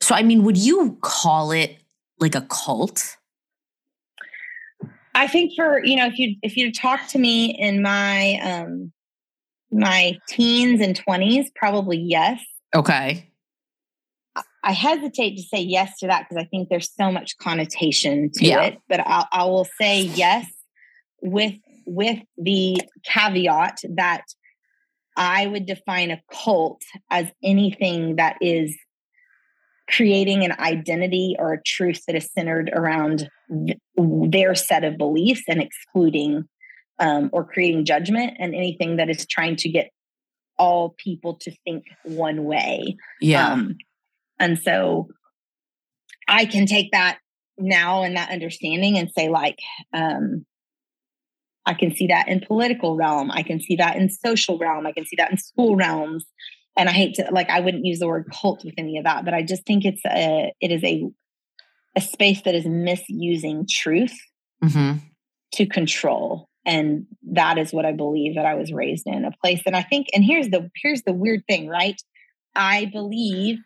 So, 0.00 0.14
I 0.14 0.22
mean, 0.22 0.44
would 0.44 0.56
you 0.56 0.98
call 1.02 1.50
it 1.50 1.78
like 2.18 2.34
a 2.34 2.42
cult? 2.42 3.16
I 5.14 5.26
think 5.26 5.52
for 5.56 5.84
you 5.84 5.96
know 5.96 6.06
if 6.06 6.16
you 6.16 6.36
if 6.42 6.56
you 6.56 6.72
talk 6.72 7.08
to 7.08 7.18
me 7.18 7.56
in 7.58 7.82
my 7.82 8.38
um 8.40 8.92
my 9.72 10.16
teens 10.28 10.80
and 10.80 10.94
20s 10.94 11.46
probably 11.56 11.98
yes. 11.98 12.40
Okay. 12.74 13.27
I 14.68 14.72
hesitate 14.72 15.36
to 15.36 15.42
say 15.42 15.62
yes 15.62 15.98
to 16.00 16.08
that 16.08 16.26
because 16.28 16.44
I 16.44 16.46
think 16.46 16.68
there's 16.68 16.92
so 16.94 17.10
much 17.10 17.38
connotation 17.38 18.30
to 18.34 18.44
yeah. 18.44 18.64
it, 18.64 18.78
but 18.86 19.00
I'll, 19.00 19.26
I 19.32 19.44
will 19.44 19.66
say 19.80 20.02
yes 20.02 20.46
with 21.22 21.54
with 21.86 22.18
the 22.36 22.82
caveat 23.02 23.78
that 23.96 24.24
I 25.16 25.46
would 25.46 25.64
define 25.64 26.10
a 26.10 26.20
cult 26.30 26.82
as 27.10 27.28
anything 27.42 28.16
that 28.16 28.36
is 28.42 28.76
creating 29.88 30.44
an 30.44 30.52
identity 30.58 31.34
or 31.38 31.54
a 31.54 31.62
truth 31.62 32.02
that 32.06 32.14
is 32.14 32.30
centered 32.30 32.70
around 32.74 33.30
their 33.96 34.54
set 34.54 34.84
of 34.84 34.98
beliefs 34.98 35.44
and 35.48 35.62
excluding 35.62 36.44
um, 36.98 37.30
or 37.32 37.42
creating 37.42 37.86
judgment 37.86 38.34
and 38.38 38.54
anything 38.54 38.96
that 38.96 39.08
is 39.08 39.26
trying 39.26 39.56
to 39.56 39.70
get 39.70 39.88
all 40.58 40.94
people 40.98 41.36
to 41.40 41.52
think 41.64 41.84
one 42.02 42.44
way. 42.44 42.98
Yeah. 43.22 43.52
Um, 43.52 43.78
and 44.38 44.58
so 44.58 45.08
I 46.26 46.44
can 46.44 46.66
take 46.66 46.92
that 46.92 47.18
now 47.58 48.02
and 48.02 48.16
that 48.16 48.30
understanding 48.30 48.98
and 48.98 49.10
say, 49.10 49.28
like, 49.28 49.58
um, 49.92 50.44
I 51.66 51.74
can 51.74 51.94
see 51.94 52.06
that 52.06 52.28
in 52.28 52.40
political 52.40 52.96
realm. 52.96 53.30
I 53.30 53.42
can 53.42 53.60
see 53.60 53.76
that 53.76 53.96
in 53.96 54.08
social 54.08 54.58
realm. 54.58 54.86
I 54.86 54.92
can 54.92 55.04
see 55.04 55.16
that 55.16 55.30
in 55.30 55.36
school 55.36 55.76
realms 55.76 56.24
and 56.78 56.88
I 56.88 56.92
hate 56.92 57.14
to 57.16 57.28
like 57.32 57.50
I 57.50 57.60
wouldn't 57.60 57.84
use 57.84 57.98
the 57.98 58.06
word 58.06 58.30
cult 58.32 58.64
with 58.64 58.74
any 58.78 58.96
of 58.98 59.04
that, 59.04 59.24
but 59.24 59.34
I 59.34 59.42
just 59.42 59.66
think 59.66 59.84
it's 59.84 60.04
a 60.06 60.52
it 60.60 60.70
is 60.70 60.82
a 60.84 61.04
a 61.96 62.00
space 62.00 62.42
that 62.42 62.54
is 62.54 62.64
misusing 62.64 63.66
truth 63.68 64.16
mm-hmm. 64.62 64.98
to 65.54 65.66
control. 65.66 66.48
And 66.64 67.06
that 67.32 67.58
is 67.58 67.72
what 67.72 67.84
I 67.84 67.92
believe 67.92 68.36
that 68.36 68.46
I 68.46 68.54
was 68.54 68.72
raised 68.72 69.06
in 69.06 69.24
a 69.24 69.32
place. 69.42 69.62
And 69.66 69.74
I 69.74 69.82
think, 69.82 70.06
and 70.14 70.24
here's 70.24 70.48
the 70.48 70.70
here's 70.76 71.02
the 71.02 71.12
weird 71.12 71.42
thing, 71.48 71.66
right? 71.66 72.00
I 72.54 72.86
believe 72.86 73.58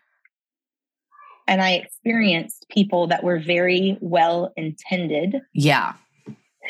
and 1.47 1.61
I 1.61 1.71
experienced 1.71 2.65
people 2.69 3.07
that 3.07 3.23
were 3.23 3.39
very 3.39 3.97
well 4.01 4.53
intended. 4.55 5.41
Yeah. 5.53 5.93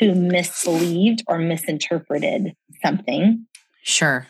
Who 0.00 0.12
misbelieved 0.12 1.22
or 1.28 1.38
misinterpreted 1.38 2.56
something. 2.82 3.46
Sure 3.82 4.26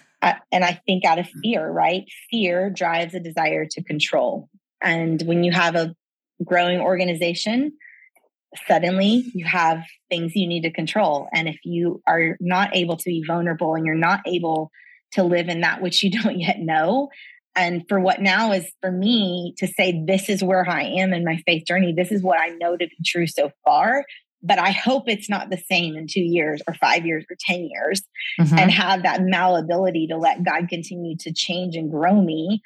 and 0.52 0.64
I 0.64 0.80
think 0.86 1.04
out 1.04 1.18
of 1.18 1.28
fear, 1.42 1.68
right? 1.68 2.04
Fear 2.30 2.70
drives 2.70 3.14
a 3.14 3.20
desire 3.20 3.66
to 3.66 3.82
control. 3.82 4.48
And 4.82 5.22
when 5.22 5.44
you 5.44 5.52
have 5.52 5.74
a 5.74 5.94
growing 6.44 6.80
organization, 6.80 7.72
suddenly 8.68 9.24
you 9.34 9.44
have 9.44 9.82
things 10.08 10.34
you 10.34 10.46
need 10.46 10.62
to 10.62 10.70
control. 10.70 11.28
And 11.32 11.48
if 11.48 11.58
you 11.64 12.02
are 12.06 12.36
not 12.40 12.74
able 12.74 12.96
to 12.96 13.04
be 13.04 13.24
vulnerable 13.26 13.74
and 13.74 13.84
you're 13.84 13.94
not 13.94 14.20
able 14.26 14.70
to 15.12 15.22
live 15.22 15.48
in 15.48 15.60
that 15.60 15.82
which 15.82 16.02
you 16.02 16.10
don't 16.22 16.38
yet 16.38 16.58
know, 16.60 17.08
and 17.56 17.84
for 17.88 18.00
what 18.00 18.20
now 18.20 18.52
is 18.52 18.66
for 18.80 18.90
me 18.90 19.54
to 19.58 19.66
say, 19.66 20.04
this 20.06 20.28
is 20.28 20.42
where 20.42 20.68
I 20.68 20.82
am 20.82 21.12
in 21.12 21.24
my 21.24 21.36
faith 21.46 21.64
journey, 21.66 21.92
this 21.92 22.10
is 22.10 22.22
what 22.22 22.40
I 22.40 22.48
know 22.48 22.76
to 22.76 22.86
be 22.86 22.96
true 23.04 23.26
so 23.26 23.50
far, 23.64 24.04
but 24.42 24.58
I 24.58 24.72
hope 24.72 25.04
it's 25.06 25.30
not 25.30 25.50
the 25.50 25.62
same 25.70 25.96
in 25.96 26.06
two 26.06 26.20
years 26.20 26.60
or 26.66 26.74
five 26.74 27.06
years 27.06 27.24
or 27.30 27.36
10 27.40 27.68
years 27.70 28.02
mm-hmm. 28.40 28.58
and 28.58 28.70
have 28.70 29.04
that 29.04 29.22
malleability 29.22 30.08
to 30.08 30.16
let 30.16 30.44
God 30.44 30.68
continue 30.68 31.16
to 31.18 31.32
change 31.32 31.76
and 31.76 31.90
grow 31.90 32.20
me, 32.20 32.60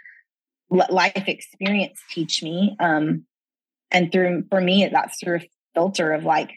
let 0.70 0.92
life 0.92 1.28
experience 1.28 2.00
teach 2.10 2.42
me. 2.42 2.76
Um, 2.80 3.26
and 3.90 4.10
through, 4.10 4.44
for 4.50 4.60
me, 4.60 4.88
that's 4.90 5.20
through 5.22 5.36
a 5.36 5.48
filter 5.74 6.12
of 6.12 6.24
like 6.24 6.50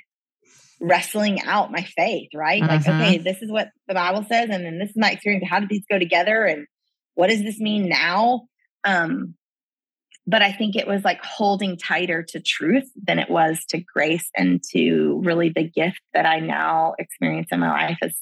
wrestling 0.80 1.42
out 1.42 1.72
my 1.72 1.84
faith, 1.84 2.30
right? 2.34 2.64
Mm-hmm. 2.64 2.72
Like, 2.72 2.88
okay, 2.88 3.18
this 3.20 3.42
is 3.42 3.52
what 3.52 3.70
the 3.88 3.94
Bible 3.94 4.26
says, 4.28 4.50
and 4.50 4.66
then 4.66 4.80
this 4.80 4.90
is 4.90 4.98
my 4.98 5.12
experience. 5.12 5.46
How 5.48 5.60
do 5.60 5.68
these 5.70 5.86
go 5.90 6.00
together? 6.00 6.46
And 6.46 6.66
what 7.16 7.30
does 7.30 7.44
this 7.44 7.60
mean 7.60 7.90
now? 7.90 8.48
Um, 8.84 9.36
but 10.28 10.42
I 10.42 10.52
think 10.52 10.76
it 10.76 10.88
was 10.88 11.04
like 11.04 11.24
holding 11.24 11.78
tighter 11.78 12.24
to 12.30 12.40
truth 12.40 12.90
than 12.96 13.20
it 13.20 13.30
was 13.30 13.66
to 13.70 13.80
grace 13.80 14.30
and 14.36 14.62
to 14.72 15.22
really 15.24 15.50
the 15.50 15.68
gift 15.68 16.02
that 16.14 16.26
I 16.26 16.40
now 16.40 16.94
experience 17.00 17.48
in 17.52 17.60
my 17.60 17.70
life 17.70 17.98
as 18.02 18.16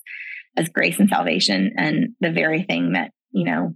as 0.57 0.69
grace 0.69 0.99
and 0.99 1.09
salvation 1.09 1.73
and 1.77 2.09
the 2.19 2.31
very 2.31 2.63
thing 2.63 2.93
that 2.93 3.11
you 3.31 3.45
know 3.45 3.75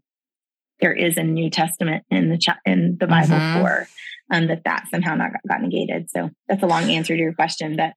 there 0.79 0.93
is 0.93 1.17
a 1.17 1.23
New 1.23 1.49
Testament 1.49 2.03
in 2.09 2.29
the 2.29 2.37
cha- 2.37 2.59
in 2.65 2.97
the 2.99 3.07
Bible 3.07 3.35
mm-hmm. 3.35 3.61
for 3.61 3.87
um, 4.31 4.47
that 4.47 4.63
that 4.65 4.87
somehow 4.91 5.15
not 5.15 5.31
got, 5.31 5.41
got, 5.47 5.61
negated. 5.61 6.09
So 6.09 6.29
that's 6.47 6.63
a 6.63 6.67
long 6.67 6.89
answer 6.89 7.15
to 7.15 7.21
your 7.21 7.33
question, 7.33 7.75
but 7.75 7.93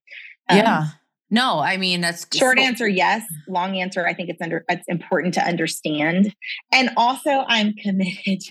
um, 0.48 0.58
yeah. 0.58 0.86
No, 1.30 1.58
I 1.58 1.76
mean 1.76 2.00
that's 2.00 2.26
short 2.36 2.58
so- 2.58 2.64
answer 2.64 2.88
yes. 2.88 3.22
Long 3.48 3.76
answer, 3.76 4.06
I 4.06 4.14
think 4.14 4.30
it's 4.30 4.40
under 4.40 4.64
it's 4.68 4.86
important 4.88 5.34
to 5.34 5.42
understand. 5.42 6.34
And 6.72 6.90
also 6.96 7.30
I'm 7.30 7.74
committed 7.74 8.42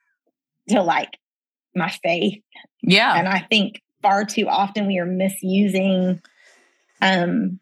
to 0.68 0.82
like 0.82 1.16
my 1.74 1.90
faith. 2.02 2.42
Yeah. 2.82 3.14
And 3.16 3.28
I 3.28 3.40
think 3.40 3.80
far 4.02 4.24
too 4.24 4.48
often 4.48 4.86
we 4.86 4.98
are 4.98 5.06
misusing 5.06 6.20
um 7.00 7.60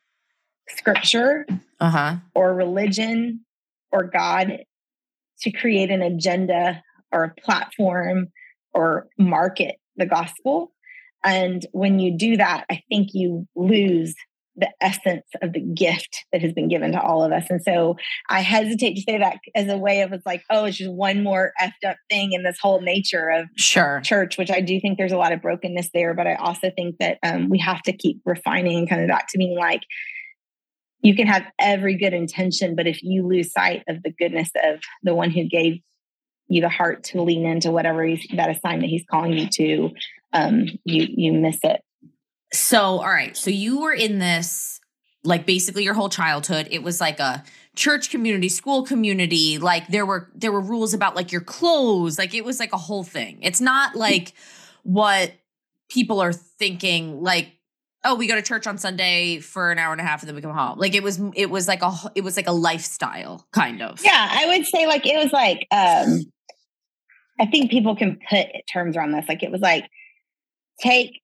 scripture 0.68 1.46
uh-huh. 1.80 2.16
or 2.34 2.54
religion 2.54 3.44
or 3.92 4.04
God 4.04 4.64
to 5.40 5.50
create 5.52 5.90
an 5.90 6.02
agenda 6.02 6.82
or 7.12 7.24
a 7.24 7.40
platform 7.40 8.28
or 8.72 9.08
market 9.18 9.76
the 9.96 10.06
gospel. 10.06 10.72
And 11.24 11.64
when 11.72 11.98
you 11.98 12.16
do 12.16 12.36
that, 12.36 12.66
I 12.70 12.82
think 12.88 13.08
you 13.12 13.46
lose 13.54 14.14
the 14.56 14.70
essence 14.80 15.26
of 15.42 15.52
the 15.52 15.60
gift 15.60 16.24
that 16.32 16.40
has 16.40 16.52
been 16.52 16.68
given 16.68 16.92
to 16.92 17.00
all 17.00 17.22
of 17.22 17.32
us. 17.32 17.44
And 17.50 17.62
so 17.62 17.96
I 18.30 18.40
hesitate 18.40 18.94
to 18.94 19.02
say 19.02 19.18
that 19.18 19.38
as 19.54 19.68
a 19.68 19.76
way 19.76 20.00
of 20.00 20.12
it's 20.12 20.24
like, 20.24 20.42
oh, 20.50 20.64
it's 20.64 20.78
just 20.78 20.90
one 20.90 21.22
more 21.22 21.52
effed 21.60 21.88
up 21.88 21.96
thing 22.10 22.32
in 22.32 22.42
this 22.42 22.58
whole 22.60 22.80
nature 22.80 23.28
of 23.28 23.46
sure 23.56 24.00
church, 24.02 24.38
which 24.38 24.50
I 24.50 24.60
do 24.60 24.80
think 24.80 24.96
there's 24.96 25.12
a 25.12 25.18
lot 25.18 25.32
of 25.32 25.42
brokenness 25.42 25.90
there. 25.92 26.14
But 26.14 26.26
I 26.26 26.36
also 26.36 26.70
think 26.74 26.96
that 27.00 27.18
um, 27.22 27.50
we 27.50 27.58
have 27.58 27.82
to 27.82 27.92
keep 27.92 28.20
refining 28.24 28.88
and 28.90 29.02
of 29.02 29.08
back 29.08 29.28
to 29.28 29.38
being 29.38 29.56
like, 29.58 29.82
you 31.02 31.14
can 31.14 31.26
have 31.26 31.44
every 31.60 31.96
good 31.96 32.14
intention, 32.14 32.74
but 32.74 32.86
if 32.86 33.02
you 33.02 33.26
lose 33.26 33.52
sight 33.52 33.82
of 33.88 34.02
the 34.02 34.12
goodness 34.18 34.50
of 34.64 34.80
the 35.02 35.14
one 35.14 35.30
who 35.30 35.44
gave 35.44 35.80
you 36.48 36.60
the 36.60 36.68
heart 36.68 37.04
to 37.04 37.22
lean 37.22 37.44
into 37.44 37.70
whatever 37.70 38.04
he's, 38.04 38.26
that 38.34 38.50
assignment 38.50 38.88
he's 38.88 39.04
calling 39.10 39.32
you 39.32 39.48
to, 39.48 39.90
um, 40.32 40.66
you 40.84 41.06
you 41.08 41.32
miss 41.32 41.58
it. 41.62 41.80
So, 42.56 42.78
all 42.78 43.08
right. 43.08 43.36
So 43.36 43.50
you 43.50 43.80
were 43.80 43.92
in 43.92 44.18
this 44.18 44.80
like 45.24 45.44
basically 45.44 45.84
your 45.84 45.94
whole 45.94 46.08
childhood. 46.08 46.68
It 46.70 46.82
was 46.82 47.00
like 47.00 47.20
a 47.20 47.44
church 47.74 48.10
community, 48.10 48.48
school 48.48 48.84
community. 48.84 49.58
Like 49.58 49.88
there 49.88 50.06
were 50.06 50.30
there 50.34 50.52
were 50.52 50.60
rules 50.60 50.94
about 50.94 51.16
like 51.16 51.32
your 51.32 51.40
clothes. 51.40 52.18
Like 52.18 52.34
it 52.34 52.44
was 52.44 52.60
like 52.60 52.72
a 52.72 52.78
whole 52.78 53.04
thing. 53.04 53.38
It's 53.42 53.60
not 53.60 53.94
like 53.94 54.32
what 54.82 55.32
people 55.88 56.20
are 56.20 56.32
thinking 56.32 57.22
like 57.22 57.48
oh 58.04 58.14
we 58.14 58.26
go 58.26 58.34
to 58.34 58.42
church 58.42 58.66
on 58.66 58.78
sunday 58.78 59.38
for 59.38 59.70
an 59.70 59.78
hour 59.78 59.92
and 59.92 60.00
a 60.00 60.04
half 60.04 60.20
and 60.22 60.28
then 60.28 60.34
we 60.34 60.42
come 60.42 60.52
home 60.52 60.78
like 60.78 60.94
it 60.94 61.02
was 61.02 61.20
it 61.34 61.50
was 61.50 61.68
like 61.68 61.82
a 61.82 61.92
it 62.14 62.22
was 62.22 62.36
like 62.36 62.46
a 62.46 62.52
lifestyle 62.52 63.46
kind 63.52 63.82
of 63.82 64.00
yeah 64.04 64.28
i 64.32 64.46
would 64.46 64.66
say 64.66 64.86
like 64.86 65.06
it 65.06 65.16
was 65.16 65.32
like 65.32 65.66
um 65.70 66.24
i 67.40 67.46
think 67.46 67.70
people 67.70 67.94
can 67.96 68.18
put 68.28 68.46
terms 68.72 68.96
around 68.96 69.12
this 69.12 69.24
like 69.28 69.42
it 69.42 69.50
was 69.50 69.60
like 69.60 69.88
take 70.80 71.20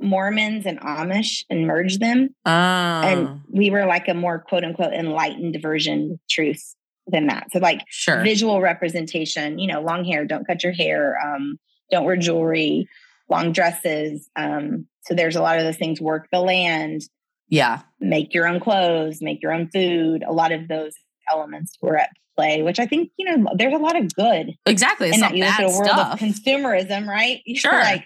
Mormons 0.00 0.66
and 0.66 0.80
Amish 0.80 1.44
and 1.50 1.66
merge 1.66 1.98
them. 1.98 2.30
Oh. 2.44 2.50
And 2.50 3.40
we 3.50 3.70
were 3.70 3.86
like 3.86 4.08
a 4.08 4.14
more 4.14 4.38
quote 4.38 4.64
unquote 4.64 4.92
enlightened 4.92 5.58
version 5.60 6.18
truth 6.30 6.74
than 7.06 7.26
that. 7.28 7.48
So 7.52 7.58
like 7.58 7.80
sure. 7.88 8.22
visual 8.22 8.60
representation, 8.60 9.58
you 9.58 9.66
know, 9.66 9.80
long 9.80 10.04
hair, 10.04 10.24
don't 10.24 10.46
cut 10.46 10.62
your 10.62 10.72
hair, 10.72 11.16
um, 11.24 11.58
don't 11.90 12.04
wear 12.04 12.16
jewelry, 12.16 12.88
long 13.28 13.52
dresses. 13.52 14.28
Um, 14.36 14.86
so 15.02 15.14
there's 15.14 15.36
a 15.36 15.42
lot 15.42 15.58
of 15.58 15.64
those 15.64 15.76
things, 15.76 16.00
work 16.00 16.28
the 16.30 16.40
land. 16.40 17.02
Yeah. 17.48 17.80
Make 17.98 18.34
your 18.34 18.46
own 18.46 18.60
clothes, 18.60 19.18
make 19.22 19.42
your 19.42 19.52
own 19.52 19.70
food. 19.72 20.22
A 20.26 20.32
lot 20.32 20.52
of 20.52 20.68
those 20.68 20.92
elements 21.30 21.76
were 21.80 21.96
at 21.96 22.10
play, 22.36 22.62
which 22.62 22.78
I 22.78 22.86
think, 22.86 23.10
you 23.16 23.24
know, 23.24 23.50
there's 23.54 23.74
a 23.74 23.78
lot 23.78 23.96
of 23.96 24.14
good. 24.14 24.54
Exactly. 24.66 25.08
It's 25.08 25.16
in 25.16 25.20
that 25.22 25.36
you 25.36 25.44
look 25.44 25.52
at 25.54 25.64
a 25.64 25.68
world 25.68 25.86
stuff. 25.86 26.12
of 26.14 26.18
consumerism, 26.20 27.06
right? 27.06 27.40
Sure. 27.56 27.72
like 27.72 28.04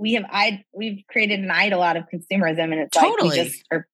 we 0.00 0.14
have 0.14 0.24
I 0.30 0.64
we've 0.72 1.02
created 1.08 1.40
an 1.40 1.50
idol 1.50 1.82
out 1.82 1.96
of 1.96 2.04
consumerism 2.12 2.72
and 2.72 2.80
it's 2.80 2.96
totally. 2.96 3.28
like 3.28 3.38
we 3.38 3.44
just 3.44 3.64
are 3.70 3.86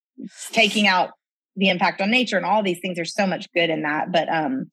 taking 0.52 0.86
out 0.86 1.10
the 1.56 1.68
impact 1.68 2.00
on 2.00 2.10
nature 2.10 2.36
and 2.36 2.46
all 2.46 2.62
these 2.62 2.78
things. 2.80 2.96
There's 2.96 3.14
so 3.14 3.26
much 3.26 3.52
good 3.52 3.70
in 3.70 3.82
that. 3.82 4.12
But 4.12 4.32
um 4.32 4.70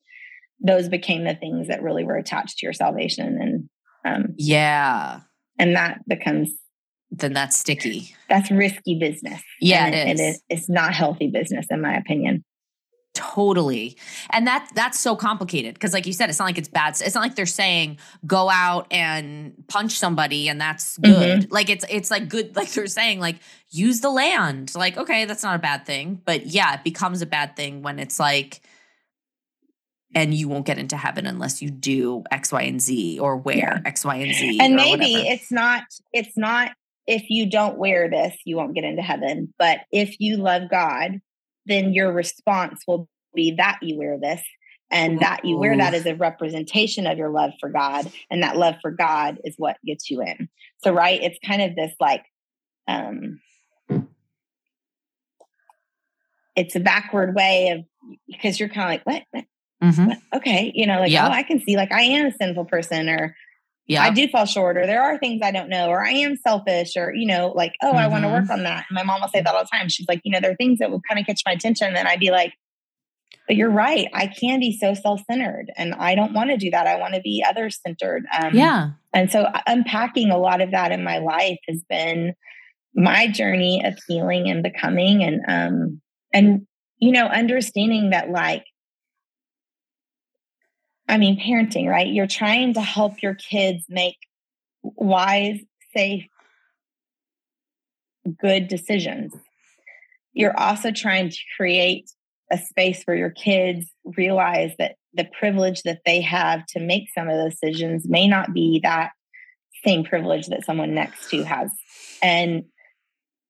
those 0.60 0.88
became 0.88 1.24
the 1.24 1.34
things 1.34 1.68
that 1.68 1.82
really 1.82 2.04
were 2.04 2.16
attached 2.16 2.58
to 2.58 2.66
your 2.66 2.72
salvation. 2.72 3.68
And 4.04 4.14
um 4.14 4.34
yeah. 4.38 5.20
And 5.58 5.76
that 5.76 6.00
becomes 6.08 6.50
then 7.10 7.32
that's 7.32 7.58
sticky. 7.58 8.14
That's 8.28 8.50
risky 8.50 8.98
business. 8.98 9.42
Yeah, 9.60 9.86
and 9.86 9.94
it, 9.94 10.20
it 10.20 10.22
is. 10.22 10.42
It's 10.48 10.68
not 10.68 10.94
healthy 10.94 11.28
business, 11.28 11.66
in 11.70 11.80
my 11.80 11.96
opinion. 11.96 12.44
Totally. 13.14 13.96
And 14.30 14.46
that 14.48 14.68
that's 14.74 14.98
so 14.98 15.14
complicated 15.14 15.74
because 15.74 15.92
like 15.92 16.04
you 16.04 16.12
said 16.12 16.30
it's 16.30 16.40
not 16.40 16.46
like 16.46 16.58
it's 16.58 16.68
bad 16.68 16.96
it's 17.00 17.14
not 17.14 17.20
like 17.20 17.36
they're 17.36 17.46
saying 17.46 17.98
go 18.26 18.50
out 18.50 18.88
and 18.90 19.54
punch 19.68 19.92
somebody 19.92 20.48
and 20.48 20.60
that's 20.60 20.98
good. 20.98 21.42
Mm-hmm. 21.42 21.52
Like 21.52 21.70
it's 21.70 21.84
it's 21.88 22.10
like 22.10 22.28
good 22.28 22.56
like 22.56 22.72
they're 22.72 22.88
saying 22.88 23.20
like 23.20 23.36
use 23.70 24.00
the 24.00 24.10
land. 24.10 24.74
Like 24.74 24.96
okay, 24.96 25.26
that's 25.26 25.44
not 25.44 25.54
a 25.54 25.60
bad 25.60 25.86
thing, 25.86 26.20
but 26.24 26.46
yeah, 26.46 26.74
it 26.74 26.82
becomes 26.82 27.22
a 27.22 27.26
bad 27.26 27.54
thing 27.54 27.82
when 27.82 28.00
it's 28.00 28.18
like 28.18 28.60
and 30.12 30.34
you 30.34 30.48
won't 30.48 30.66
get 30.66 30.78
into 30.78 30.96
heaven 30.96 31.26
unless 31.26 31.62
you 31.62 31.70
do 31.70 32.24
X, 32.32 32.50
Y, 32.50 32.62
and 32.62 32.80
Z 32.80 33.20
or 33.20 33.36
wear 33.36 33.56
yeah. 33.56 33.80
X, 33.84 34.04
Y, 34.04 34.16
and 34.16 34.34
Z. 34.34 34.58
And 34.60 34.74
maybe 34.74 35.12
whatever. 35.12 35.32
it's 35.32 35.52
not 35.52 35.84
it's 36.12 36.36
not 36.36 36.72
if 37.06 37.24
you 37.28 37.48
don't 37.48 37.78
wear 37.78 38.08
this, 38.08 38.34
you 38.44 38.56
won't 38.56 38.74
get 38.74 38.84
into 38.84 39.02
heaven. 39.02 39.54
But 39.58 39.80
if 39.92 40.16
you 40.18 40.36
love 40.36 40.68
God, 40.68 41.20
then 41.66 41.92
your 41.92 42.12
response 42.12 42.82
will 42.86 43.08
be 43.34 43.52
that 43.52 43.78
you 43.82 43.98
wear 43.98 44.18
this 44.18 44.42
and 44.90 45.20
that 45.20 45.44
you 45.44 45.56
wear 45.56 45.76
that 45.76 45.94
as 45.94 46.06
a 46.06 46.14
representation 46.14 47.06
of 47.06 47.18
your 47.18 47.30
love 47.30 47.52
for 47.58 47.68
God 47.68 48.10
and 48.30 48.42
that 48.42 48.56
love 48.56 48.76
for 48.80 48.90
God 48.90 49.38
is 49.44 49.54
what 49.56 49.76
gets 49.84 50.10
you 50.10 50.22
in. 50.22 50.48
So 50.84 50.92
right, 50.92 51.20
it's 51.22 51.38
kind 51.44 51.62
of 51.62 51.74
this 51.74 51.92
like 52.00 52.24
um 52.86 53.40
it's 56.56 56.76
a 56.76 56.80
backward 56.80 57.34
way 57.34 57.70
of 57.70 57.84
because 58.28 58.60
you're 58.60 58.68
kind 58.68 59.00
of 59.00 59.06
like 59.06 59.26
what? 59.32 59.44
Mm-hmm. 59.82 60.06
what? 60.06 60.18
okay 60.34 60.72
you 60.74 60.86
know 60.86 61.00
like 61.00 61.10
yep. 61.10 61.24
oh 61.24 61.32
I 61.32 61.42
can 61.42 61.60
see 61.60 61.76
like 61.76 61.92
I 61.92 62.02
am 62.02 62.26
a 62.26 62.32
sinful 62.32 62.66
person 62.66 63.08
or 63.08 63.36
yeah. 63.86 64.02
I 64.02 64.10
do 64.10 64.26
fall 64.28 64.46
short, 64.46 64.76
or 64.76 64.86
there 64.86 65.02
are 65.02 65.18
things 65.18 65.40
I 65.42 65.50
don't 65.50 65.68
know, 65.68 65.88
or 65.88 66.04
I 66.04 66.10
am 66.10 66.36
selfish, 66.36 66.96
or 66.96 67.12
you 67.14 67.26
know, 67.26 67.52
like, 67.54 67.72
oh, 67.82 67.88
mm-hmm. 67.88 67.96
I 67.96 68.08
want 68.08 68.24
to 68.24 68.30
work 68.30 68.50
on 68.50 68.62
that. 68.62 68.86
And 68.88 68.94
my 68.94 69.02
mom 69.02 69.20
will 69.20 69.28
say 69.28 69.42
that 69.42 69.54
all 69.54 69.62
the 69.62 69.68
time. 69.70 69.88
She's 69.88 70.06
like, 70.08 70.20
you 70.24 70.32
know, 70.32 70.40
there 70.40 70.50
are 70.50 70.56
things 70.56 70.78
that 70.78 70.90
will 70.90 71.02
kind 71.08 71.20
of 71.20 71.26
catch 71.26 71.42
my 71.46 71.52
attention, 71.52 71.94
and 71.94 72.08
I'd 72.08 72.20
be 72.20 72.30
like, 72.30 72.54
but 73.46 73.56
you're 73.56 73.70
right. 73.70 74.08
I 74.14 74.26
can 74.28 74.60
be 74.60 74.76
so 74.76 74.94
self-centered, 74.94 75.70
and 75.76 75.94
I 75.94 76.14
don't 76.14 76.32
want 76.32 76.50
to 76.50 76.56
do 76.56 76.70
that. 76.70 76.86
I 76.86 76.96
want 76.96 77.14
to 77.14 77.20
be 77.20 77.44
other-centered. 77.46 78.24
Um, 78.38 78.54
yeah. 78.54 78.90
And 79.12 79.30
so, 79.30 79.42
uh, 79.42 79.60
unpacking 79.66 80.30
a 80.30 80.38
lot 80.38 80.62
of 80.62 80.70
that 80.70 80.90
in 80.92 81.04
my 81.04 81.18
life 81.18 81.58
has 81.68 81.82
been 81.88 82.34
my 82.94 83.26
journey 83.26 83.82
of 83.84 83.98
healing 84.08 84.48
and 84.48 84.62
becoming, 84.62 85.22
and 85.22 85.40
um, 85.46 86.00
and 86.32 86.66
you 86.98 87.12
know, 87.12 87.26
understanding 87.26 88.10
that 88.10 88.30
like 88.30 88.64
I 91.08 91.18
mean, 91.18 91.38
parenting, 91.38 91.88
right? 91.88 92.06
You're 92.06 92.26
trying 92.26 92.74
to 92.74 92.80
help 92.80 93.22
your 93.22 93.34
kids 93.34 93.84
make 93.88 94.16
wise, 94.82 95.60
safe, 95.94 96.26
good 98.40 98.68
decisions. 98.68 99.34
You're 100.32 100.58
also 100.58 100.90
trying 100.90 101.30
to 101.30 101.38
create 101.56 102.10
a 102.50 102.58
space 102.58 103.02
where 103.04 103.16
your 103.16 103.30
kids 103.30 103.90
realize 104.04 104.72
that 104.78 104.96
the 105.12 105.28
privilege 105.38 105.82
that 105.82 106.00
they 106.04 106.20
have 106.20 106.66
to 106.66 106.80
make 106.80 107.08
some 107.14 107.28
of 107.28 107.36
those 107.36 107.58
decisions 107.60 108.08
may 108.08 108.26
not 108.26 108.52
be 108.52 108.80
that 108.82 109.12
same 109.84 110.04
privilege 110.04 110.48
that 110.48 110.64
someone 110.64 110.94
next 110.94 111.30
to 111.30 111.42
has. 111.44 111.70
And 112.22 112.64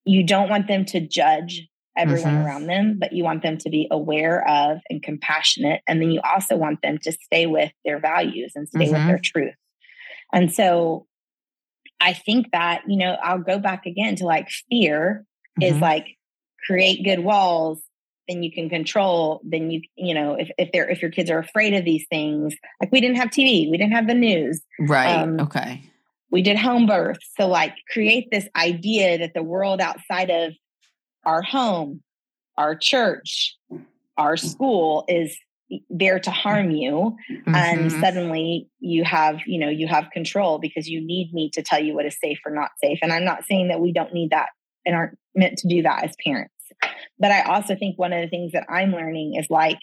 you 0.04 0.24
don't 0.24 0.50
want 0.50 0.68
them 0.68 0.84
to 0.86 1.00
judge 1.00 1.66
everyone 1.96 2.34
mm-hmm. 2.34 2.46
around 2.46 2.66
them, 2.66 2.96
but 2.98 3.12
you 3.12 3.24
want 3.24 3.42
them 3.42 3.56
to 3.58 3.70
be 3.70 3.86
aware 3.90 4.46
of 4.48 4.78
and 4.90 5.02
compassionate. 5.02 5.80
And 5.86 6.00
then 6.00 6.10
you 6.10 6.20
also 6.22 6.56
want 6.56 6.82
them 6.82 6.98
to 6.98 7.12
stay 7.12 7.46
with 7.46 7.72
their 7.84 8.00
values 8.00 8.52
and 8.54 8.68
stay 8.68 8.86
mm-hmm. 8.86 8.94
with 8.94 9.06
their 9.06 9.18
truth. 9.18 9.54
And 10.32 10.52
so 10.52 11.06
I 12.00 12.12
think 12.12 12.50
that, 12.52 12.82
you 12.88 12.96
know, 12.96 13.16
I'll 13.22 13.38
go 13.38 13.58
back 13.58 13.86
again 13.86 14.16
to 14.16 14.24
like 14.24 14.48
fear 14.70 15.24
mm-hmm. 15.60 15.74
is 15.74 15.80
like 15.80 16.16
create 16.66 17.04
good 17.04 17.20
walls 17.20 17.80
then 18.28 18.42
you 18.42 18.50
can 18.50 18.68
control 18.68 19.40
then 19.44 19.70
you 19.70 19.82
you 19.96 20.14
know 20.14 20.34
if, 20.34 20.50
if 20.58 20.72
they're 20.72 20.88
if 20.88 21.02
your 21.02 21.10
kids 21.10 21.30
are 21.30 21.38
afraid 21.38 21.74
of 21.74 21.84
these 21.84 22.06
things 22.08 22.54
like 22.80 22.90
we 22.90 23.00
didn't 23.00 23.16
have 23.16 23.28
tv 23.28 23.70
we 23.70 23.76
didn't 23.76 23.92
have 23.92 24.06
the 24.06 24.14
news 24.14 24.62
right 24.80 25.14
um, 25.14 25.40
okay 25.40 25.82
we 26.30 26.42
did 26.42 26.56
home 26.56 26.86
birth 26.86 27.18
so 27.38 27.46
like 27.46 27.74
create 27.90 28.28
this 28.30 28.48
idea 28.56 29.18
that 29.18 29.34
the 29.34 29.42
world 29.42 29.80
outside 29.80 30.30
of 30.30 30.54
our 31.26 31.42
home, 31.42 32.02
our 32.56 32.74
church, 32.74 33.56
our 34.16 34.36
school 34.36 35.04
is 35.08 35.36
there 35.90 36.18
to 36.20 36.30
harm 36.30 36.70
you 36.70 37.16
mm-hmm. 37.30 37.54
and 37.54 37.90
suddenly 37.92 38.68
you 38.80 39.02
have 39.02 39.40
you 39.46 39.58
know 39.58 39.68
you 39.68 39.88
have 39.88 40.10
control 40.12 40.58
because 40.58 40.88
you 40.88 41.00
need 41.04 41.32
me 41.32 41.50
to 41.50 41.62
tell 41.62 41.82
you 41.82 41.94
what 41.94 42.04
is 42.04 42.16
safe 42.22 42.38
or 42.44 42.52
not 42.52 42.70
safe 42.82 42.98
and 43.02 43.12
i'm 43.12 43.24
not 43.24 43.44
saying 43.44 43.68
that 43.68 43.80
we 43.80 43.92
don't 43.92 44.12
need 44.12 44.30
that 44.30 44.50
and 44.84 44.94
aren't 44.94 45.18
meant 45.34 45.56
to 45.56 45.66
do 45.66 45.82
that 45.82 46.04
as 46.04 46.14
parents 46.22 46.54
but 47.18 47.30
i 47.30 47.42
also 47.42 47.74
think 47.74 47.98
one 47.98 48.12
of 48.12 48.20
the 48.20 48.28
things 48.28 48.52
that 48.52 48.66
i'm 48.68 48.92
learning 48.92 49.34
is 49.34 49.46
like 49.48 49.78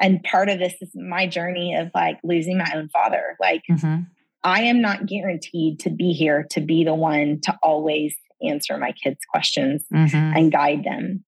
and 0.00 0.22
part 0.22 0.48
of 0.48 0.58
this 0.58 0.74
is 0.80 0.90
my 0.94 1.26
journey 1.26 1.74
of 1.74 1.90
like 1.94 2.18
losing 2.22 2.58
my 2.58 2.70
own 2.74 2.88
father 2.90 3.36
like 3.40 3.62
mm-hmm. 3.70 4.02
i 4.44 4.60
am 4.60 4.82
not 4.82 5.06
guaranteed 5.06 5.80
to 5.80 5.90
be 5.90 6.12
here 6.12 6.46
to 6.50 6.60
be 6.60 6.84
the 6.84 6.94
one 6.94 7.40
to 7.40 7.56
always 7.62 8.14
answer 8.48 8.76
my 8.78 8.92
kids' 8.92 9.20
questions 9.30 9.84
mm-hmm. 9.92 10.16
and 10.16 10.52
guide 10.52 10.84
them. 10.84 11.24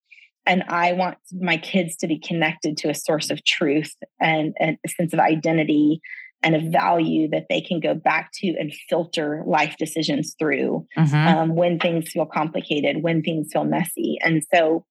And 0.47 0.62
I 0.69 0.93
want 0.93 1.17
my 1.33 1.57
kids 1.57 1.97
to 1.97 2.07
be 2.07 2.19
connected 2.19 2.77
to 2.79 2.91
a 2.91 2.95
source 2.95 3.31
of 3.31 3.45
truth 3.45 3.95
and, 4.21 4.55
and 4.61 4.77
a 4.85 4.89
sense 4.91 5.12
of 5.12 5.19
identity 5.19 6.01
and 6.43 6.55
a 6.55 6.71
value 6.71 7.29
that 7.31 7.47
they 7.49 7.62
can 7.62 7.81
go 7.81 7.95
back 7.95 8.31
to 8.35 8.49
and 8.59 8.73
filter 8.91 9.43
life 9.47 9.77
decisions 9.79 10.37
through 10.39 10.87
mm-hmm. 10.97 11.15
um, 11.15 11.57
when 11.57 11.79
things 11.79 12.11
feel 12.11 12.27
complicated, 12.27 13.03
when 13.03 13.23
things 13.23 13.49
feel 13.51 13.65
messy. 13.65 14.19
And 14.23 14.45
so 14.55 14.85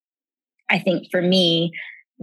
I 0.68 0.80
think 0.80 1.06
for 1.12 1.22
me, 1.22 1.70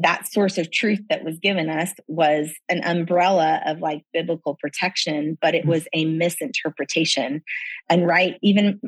that 0.01 0.31
source 0.31 0.57
of 0.57 0.71
truth 0.71 0.99
that 1.09 1.23
was 1.23 1.39
given 1.39 1.69
us 1.69 1.91
was 2.07 2.51
an 2.69 2.83
umbrella 2.83 3.61
of 3.65 3.79
like 3.79 4.03
biblical 4.13 4.57
protection, 4.59 5.37
but 5.41 5.55
it 5.55 5.65
mm. 5.65 5.69
was 5.69 5.87
a 5.93 6.05
misinterpretation. 6.05 7.41
And 7.89 8.07
right, 8.07 8.35
even 8.41 8.79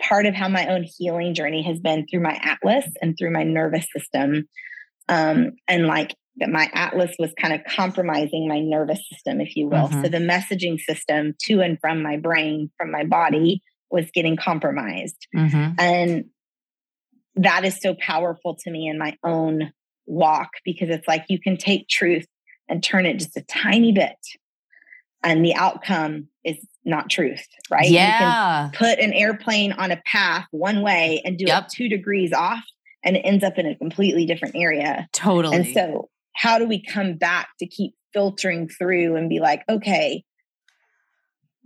part 0.00 0.26
of 0.26 0.34
how 0.34 0.48
my 0.48 0.66
own 0.66 0.84
healing 0.84 1.34
journey 1.34 1.62
has 1.62 1.80
been 1.80 2.06
through 2.06 2.20
my 2.20 2.38
atlas 2.42 2.86
and 3.00 3.16
through 3.18 3.32
my 3.32 3.42
nervous 3.42 3.86
system. 3.96 4.48
Um, 5.08 5.52
and 5.68 5.86
like 5.86 6.14
that 6.36 6.48
my 6.48 6.70
atlas 6.72 7.14
was 7.18 7.32
kind 7.40 7.54
of 7.54 7.60
compromising 7.64 8.48
my 8.48 8.60
nervous 8.60 9.00
system, 9.10 9.40
if 9.40 9.56
you 9.56 9.66
will. 9.68 9.88
Mm-hmm. 9.88 10.02
So 10.02 10.08
the 10.08 10.18
messaging 10.18 10.78
system 10.80 11.34
to 11.46 11.60
and 11.60 11.78
from 11.80 12.02
my 12.02 12.16
brain, 12.16 12.70
from 12.78 12.90
my 12.90 13.04
body, 13.04 13.62
was 13.90 14.10
getting 14.14 14.36
compromised. 14.36 15.26
Mm-hmm. 15.36 15.74
And 15.78 16.24
that 17.36 17.64
is 17.64 17.80
so 17.80 17.94
powerful 17.94 18.56
to 18.64 18.70
me 18.70 18.88
in 18.88 18.98
my 18.98 19.16
own 19.24 19.72
walk 20.06 20.50
because 20.64 20.88
it's 20.88 21.06
like 21.06 21.24
you 21.28 21.40
can 21.40 21.56
take 21.56 21.88
truth 21.88 22.26
and 22.68 22.82
turn 22.82 23.06
it 23.06 23.18
just 23.18 23.36
a 23.36 23.42
tiny 23.42 23.92
bit 23.92 24.16
and 25.22 25.44
the 25.44 25.54
outcome 25.54 26.28
is 26.44 26.56
not 26.84 27.08
truth, 27.08 27.46
right? 27.70 27.88
Yeah. 27.88 28.66
You 28.66 28.70
can 28.70 28.78
put 28.78 28.98
an 28.98 29.12
airplane 29.12 29.72
on 29.72 29.90
a 29.90 30.00
path 30.04 30.46
one 30.50 30.82
way 30.82 31.22
and 31.24 31.38
do 31.38 31.44
yep. 31.46 31.64
it 31.64 31.70
two 31.70 31.88
degrees 31.88 32.32
off 32.32 32.64
and 33.04 33.16
it 33.16 33.20
ends 33.20 33.44
up 33.44 33.58
in 33.58 33.66
a 33.66 33.76
completely 33.76 34.26
different 34.26 34.56
area. 34.56 35.08
Totally. 35.12 35.56
And 35.56 35.66
so, 35.66 36.08
how 36.34 36.58
do 36.58 36.66
we 36.66 36.82
come 36.82 37.14
back 37.14 37.48
to 37.58 37.66
keep 37.66 37.94
filtering 38.12 38.68
through 38.68 39.16
and 39.16 39.28
be 39.28 39.38
like, 39.38 39.62
okay, 39.68 40.24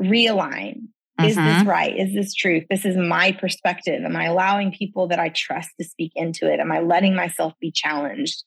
realign? 0.03 0.89
Is 1.23 1.35
this 1.35 1.45
mm-hmm. 1.45 1.69
right? 1.69 1.97
Is 1.97 2.15
this 2.15 2.35
truth? 2.35 2.65
This 2.69 2.85
is 2.85 2.97
my 2.97 3.33
perspective. 3.33 4.05
Am 4.05 4.15
I 4.15 4.27
allowing 4.27 4.71
people 4.71 5.09
that 5.09 5.19
I 5.19 5.31
trust 5.31 5.71
to 5.81 5.87
speak 5.87 6.13
into 6.15 6.53
it? 6.53 6.61
Am 6.61 6.71
I 6.71 6.81
letting 6.81 7.15
myself 7.15 7.55
be 7.59 7.71
challenged? 7.71 8.45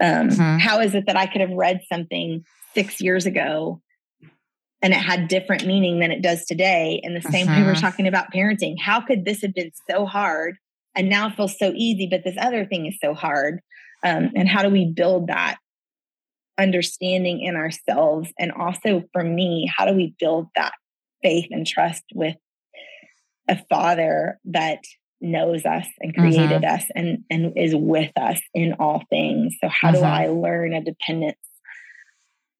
Um, 0.00 0.28
mm-hmm. 0.28 0.58
how 0.58 0.80
is 0.80 0.94
it 0.94 1.06
that 1.06 1.16
I 1.16 1.26
could 1.26 1.40
have 1.40 1.50
read 1.50 1.80
something 1.90 2.44
six 2.74 3.00
years 3.00 3.26
ago 3.26 3.80
and 4.82 4.92
it 4.92 4.96
had 4.96 5.28
different 5.28 5.66
meaning 5.66 5.98
than 5.98 6.12
it 6.12 6.22
does 6.22 6.44
today? 6.44 7.00
In 7.02 7.14
the 7.14 7.22
same 7.22 7.48
way, 7.48 7.62
we're 7.62 7.72
mm-hmm. 7.72 7.80
talking 7.80 8.06
about 8.06 8.32
parenting. 8.32 8.76
How 8.80 9.00
could 9.00 9.24
this 9.24 9.42
have 9.42 9.54
been 9.54 9.72
so 9.90 10.06
hard 10.06 10.56
and 10.94 11.08
now 11.08 11.28
feels 11.30 11.58
so 11.58 11.72
easy, 11.74 12.06
but 12.06 12.22
this 12.24 12.36
other 12.38 12.66
thing 12.66 12.86
is 12.86 12.98
so 13.02 13.14
hard? 13.14 13.60
Um, 14.04 14.30
and 14.36 14.48
how 14.48 14.62
do 14.62 14.68
we 14.68 14.86
build 14.86 15.26
that 15.26 15.56
understanding 16.56 17.40
in 17.40 17.56
ourselves? 17.56 18.32
And 18.38 18.52
also 18.52 19.04
for 19.12 19.24
me, 19.24 19.70
how 19.74 19.86
do 19.86 19.94
we 19.94 20.14
build 20.18 20.48
that 20.54 20.72
faith 21.22 21.48
and 21.50 21.66
trust 21.66 22.04
with 22.14 22.36
a 23.48 23.58
father 23.68 24.38
that 24.46 24.80
knows 25.20 25.64
us 25.64 25.86
and 26.00 26.14
created 26.14 26.62
mm-hmm. 26.62 26.74
us 26.74 26.84
and, 26.94 27.24
and 27.30 27.52
is 27.56 27.74
with 27.74 28.10
us 28.16 28.40
in 28.54 28.74
all 28.78 29.02
things. 29.08 29.54
So, 29.60 29.68
how 29.68 29.92
mm-hmm. 29.92 30.00
do 30.00 30.04
I 30.04 30.26
learn 30.26 30.74
a 30.74 30.82
dependence 30.82 31.38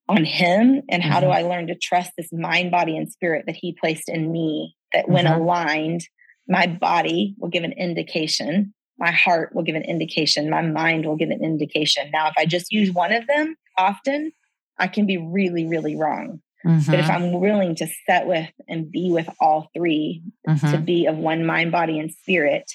on 0.09 0.25
him? 0.25 0.83
And 0.89 1.03
how 1.03 1.21
mm-hmm. 1.21 1.27
do 1.27 1.33
I 1.33 1.43
learn 1.43 1.67
to 1.67 1.75
trust 1.75 2.13
this 2.17 2.33
mind, 2.33 2.71
body, 2.71 2.97
and 2.97 3.11
spirit 3.11 3.45
that 3.47 3.57
he 3.57 3.77
placed 3.79 4.09
in 4.09 4.31
me? 4.31 4.77
That 4.93 5.09
when 5.09 5.25
mm-hmm. 5.25 5.41
aligned, 5.41 6.07
my 6.49 6.67
body 6.67 7.35
will 7.39 7.49
give 7.49 7.65
an 7.65 7.73
indication, 7.73 8.75
my 8.99 9.11
heart 9.11 9.55
will 9.55 9.63
give 9.63 9.75
an 9.75 9.85
indication, 9.85 10.51
my 10.51 10.63
mind 10.63 11.07
will 11.07 11.17
give 11.17 11.31
an 11.31 11.43
indication. 11.43 12.11
Now, 12.13 12.29
if 12.29 12.35
I 12.39 12.47
just 12.47 12.73
use 12.73 12.93
one 12.93 13.13
of 13.13 13.27
them 13.27 13.57
often, 13.79 14.33
I 14.79 14.87
can 14.87 15.07
be 15.07 15.17
really, 15.17 15.67
really 15.67 15.97
wrong. 15.97 16.41
Mm-hmm. 16.67 16.91
But 16.91 17.01
if 17.01 17.07
mm-hmm. 17.07 17.25
I'm 17.25 17.41
willing 17.41 17.75
to 17.77 17.89
set 18.07 18.27
with 18.27 18.51
and 18.69 18.91
be 18.91 19.11
with 19.11 19.29
all 19.41 19.71
3 19.75 20.23
mm-hmm. 20.49 20.71
to 20.71 20.79
be 20.79 21.07
of 21.07 21.17
one 21.17 21.45
mind, 21.45 21.73
body, 21.73 21.99
and 21.99 22.13
spirit, 22.13 22.71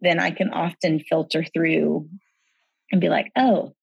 then 0.00 0.18
I 0.18 0.30
can 0.30 0.50
often 0.50 1.00
filter 1.00 1.44
through 1.44 2.08
and 2.92 3.00
be 3.00 3.08
like, 3.08 3.30
oh, 3.36 3.74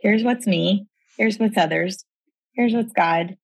here's 0.00 0.22
what's 0.22 0.46
me, 0.46 0.86
here's 1.18 1.38
what's 1.38 1.56
others, 1.56 2.04
here's 2.54 2.72
what's 2.72 2.92
God. 2.92 3.36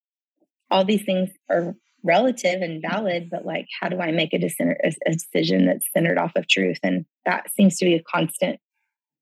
All 0.70 0.84
these 0.84 1.04
things 1.04 1.30
are 1.50 1.74
relative 2.02 2.62
and 2.62 2.82
valid, 2.82 3.28
but 3.30 3.44
like, 3.44 3.66
how 3.80 3.88
do 3.88 4.00
I 4.00 4.10
make 4.10 4.32
a, 4.32 4.36
a 4.36 5.12
decision 5.12 5.66
that's 5.66 5.86
centered 5.92 6.18
off 6.18 6.32
of 6.36 6.48
truth? 6.48 6.78
And 6.82 7.04
that 7.24 7.52
seems 7.54 7.78
to 7.78 7.84
be 7.84 7.94
a 7.94 8.02
constant 8.02 8.58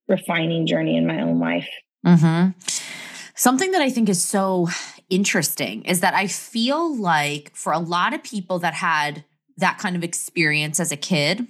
refining 0.09 0.66
journey 0.66 0.97
in 0.97 1.07
my 1.07 1.20
own 1.20 1.38
life. 1.38 1.68
Mm-hmm. 2.07 2.51
Something 3.41 3.70
that 3.70 3.80
I 3.80 3.88
think 3.88 4.11
is 4.11 4.22
so 4.22 4.68
interesting 5.09 5.80
is 5.86 6.01
that 6.01 6.12
I 6.12 6.26
feel 6.26 6.95
like 6.95 7.51
for 7.55 7.72
a 7.72 7.78
lot 7.78 8.12
of 8.12 8.22
people 8.22 8.59
that 8.59 8.74
had 8.74 9.24
that 9.57 9.78
kind 9.78 9.97
of 9.97 10.05
experience 10.05 10.78
as 10.78 10.93
a 10.93 10.97
kid, 10.99 11.49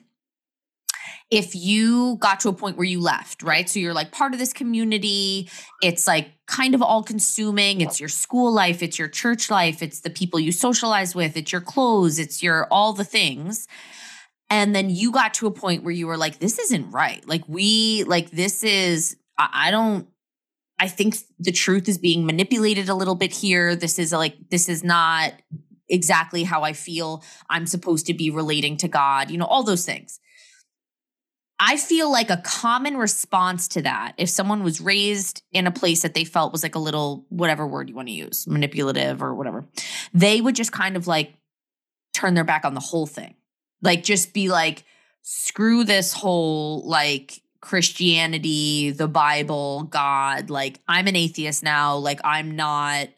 if 1.33 1.53
you 1.57 2.15
got 2.21 2.39
to 2.41 2.49
a 2.49 2.53
point 2.53 2.77
where 2.77 2.87
you 2.87 3.01
left, 3.01 3.43
right? 3.43 3.69
So 3.69 3.81
you're 3.81 3.93
like 3.93 4.13
part 4.13 4.33
of 4.35 4.39
this 4.39 4.53
community, 4.53 5.51
it's 5.83 6.07
like 6.07 6.31
kind 6.47 6.77
of 6.77 6.81
all 6.81 7.03
consuming. 7.03 7.81
It's 7.81 7.99
your 7.99 8.09
school 8.09 8.53
life, 8.53 8.85
it's 8.85 8.97
your 8.97 9.09
church 9.09 9.51
life, 9.51 9.83
it's 9.83 9.99
the 9.99 10.11
people 10.11 10.39
you 10.39 10.53
socialize 10.53 11.17
with, 11.17 11.37
it's 11.37 11.51
your 11.51 11.61
clothes, 11.61 12.21
it's 12.21 12.41
your 12.41 12.69
all 12.71 12.93
the 12.93 13.03
things. 13.03 13.67
And 14.49 14.77
then 14.77 14.91
you 14.91 15.11
got 15.11 15.35
to 15.35 15.49
a 15.49 15.51
point 15.51 15.83
where 15.83 15.93
you 15.93 16.07
were 16.07 16.17
like, 16.17 16.39
this 16.39 16.61
isn't 16.61 16.93
right. 16.93 17.27
Like, 17.27 17.43
we, 17.49 18.05
like, 18.05 18.31
this 18.31 18.63
is, 18.63 19.17
I, 19.37 19.73
don't, 19.73 20.07
I 20.81 20.89
think 20.89 21.17
the 21.39 21.53
truth 21.53 21.89
is 21.89 21.99
being 21.99 22.25
manipulated 22.25 22.89
a 22.89 22.95
little 22.95 23.15
bit 23.15 23.33
here. 23.33 23.77
This 23.77 23.99
is 23.99 24.13
like, 24.13 24.35
this 24.51 24.69
is 24.69 24.83
not 24.83 25.35
exactly 25.89 26.43
how 26.43 26.63
I 26.63 26.73
feel 26.73 27.23
I'm 27.51 27.67
supposed 27.67 28.07
to 28.07 28.15
be 28.15 28.31
relating 28.31 28.79
to 28.79 28.89
God, 28.89 29.31
you 29.31 29.37
know, 29.37 29.45
all 29.45 29.63
those 29.63 29.85
things. 29.85 30.19
I 31.63 31.77
feel 31.77 32.11
like 32.11 32.31
a 32.31 32.39
common 32.39 32.97
response 32.97 33.69
to 33.69 33.83
that, 33.83 34.15
if 34.17 34.31
someone 34.31 34.63
was 34.63 34.81
raised 34.81 35.43
in 35.53 35.67
a 35.67 35.71
place 35.71 36.01
that 36.01 36.15
they 36.15 36.25
felt 36.25 36.53
was 36.53 36.63
like 36.63 36.75
a 36.75 36.79
little, 36.79 37.27
whatever 37.29 37.67
word 37.67 37.91
you 37.91 37.95
want 37.95 38.09
to 38.09 38.15
use, 38.15 38.47
manipulative 38.47 39.23
or 39.23 39.35
whatever, 39.35 39.67
they 40.15 40.41
would 40.41 40.57
just 40.57 40.73
kind 40.73 40.97
of 40.97 41.07
like 41.07 41.35
turn 42.15 42.33
their 42.33 42.45
back 42.45 42.65
on 42.65 42.73
the 42.73 42.81
whole 42.81 43.07
thing. 43.07 43.35
Like, 43.83 44.03
just 44.03 44.33
be 44.33 44.49
like, 44.49 44.85
screw 45.23 45.85
this 45.85 46.15
whole 46.15 46.89
like 46.89 47.43
Christianity, 47.61 48.91
the 48.91 49.09
Bible, 49.09 49.85
God. 49.85 50.51
Like, 50.51 50.81
I'm 50.89 51.07
an 51.07 51.17
atheist 51.17 51.63
now. 51.63 51.97
Like, 51.97 52.21
I'm 52.25 52.57
not. 52.57 53.09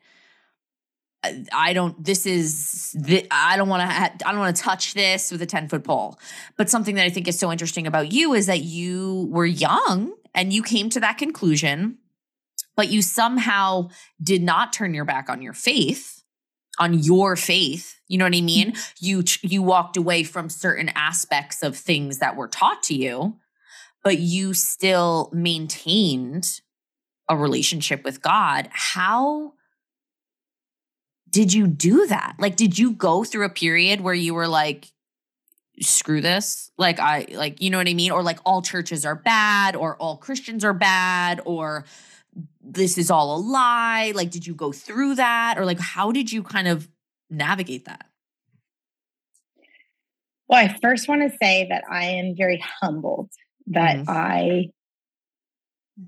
I 1.53 1.73
don't. 1.73 2.03
This 2.03 2.27
is. 2.27 2.97
I 3.31 3.57
don't 3.57 3.69
want 3.69 3.83
to. 3.83 3.87
Ha- 3.87 4.15
I 4.27 4.33
don't 4.33 4.41
want 4.41 4.57
to 4.57 4.63
touch 4.63 4.95
this 4.95 5.31
with 5.31 5.41
a 5.43 5.47
ten 5.47 5.69
foot 5.69 5.85
pole. 5.85 6.19
But 6.57 6.69
something 6.69 6.97
that 6.97 7.05
I 7.05 7.11
think 7.11 7.29
is 7.29 7.39
so 7.39 7.53
interesting 7.53 7.87
about 7.87 8.13
you 8.13 8.35
is 8.35 8.47
that 8.47 8.63
you 8.63 9.29
were 9.31 9.47
young 9.47 10.15
and 10.35 10.53
you 10.53 10.65
came 10.65 10.91
to 10.91 11.01
that 11.01 11.19
conclusion, 11.19 11.99
but 12.75 12.89
you 12.89 13.03
somehow 13.03 13.91
did 14.21 14.43
not 14.43 14.73
turn 14.73 14.95
your 14.95 15.05
back 15.05 15.29
on 15.29 15.43
your 15.43 15.53
faith, 15.53 16.25
on 16.81 16.95
your 16.95 17.37
faith. 17.37 18.01
You 18.09 18.19
know 18.19 18.25
what 18.25 18.35
I 18.35 18.41
mean? 18.41 18.73
Mm-hmm. 18.73 19.07
You 19.07 19.23
you 19.43 19.63
walked 19.63 19.97
away 19.97 20.25
from 20.25 20.49
certain 20.49 20.91
aspects 20.97 21.63
of 21.63 21.77
things 21.77 22.19
that 22.19 22.35
were 22.35 22.49
taught 22.49 22.83
to 22.85 22.95
you 22.95 23.37
but 24.03 24.19
you 24.19 24.55
still 24.55 25.31
maintained 25.33 26.61
a 27.29 27.37
relationship 27.37 28.05
with 28.05 28.21
God. 28.21 28.69
How 28.73 29.55
did 31.31 31.53
you 31.53 31.67
do 31.67 32.07
that? 32.09 32.35
Like, 32.39 32.57
did 32.57 32.79
you 32.79 32.93
go 32.93 33.25
through 33.25 33.47
a 33.47 33.51
period 33.51 34.01
where 34.01 34.15
you 34.15 34.35
were 34.35 34.49
like, 34.49 34.93
screw 35.81 36.21
this? 36.21 36.71
Like, 36.77 37.01
I, 37.01 37.27
like, 37.31 37.63
you 37.63 37.71
know 37.71 37.79
what 37.79 37.89
I 37.89 37.95
mean? 37.95 38.11
Or 38.11 38.23
like, 38.23 38.39
all 38.45 38.61
churches 38.61 39.07
are 39.07 39.15
bad, 39.15 39.75
or 39.75 39.97
all 39.97 40.17
Christians 40.17 40.65
are 40.65 40.75
bad, 40.75 41.41
or 41.47 41.85
this 42.61 42.99
is 42.99 43.11
all 43.11 43.37
a 43.37 43.41
lie? 43.41 44.13
Like, 44.15 44.31
did 44.31 44.47
you 44.47 44.55
go 44.55 44.73
through 44.73 45.15
that? 45.15 45.57
Or 45.57 45.65
like, 45.65 45.81
how 45.81 46.13
did 46.13 46.31
you 46.31 46.43
kind 46.43 46.69
of 46.69 46.89
navigate 47.31 47.87
that? 47.87 48.07
Well, 50.49 50.63
I 50.63 50.77
first 50.83 51.09
want 51.09 51.23
to 51.23 51.37
say 51.39 51.67
that 51.71 51.85
I 51.91 52.05
am 52.05 52.35
very 52.37 52.63
humbled 52.83 53.31
that 53.73 53.99
mm-hmm. 53.99 54.11
I 54.11 54.71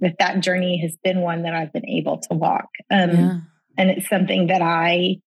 that 0.00 0.16
that 0.18 0.40
journey 0.40 0.78
has 0.78 0.96
been 1.02 1.20
one 1.20 1.42
that 1.42 1.54
I've 1.54 1.72
been 1.72 1.88
able 1.88 2.18
to 2.18 2.34
walk. 2.34 2.68
Um, 2.90 3.10
yeah. 3.10 3.38
and 3.76 3.90
it's 3.90 4.08
something 4.08 4.48
that 4.48 4.62
I 4.62 5.18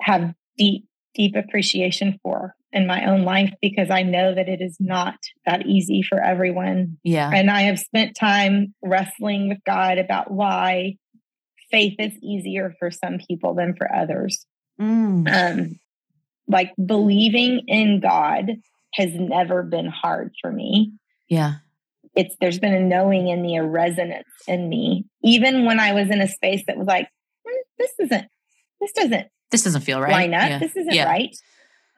have 0.00 0.34
deep, 0.58 0.86
deep 1.14 1.34
appreciation 1.36 2.18
for 2.22 2.54
in 2.72 2.86
my 2.86 3.06
own 3.06 3.22
life 3.22 3.52
because 3.62 3.90
I 3.90 4.02
know 4.02 4.34
that 4.34 4.48
it 4.48 4.60
is 4.60 4.76
not 4.78 5.16
that 5.46 5.66
easy 5.66 6.02
for 6.02 6.22
everyone. 6.22 6.98
Yeah. 7.02 7.30
And 7.32 7.50
I 7.50 7.62
have 7.62 7.78
spent 7.78 8.16
time 8.16 8.74
wrestling 8.82 9.48
with 9.48 9.58
God 9.64 9.98
about 9.98 10.30
why 10.30 10.96
faith 11.70 11.94
is 11.98 12.12
easier 12.22 12.74
for 12.78 12.90
some 12.90 13.18
people 13.26 13.54
than 13.54 13.74
for 13.74 13.92
others. 13.92 14.44
Mm. 14.80 15.26
Um, 15.32 15.80
like 16.46 16.72
believing 16.84 17.62
in 17.66 18.00
God 18.00 18.50
has 18.96 19.10
never 19.14 19.62
been 19.62 19.86
hard 19.86 20.32
for 20.40 20.50
me. 20.50 20.92
Yeah. 21.28 21.54
It's 22.14 22.34
there's 22.40 22.58
been 22.58 22.74
a 22.74 22.80
knowing 22.80 23.28
in 23.28 23.42
me, 23.42 23.56
a 23.56 23.64
resonance 23.64 24.28
in 24.48 24.68
me. 24.68 25.04
Even 25.22 25.64
when 25.66 25.78
I 25.78 25.92
was 25.92 26.10
in 26.10 26.20
a 26.20 26.28
space 26.28 26.64
that 26.66 26.78
was 26.78 26.86
like, 26.86 27.08
mm, 27.46 27.52
this 27.78 27.92
isn't, 28.00 28.26
this 28.80 28.92
doesn't, 28.92 29.28
this 29.50 29.62
doesn't 29.62 29.82
feel 29.82 30.00
right. 30.00 30.12
Line 30.12 30.34
up. 30.34 30.48
Yeah. 30.48 30.58
This 30.58 30.76
isn't 30.76 30.94
yeah. 30.94 31.04
right. 31.04 31.36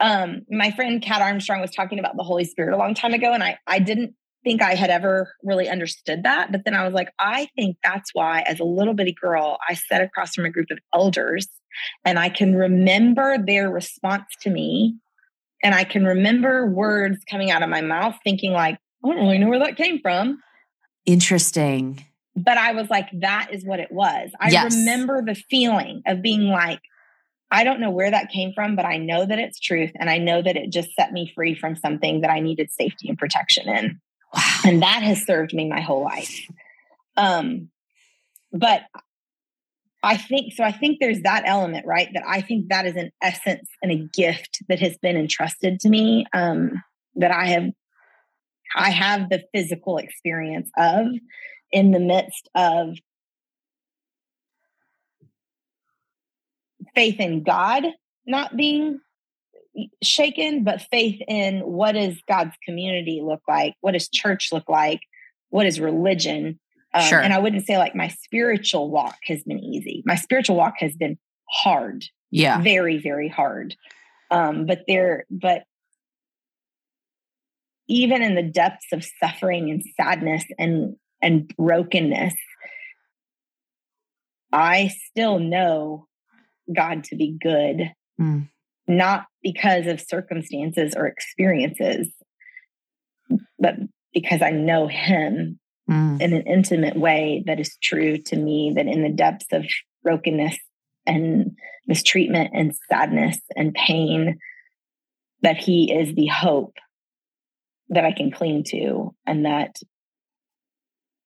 Um, 0.00 0.42
my 0.50 0.70
friend 0.72 1.02
Kat 1.02 1.22
Armstrong 1.22 1.60
was 1.60 1.70
talking 1.70 1.98
about 1.98 2.16
the 2.16 2.22
Holy 2.22 2.44
Spirit 2.44 2.74
a 2.74 2.76
long 2.76 2.94
time 2.94 3.14
ago, 3.14 3.32
and 3.32 3.42
I 3.42 3.58
I 3.66 3.78
didn't 3.78 4.14
think 4.44 4.62
I 4.62 4.74
had 4.74 4.90
ever 4.90 5.34
really 5.42 5.68
understood 5.68 6.22
that. 6.22 6.52
But 6.52 6.64
then 6.64 6.74
I 6.74 6.84
was 6.84 6.94
like, 6.94 7.12
I 7.18 7.48
think 7.56 7.76
that's 7.82 8.10
why, 8.12 8.42
as 8.42 8.60
a 8.60 8.64
little 8.64 8.94
bitty 8.94 9.14
girl, 9.20 9.58
I 9.68 9.74
sat 9.74 10.00
across 10.00 10.34
from 10.34 10.46
a 10.46 10.50
group 10.50 10.68
of 10.70 10.78
elders 10.94 11.48
and 12.04 12.18
I 12.18 12.28
can 12.28 12.54
remember 12.54 13.36
their 13.38 13.70
response 13.70 14.26
to 14.42 14.50
me. 14.50 14.96
And 15.62 15.74
I 15.74 15.84
can 15.84 16.04
remember 16.04 16.66
words 16.66 17.18
coming 17.28 17.50
out 17.50 17.62
of 17.62 17.68
my 17.68 17.80
mouth 17.80 18.16
thinking, 18.22 18.52
like, 18.52 18.78
I 19.04 19.08
don't 19.08 19.18
really 19.18 19.38
know 19.38 19.48
where 19.48 19.58
that 19.60 19.76
came 19.76 20.00
from. 20.00 20.40
Interesting. 21.06 22.04
But 22.36 22.58
I 22.58 22.72
was 22.72 22.88
like, 22.88 23.08
that 23.20 23.48
is 23.52 23.64
what 23.64 23.80
it 23.80 23.90
was. 23.90 24.30
I 24.40 24.50
yes. 24.50 24.74
remember 24.74 25.22
the 25.24 25.34
feeling 25.34 26.02
of 26.06 26.22
being 26.22 26.48
like, 26.48 26.80
I 27.50 27.64
don't 27.64 27.80
know 27.80 27.90
where 27.90 28.10
that 28.10 28.30
came 28.30 28.52
from, 28.52 28.76
but 28.76 28.84
I 28.84 28.98
know 28.98 29.24
that 29.24 29.38
it's 29.38 29.58
truth. 29.58 29.90
And 29.98 30.10
I 30.10 30.18
know 30.18 30.42
that 30.42 30.56
it 30.56 30.70
just 30.70 30.94
set 30.94 31.12
me 31.12 31.32
free 31.34 31.54
from 31.54 31.76
something 31.76 32.20
that 32.20 32.30
I 32.30 32.40
needed 32.40 32.70
safety 32.70 33.08
and 33.08 33.18
protection 33.18 33.68
in. 33.68 34.00
Wow. 34.34 34.60
And 34.66 34.82
that 34.82 35.02
has 35.02 35.24
served 35.24 35.54
me 35.54 35.68
my 35.68 35.80
whole 35.80 36.04
life. 36.04 36.46
Um, 37.16 37.70
but 38.52 38.82
I 40.02 40.16
think 40.16 40.52
so. 40.54 40.62
I 40.62 40.72
think 40.72 40.98
there's 41.00 41.22
that 41.22 41.42
element, 41.44 41.84
right? 41.86 42.08
That 42.14 42.22
I 42.26 42.40
think 42.40 42.68
that 42.68 42.86
is 42.86 42.96
an 42.96 43.10
essence 43.22 43.68
and 43.82 43.90
a 43.90 44.08
gift 44.14 44.58
that 44.68 44.78
has 44.80 44.96
been 44.98 45.16
entrusted 45.16 45.80
to 45.80 45.88
me. 45.88 46.24
Um, 46.32 46.82
that 47.16 47.32
I 47.32 47.46
have, 47.46 47.70
I 48.76 48.90
have 48.90 49.28
the 49.28 49.42
physical 49.52 49.98
experience 49.98 50.70
of 50.78 51.06
in 51.72 51.90
the 51.90 51.98
midst 51.98 52.48
of 52.54 52.96
faith 56.94 57.18
in 57.18 57.42
God 57.42 57.84
not 58.26 58.56
being 58.56 59.00
shaken, 60.02 60.64
but 60.64 60.82
faith 60.90 61.20
in 61.26 61.60
what 61.60 61.92
does 61.92 62.20
God's 62.28 62.54
community 62.64 63.20
look 63.22 63.42
like? 63.48 63.74
What 63.80 63.92
does 63.92 64.08
church 64.08 64.52
look 64.52 64.68
like? 64.68 65.00
What 65.50 65.66
is 65.66 65.80
religion? 65.80 66.60
Um, 66.94 67.02
sure. 67.02 67.20
And 67.20 67.32
I 67.32 67.38
wouldn't 67.38 67.66
say 67.66 67.78
like 67.78 67.94
my 67.94 68.08
spiritual 68.08 68.90
walk 68.90 69.18
has 69.24 69.42
been 69.44 69.58
easy. 69.58 70.02
My 70.06 70.14
spiritual 70.14 70.56
walk 70.56 70.74
has 70.78 70.96
been 70.96 71.18
hard. 71.50 72.04
Yeah. 72.30 72.60
Very, 72.62 72.98
very 72.98 73.28
hard. 73.28 73.76
Um, 74.30 74.66
but 74.66 74.84
there, 74.86 75.24
but 75.30 75.64
even 77.88 78.22
in 78.22 78.34
the 78.34 78.42
depths 78.42 78.92
of 78.92 79.04
suffering 79.20 79.70
and 79.70 79.82
sadness 79.96 80.44
and 80.58 80.96
and 81.20 81.52
brokenness, 81.56 82.34
I 84.52 84.88
still 85.08 85.38
know 85.38 86.06
God 86.74 87.04
to 87.04 87.16
be 87.16 87.36
good, 87.40 87.92
mm. 88.20 88.48
not 88.86 89.26
because 89.42 89.86
of 89.86 90.00
circumstances 90.00 90.94
or 90.96 91.06
experiences, 91.06 92.08
but 93.58 93.74
because 94.12 94.42
I 94.42 94.50
know 94.50 94.86
Him 94.86 95.58
mm. 95.88 96.20
in 96.20 96.32
an 96.32 96.42
intimate 96.42 96.96
way 96.96 97.42
that 97.46 97.60
is 97.60 97.76
true 97.82 98.18
to 98.18 98.36
me, 98.36 98.72
that 98.74 98.86
in 98.86 99.02
the 99.02 99.10
depths 99.10 99.46
of 99.52 99.64
brokenness 100.02 100.58
and 101.06 101.56
mistreatment 101.86 102.50
and 102.54 102.74
sadness 102.90 103.38
and 103.56 103.74
pain, 103.74 104.38
that 105.42 105.56
He 105.56 105.92
is 105.92 106.14
the 106.14 106.26
hope 106.26 106.76
that 107.88 108.04
I 108.04 108.12
can 108.12 108.30
cling 108.30 108.64
to, 108.68 109.14
and 109.26 109.46
that 109.46 109.76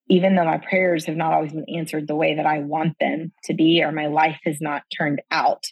even 0.08 0.36
though 0.36 0.44
my 0.44 0.58
prayers 0.58 1.06
have 1.06 1.16
not 1.16 1.32
always 1.32 1.52
been 1.52 1.64
answered 1.74 2.06
the 2.06 2.14
way 2.14 2.34
that 2.34 2.46
I 2.46 2.58
want 2.58 2.98
them 3.00 3.32
to 3.44 3.54
be, 3.54 3.82
or 3.82 3.92
my 3.92 4.06
life 4.06 4.38
has 4.44 4.60
not 4.60 4.82
turned 4.96 5.22
out, 5.30 5.64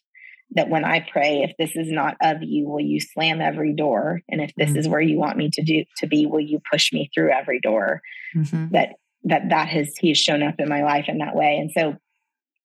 that 0.52 0.68
when 0.68 0.84
I 0.84 1.00
pray, 1.00 1.42
if 1.42 1.56
this 1.58 1.76
is 1.76 1.90
not 1.90 2.16
of 2.20 2.42
you, 2.42 2.68
will 2.68 2.80
you 2.80 3.00
slam 3.00 3.40
every 3.40 3.72
door? 3.72 4.20
And 4.28 4.40
if 4.40 4.52
this 4.56 4.70
mm-hmm. 4.70 4.78
is 4.78 4.88
where 4.88 5.00
you 5.00 5.18
want 5.18 5.36
me 5.36 5.50
to 5.50 5.62
do 5.62 5.84
to 5.98 6.06
be, 6.06 6.26
will 6.26 6.40
you 6.40 6.60
push 6.70 6.92
me 6.92 7.10
through 7.14 7.30
every 7.30 7.60
door? 7.60 8.02
Mm-hmm. 8.34 8.68
That 8.72 8.94
that 9.24 9.50
that 9.50 9.68
has 9.68 9.96
he 9.98 10.08
has 10.08 10.18
shown 10.18 10.42
up 10.42 10.56
in 10.58 10.68
my 10.68 10.82
life 10.82 11.06
in 11.08 11.18
that 11.18 11.36
way. 11.36 11.58
And 11.58 11.70
so 11.70 11.96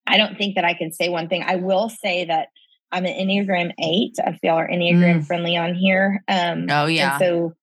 I 0.06 0.16
don't 0.16 0.36
think 0.36 0.54
that 0.56 0.64
I 0.64 0.74
can 0.74 0.92
say 0.92 1.08
one 1.08 1.28
thing. 1.28 1.44
I 1.46 1.56
will 1.56 1.88
say 1.88 2.24
that 2.24 2.48
I'm 2.92 3.04
an 3.04 3.14
Enneagram 3.14 3.72
eight. 3.82 4.16
I 4.24 4.32
feel 4.32 4.54
are 4.54 4.68
Enneagram 4.68 5.20
mm. 5.20 5.26
friendly 5.26 5.56
on 5.56 5.74
here. 5.74 6.22
Um, 6.28 6.66
oh 6.70 6.86
yeah. 6.86 7.18
so 7.18 7.54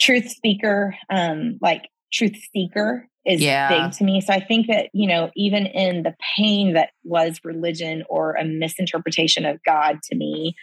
truth 0.00 0.30
speaker, 0.30 0.96
um, 1.10 1.58
like 1.60 1.82
truth 2.12 2.36
seeker 2.52 3.06
is 3.26 3.40
yeah. 3.40 3.68
big 3.68 3.92
to 3.98 4.04
me. 4.04 4.20
So 4.20 4.32
I 4.32 4.40
think 4.40 4.66
that, 4.68 4.88
you 4.92 5.06
know, 5.06 5.30
even 5.36 5.66
in 5.66 6.02
the 6.02 6.14
pain 6.36 6.74
that 6.74 6.90
was 7.04 7.40
religion 7.44 8.04
or 8.08 8.34
a 8.34 8.44
misinterpretation 8.44 9.44
of 9.44 9.62
God 9.62 9.98
to 10.04 10.16
me, 10.16 10.54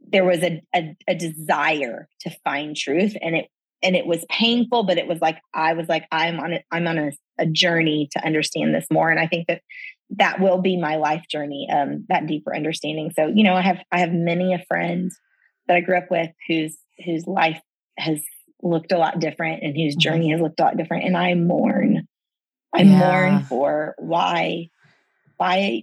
there 0.00 0.24
was 0.24 0.42
a, 0.42 0.62
a, 0.74 0.96
a 1.06 1.14
desire 1.14 2.08
to 2.20 2.30
find 2.44 2.76
truth 2.76 3.16
and 3.20 3.36
it 3.36 3.48
and 3.82 3.96
it 3.96 4.06
was 4.06 4.26
painful, 4.28 4.82
but 4.82 4.98
it 4.98 5.06
was 5.06 5.20
like 5.22 5.40
I 5.54 5.72
was 5.72 5.88
like, 5.88 6.06
I'm 6.12 6.38
on 6.38 6.52
it, 6.52 6.64
I'm 6.70 6.86
on 6.86 6.98
a, 6.98 7.12
a 7.38 7.46
journey 7.46 8.08
to 8.12 8.24
understand 8.24 8.74
this 8.74 8.86
more. 8.90 9.10
And 9.10 9.18
I 9.18 9.26
think 9.26 9.46
that 9.48 9.62
that 10.10 10.40
will 10.40 10.60
be 10.60 10.76
my 10.76 10.96
life 10.96 11.24
journey, 11.30 11.66
um, 11.72 12.04
that 12.08 12.26
deeper 12.26 12.54
understanding. 12.54 13.10
So, 13.16 13.26
you 13.26 13.44
know, 13.44 13.54
I 13.54 13.62
have 13.62 13.78
I 13.92 14.00
have 14.00 14.12
many 14.12 14.54
a 14.54 14.64
friend 14.68 15.10
that 15.66 15.76
I 15.76 15.80
grew 15.80 15.96
up 15.96 16.10
with 16.10 16.30
whose 16.48 16.76
whose 17.04 17.26
life 17.26 17.60
has 17.98 18.20
looked 18.62 18.92
a 18.92 18.98
lot 18.98 19.20
different 19.20 19.62
and 19.62 19.76
whose 19.76 19.94
mm-hmm. 19.94 20.00
journey 20.00 20.30
has 20.30 20.40
looked 20.40 20.60
a 20.60 20.64
lot 20.64 20.76
different. 20.76 21.04
And 21.04 21.16
I 21.16 21.34
mourn. 21.34 22.06
I 22.74 22.82
yeah. 22.82 22.98
mourn 22.98 23.42
for 23.44 23.94
why, 23.98 24.68
why, 25.36 25.82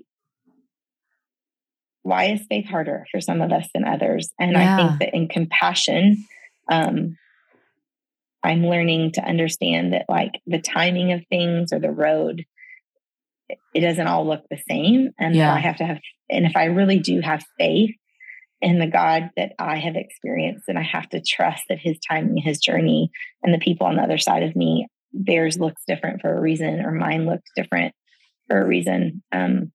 why 2.04 2.26
is 2.26 2.46
faith 2.48 2.66
harder 2.66 3.06
for 3.12 3.20
some 3.20 3.42
of 3.42 3.52
us 3.52 3.68
than 3.74 3.86
others? 3.86 4.30
And 4.40 4.54
yeah. 4.54 4.74
I 4.74 4.78
think 4.78 5.00
that 5.00 5.16
in 5.16 5.28
compassion, 5.28 6.26
um, 6.72 7.18
I'm 8.44 8.66
learning 8.66 9.14
to 9.14 9.22
understand 9.22 9.94
that 9.94 10.06
like 10.08 10.32
the 10.46 10.62
timing 10.62 11.12
of 11.12 11.26
things 11.28 11.74
or 11.74 11.80
the 11.80 11.92
road, 11.92 12.46
it 13.74 13.82
doesn't 13.82 14.08
all 14.08 14.26
look 14.26 14.44
the 14.50 14.60
same. 14.70 15.10
And 15.20 15.36
yeah. 15.36 15.54
I 15.54 15.60
have 15.60 15.78
to 15.78 15.86
have, 15.86 16.00
and 16.30 16.46
if 16.46 16.56
I 16.56 16.66
really 16.66 17.00
do 17.00 17.20
have 17.22 17.44
faith 17.60 17.96
in 18.62 18.80
the 18.80 18.88
God 18.88 19.30
that 19.38 19.54
I 19.60 19.78
have 19.78 19.96
experienced. 19.96 20.66
And 20.68 20.80
I 20.80 20.84
have 20.84 21.08
to 21.10 21.22
trust 21.22 21.64
that 21.70 21.80
his 21.80 21.98
timing, 22.10 22.38
his 22.38 22.60
journey, 22.60 23.12
and 23.44 23.54
the 23.54 23.60
people 23.60 23.88
on 23.88 23.96
the 23.96 24.02
other 24.02 24.18
side 24.18 24.44
of 24.44 24.56
me, 24.56 24.88
theirs 25.14 25.60
looks 25.60 25.82
different 25.88 26.22
for 26.22 26.36
a 26.36 26.42
reason, 26.42 26.82
or 26.82 26.92
mine 26.92 27.26
looks 27.26 27.50
different 27.56 27.94
for 28.48 28.62
a 28.62 28.66
reason. 28.66 29.24
Um, 29.32 29.72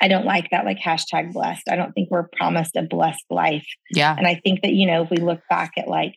I 0.00 0.08
don't 0.08 0.26
like 0.26 0.50
that, 0.50 0.66
like 0.66 0.78
hashtag 0.78 1.32
blessed. 1.32 1.70
I 1.70 1.76
don't 1.76 1.92
think 1.92 2.10
we're 2.10 2.28
promised 2.36 2.76
a 2.76 2.82
blessed 2.82 3.24
life. 3.30 3.66
Yeah. 3.90 4.14
And 4.16 4.26
I 4.26 4.40
think 4.44 4.60
that, 4.62 4.72
you 4.72 4.86
know, 4.86 5.02
if 5.02 5.10
we 5.10 5.16
look 5.16 5.40
back 5.48 5.72
at 5.78 5.88
like 5.88 6.14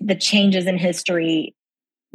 the 0.00 0.14
changes 0.14 0.66
in 0.66 0.78
history, 0.78 1.56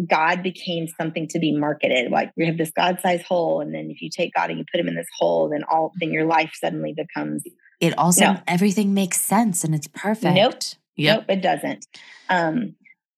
God 0.08 0.42
became 0.42 0.88
something 0.88 1.28
to 1.30 1.40
be 1.40 1.56
marketed. 1.56 2.12
Like 2.12 2.32
we 2.38 2.46
have 2.46 2.58
this 2.58 2.72
God 2.72 3.00
sized 3.02 3.26
hole. 3.26 3.60
And 3.60 3.76
then 3.76 3.90
if 3.92 4.02
you 4.02 4.10
take 4.10 4.34
God 4.34 4.50
and 4.50 4.58
you 4.58 4.66
put 4.72 4.80
him 4.80 4.88
in 4.88 4.96
this 4.96 5.08
hole, 5.20 5.50
then 5.50 5.64
all, 5.70 5.92
then 6.00 6.12
your 6.12 6.26
life 6.26 6.52
suddenly 6.54 6.94
becomes 6.96 7.44
it 7.84 7.98
also 7.98 8.26
no. 8.26 8.42
everything 8.48 8.94
makes 8.94 9.20
sense 9.20 9.66
and 9.66 9.76
it's 9.76 9.88
perfect. 9.88 10.36
Nope. 10.36 10.54
Yep. 10.96 11.18
Nope, 11.18 11.26
it 11.28 11.42
doesn't. 11.42 11.86
Um, 12.30 12.76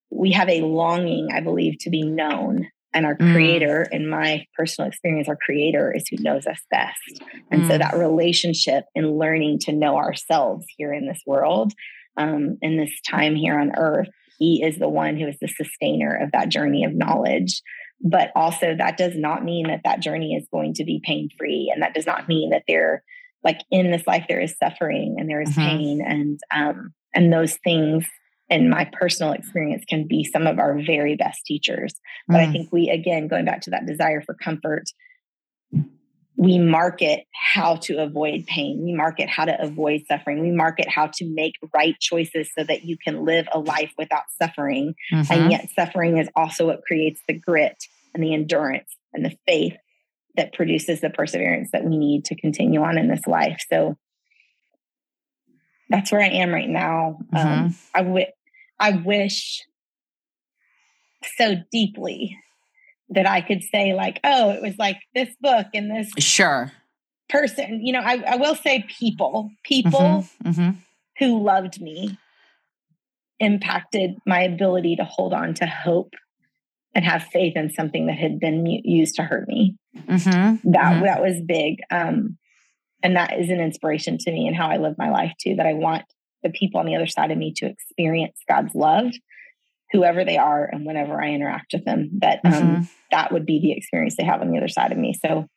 we 0.10 0.32
have 0.32 0.50
a 0.50 0.62
longing, 0.62 1.30
I 1.32 1.42
believe, 1.42 1.78
to 1.82 1.90
be 1.92 2.02
known. 2.02 2.68
And 2.92 3.06
our 3.06 3.16
mm. 3.16 3.34
creator, 3.34 3.88
in 3.92 4.10
my 4.10 4.46
personal 4.58 4.88
experience, 4.90 5.28
our 5.28 5.36
creator 5.36 5.94
is 5.96 6.08
who 6.10 6.18
knows 6.24 6.48
us 6.48 6.60
best. 6.72 7.22
And 7.52 7.64
mm. 7.64 7.68
so 7.68 7.78
that 7.78 7.98
relationship 7.98 8.86
and 8.96 9.20
learning 9.20 9.60
to 9.64 9.74
know 9.74 9.98
ourselves 9.98 10.66
here 10.78 10.94
in 10.94 11.06
this 11.06 11.22
world, 11.28 11.74
um, 12.18 12.58
in 12.62 12.78
this 12.78 12.92
time 13.08 13.36
here 13.36 13.60
on 13.60 13.74
earth, 13.78 14.08
he 14.40 14.64
is 14.64 14.80
the 14.80 14.90
one 14.90 15.18
who 15.18 15.28
is 15.28 15.38
the 15.40 15.48
sustainer 15.48 16.16
of 16.16 16.32
that 16.32 16.50
journey 16.50 16.86
of 16.86 16.94
knowledge. 16.94 17.62
But 18.02 18.32
also, 18.36 18.76
that 18.76 18.98
does 18.98 19.16
not 19.16 19.44
mean 19.44 19.68
that 19.68 19.82
that 19.84 20.00
journey 20.00 20.34
is 20.34 20.48
going 20.52 20.74
to 20.76 20.86
be 20.86 21.02
pain 21.04 21.30
free. 21.38 21.72
And 21.72 21.84
that 21.84 21.94
does 21.94 22.06
not 22.06 22.28
mean 22.28 22.50
that 22.50 22.64
there 22.68 23.04
like 23.46 23.62
in 23.72 23.92
this 23.92 24.06
life 24.06 24.26
there 24.28 24.42
is 24.42 24.56
suffering 24.62 25.16
and 25.18 25.30
there 25.30 25.42
is 25.42 25.50
mm-hmm. 25.50 25.62
pain 25.62 26.02
and 26.06 26.40
um 26.54 26.94
and 27.14 27.32
those 27.32 27.56
things 27.64 28.06
in 28.50 28.70
my 28.70 28.90
personal 28.92 29.32
experience 29.32 29.86
can 29.88 30.06
be 30.06 30.24
some 30.24 30.46
of 30.46 30.60
our 30.60 30.78
very 30.82 31.16
best 31.16 31.46
teachers 31.46 31.94
but 32.28 32.38
mm. 32.38 32.48
i 32.48 32.52
think 32.52 32.70
we 32.74 32.90
again 32.90 33.28
going 33.28 33.46
back 33.46 33.62
to 33.62 33.70
that 33.70 33.86
desire 33.86 34.22
for 34.22 34.34
comfort 34.34 34.84
we 36.38 36.60
market 36.60 37.26
how 37.34 37.78
to 37.78 37.96
avoid 37.96 38.46
pain 38.46 38.84
we 38.84 38.94
market 38.94 39.30
how 39.30 39.46
to 39.46 39.62
avoid 39.62 40.02
suffering 40.08 40.42
we 40.42 40.52
market 40.52 40.90
how 40.90 41.08
to 41.08 41.26
make 41.34 41.54
right 41.74 41.96
choices 42.02 42.50
so 42.58 42.64
that 42.64 42.84
you 42.84 42.98
can 42.98 43.24
live 43.24 43.48
a 43.54 43.60
life 43.60 43.94
without 43.98 44.24
suffering 44.42 44.94
mm-hmm. 45.14 45.32
and 45.32 45.52
yet 45.52 45.70
suffering 45.74 46.18
is 46.18 46.28
also 46.36 46.66
what 46.68 46.84
creates 46.84 47.22
the 47.28 47.34
grit 47.34 47.86
and 48.14 48.24
the 48.24 48.34
endurance 48.34 48.90
and 49.14 49.24
the 49.24 49.36
faith 49.48 49.78
that 50.38 50.54
produces 50.54 51.02
the 51.02 51.10
perseverance 51.10 51.70
that 51.72 51.86
we 51.86 51.98
need 51.98 52.26
to 52.26 52.36
continue 52.36 52.82
on 52.82 52.98
in 52.98 53.08
this 53.08 53.26
life. 53.28 53.62
So 53.72 53.98
that's 55.90 56.12
where 56.12 56.22
I 56.22 56.28
am 56.28 56.52
right 56.52 56.70
now. 56.70 57.20
Mm-hmm. 57.34 57.48
Um, 57.48 57.76
I, 57.94 58.02
w- 58.04 58.26
I 58.80 58.92
wish 58.92 59.64
so 61.38 61.56
deeply 61.72 62.38
that 63.10 63.28
I 63.28 63.42
could 63.42 63.64
say, 63.64 63.94
like, 63.94 64.20
oh, 64.24 64.52
it 64.52 64.62
was 64.62 64.76
like 64.78 64.98
this 65.14 65.30
book 65.40 65.68
and 65.74 65.92
this 65.92 66.12
sure 66.18 66.72
person. 67.30 67.86
You 67.86 67.94
know, 67.94 68.02
I, 68.02 68.24
I 68.28 68.36
will 68.38 68.56
say 68.56 68.86
people, 69.00 69.52
people 69.64 70.00
mm-hmm. 70.00 70.50
Mm-hmm. 70.50 70.70
who 71.20 71.44
loved 71.44 71.82
me 71.82 72.18
impacted 73.40 74.16
my 74.26 74.42
ability 74.42 74.96
to 74.96 75.04
hold 75.04 75.34
on 75.34 75.54
to 75.56 75.66
hope 75.66 76.14
and 76.96 77.04
have 77.04 77.24
faith 77.24 77.58
in 77.58 77.70
something 77.70 78.08
that 78.08 78.18
had 78.18 78.40
been 78.40 78.66
used 78.66 79.16
to 79.16 79.24
hurt 79.24 79.48
me. 79.48 79.76
Mm-hmm. 79.96 80.72
That 80.72 80.94
mm-hmm. 80.94 81.06
that 81.06 81.22
was 81.22 81.42
big, 81.46 81.80
um, 81.92 82.38
and 83.04 83.18
that 83.18 83.38
is 83.40 83.50
an 83.50 83.60
inspiration 83.60 84.18
to 84.20 84.32
me 84.32 84.48
and 84.48 84.56
how 84.56 84.70
I 84.70 84.78
live 84.78 84.96
my 84.98 85.12
life 85.12 85.34
too. 85.40 85.56
That 85.56 85.68
I 85.68 85.74
want 85.74 86.06
the 86.42 86.50
people 86.50 86.80
on 86.80 86.86
the 86.86 86.96
other 86.96 87.08
side 87.08 87.32
of 87.32 87.38
me 87.38 87.54
to 87.58 87.66
experience 87.66 88.40
God's 88.48 88.74
love, 88.74 89.12
whoever 89.92 90.24
they 90.24 90.38
are, 90.38 90.68
and 90.72 90.86
whenever 90.86 91.22
I 91.22 91.32
interact 91.32 91.74
with 91.74 91.84
them. 91.84 92.12
That 92.22 92.40
um, 92.46 92.54
mm-hmm. 92.54 92.84
that 93.12 93.34
would 93.34 93.46
be 93.46 93.60
the 93.60 93.74
experience 93.74 94.16
they 94.16 94.26
have 94.26 94.42
on 94.42 94.50
the 94.50 94.58
other 94.58 94.70
side 94.70 94.94
of 94.94 94.98
me. 94.98 95.14
So 95.26 95.48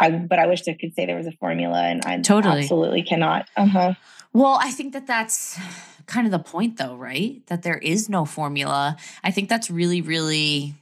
I, 0.00 0.10
but 0.10 0.38
I 0.38 0.46
wish 0.46 0.66
I 0.66 0.76
could 0.78 0.94
say 0.94 1.06
there 1.06 1.16
was 1.16 1.26
a 1.26 1.32
formula, 1.32 1.82
and 1.82 2.04
I 2.04 2.20
totally 2.20 2.62
absolutely 2.62 3.02
cannot. 3.02 3.48
Uh 3.56 3.66
huh. 3.66 3.94
Well, 4.32 4.58
I 4.60 4.70
think 4.70 4.94
that 4.94 5.06
that's 5.06 5.58
kind 6.06 6.26
of 6.26 6.30
the 6.30 6.38
point, 6.38 6.76
though, 6.76 6.96
right? 6.96 7.46
That 7.46 7.62
there 7.62 7.78
is 7.78 8.08
no 8.08 8.24
formula. 8.24 8.96
I 9.22 9.30
think 9.30 9.48
that's 9.48 9.70
really, 9.70 10.00
really. 10.00 10.74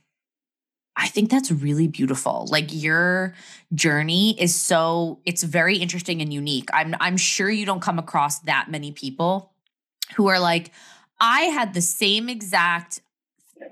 I 0.95 1.09
think 1.09 1.31
that's 1.31 1.51
really 1.51 1.89
beautiful. 1.89 2.47
Like 2.51 2.67
your 2.69 3.35
journey 3.75 4.39
is 4.39 4.55
so 4.55 5.21
it's 5.25 5.43
very 5.43 5.79
interesting 5.79 6.21
and 6.21 6.33
unique. 6.33 6.69
I'm 6.73 6.95
I'm 7.01 7.17
sure 7.17 7.49
you 7.51 7.65
don't 7.65 7.81
come 7.81 7.99
across 7.99 8.41
that 8.41 8.71
many 8.71 8.93
people 8.93 9.53
who 10.17 10.29
are 10.29 10.39
like 10.39 10.71
I 11.19 11.43
had 11.43 11.73
the 11.73 11.81
same 11.81 12.29
exact 12.29 13.01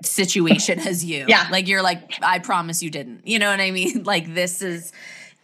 situation 0.03 0.79
as 0.87 1.05
you. 1.05 1.25
Yeah. 1.27 1.47
Like 1.51 1.67
you're 1.67 1.83
like 1.83 2.17
I 2.23 2.39
promise 2.39 2.81
you 2.81 2.89
didn't. 2.89 3.27
You 3.27 3.37
know 3.37 3.51
what 3.51 3.61
I 3.61 3.71
mean? 3.71 4.03
Like 4.11 4.33
this 4.33 4.61
is 4.61 4.91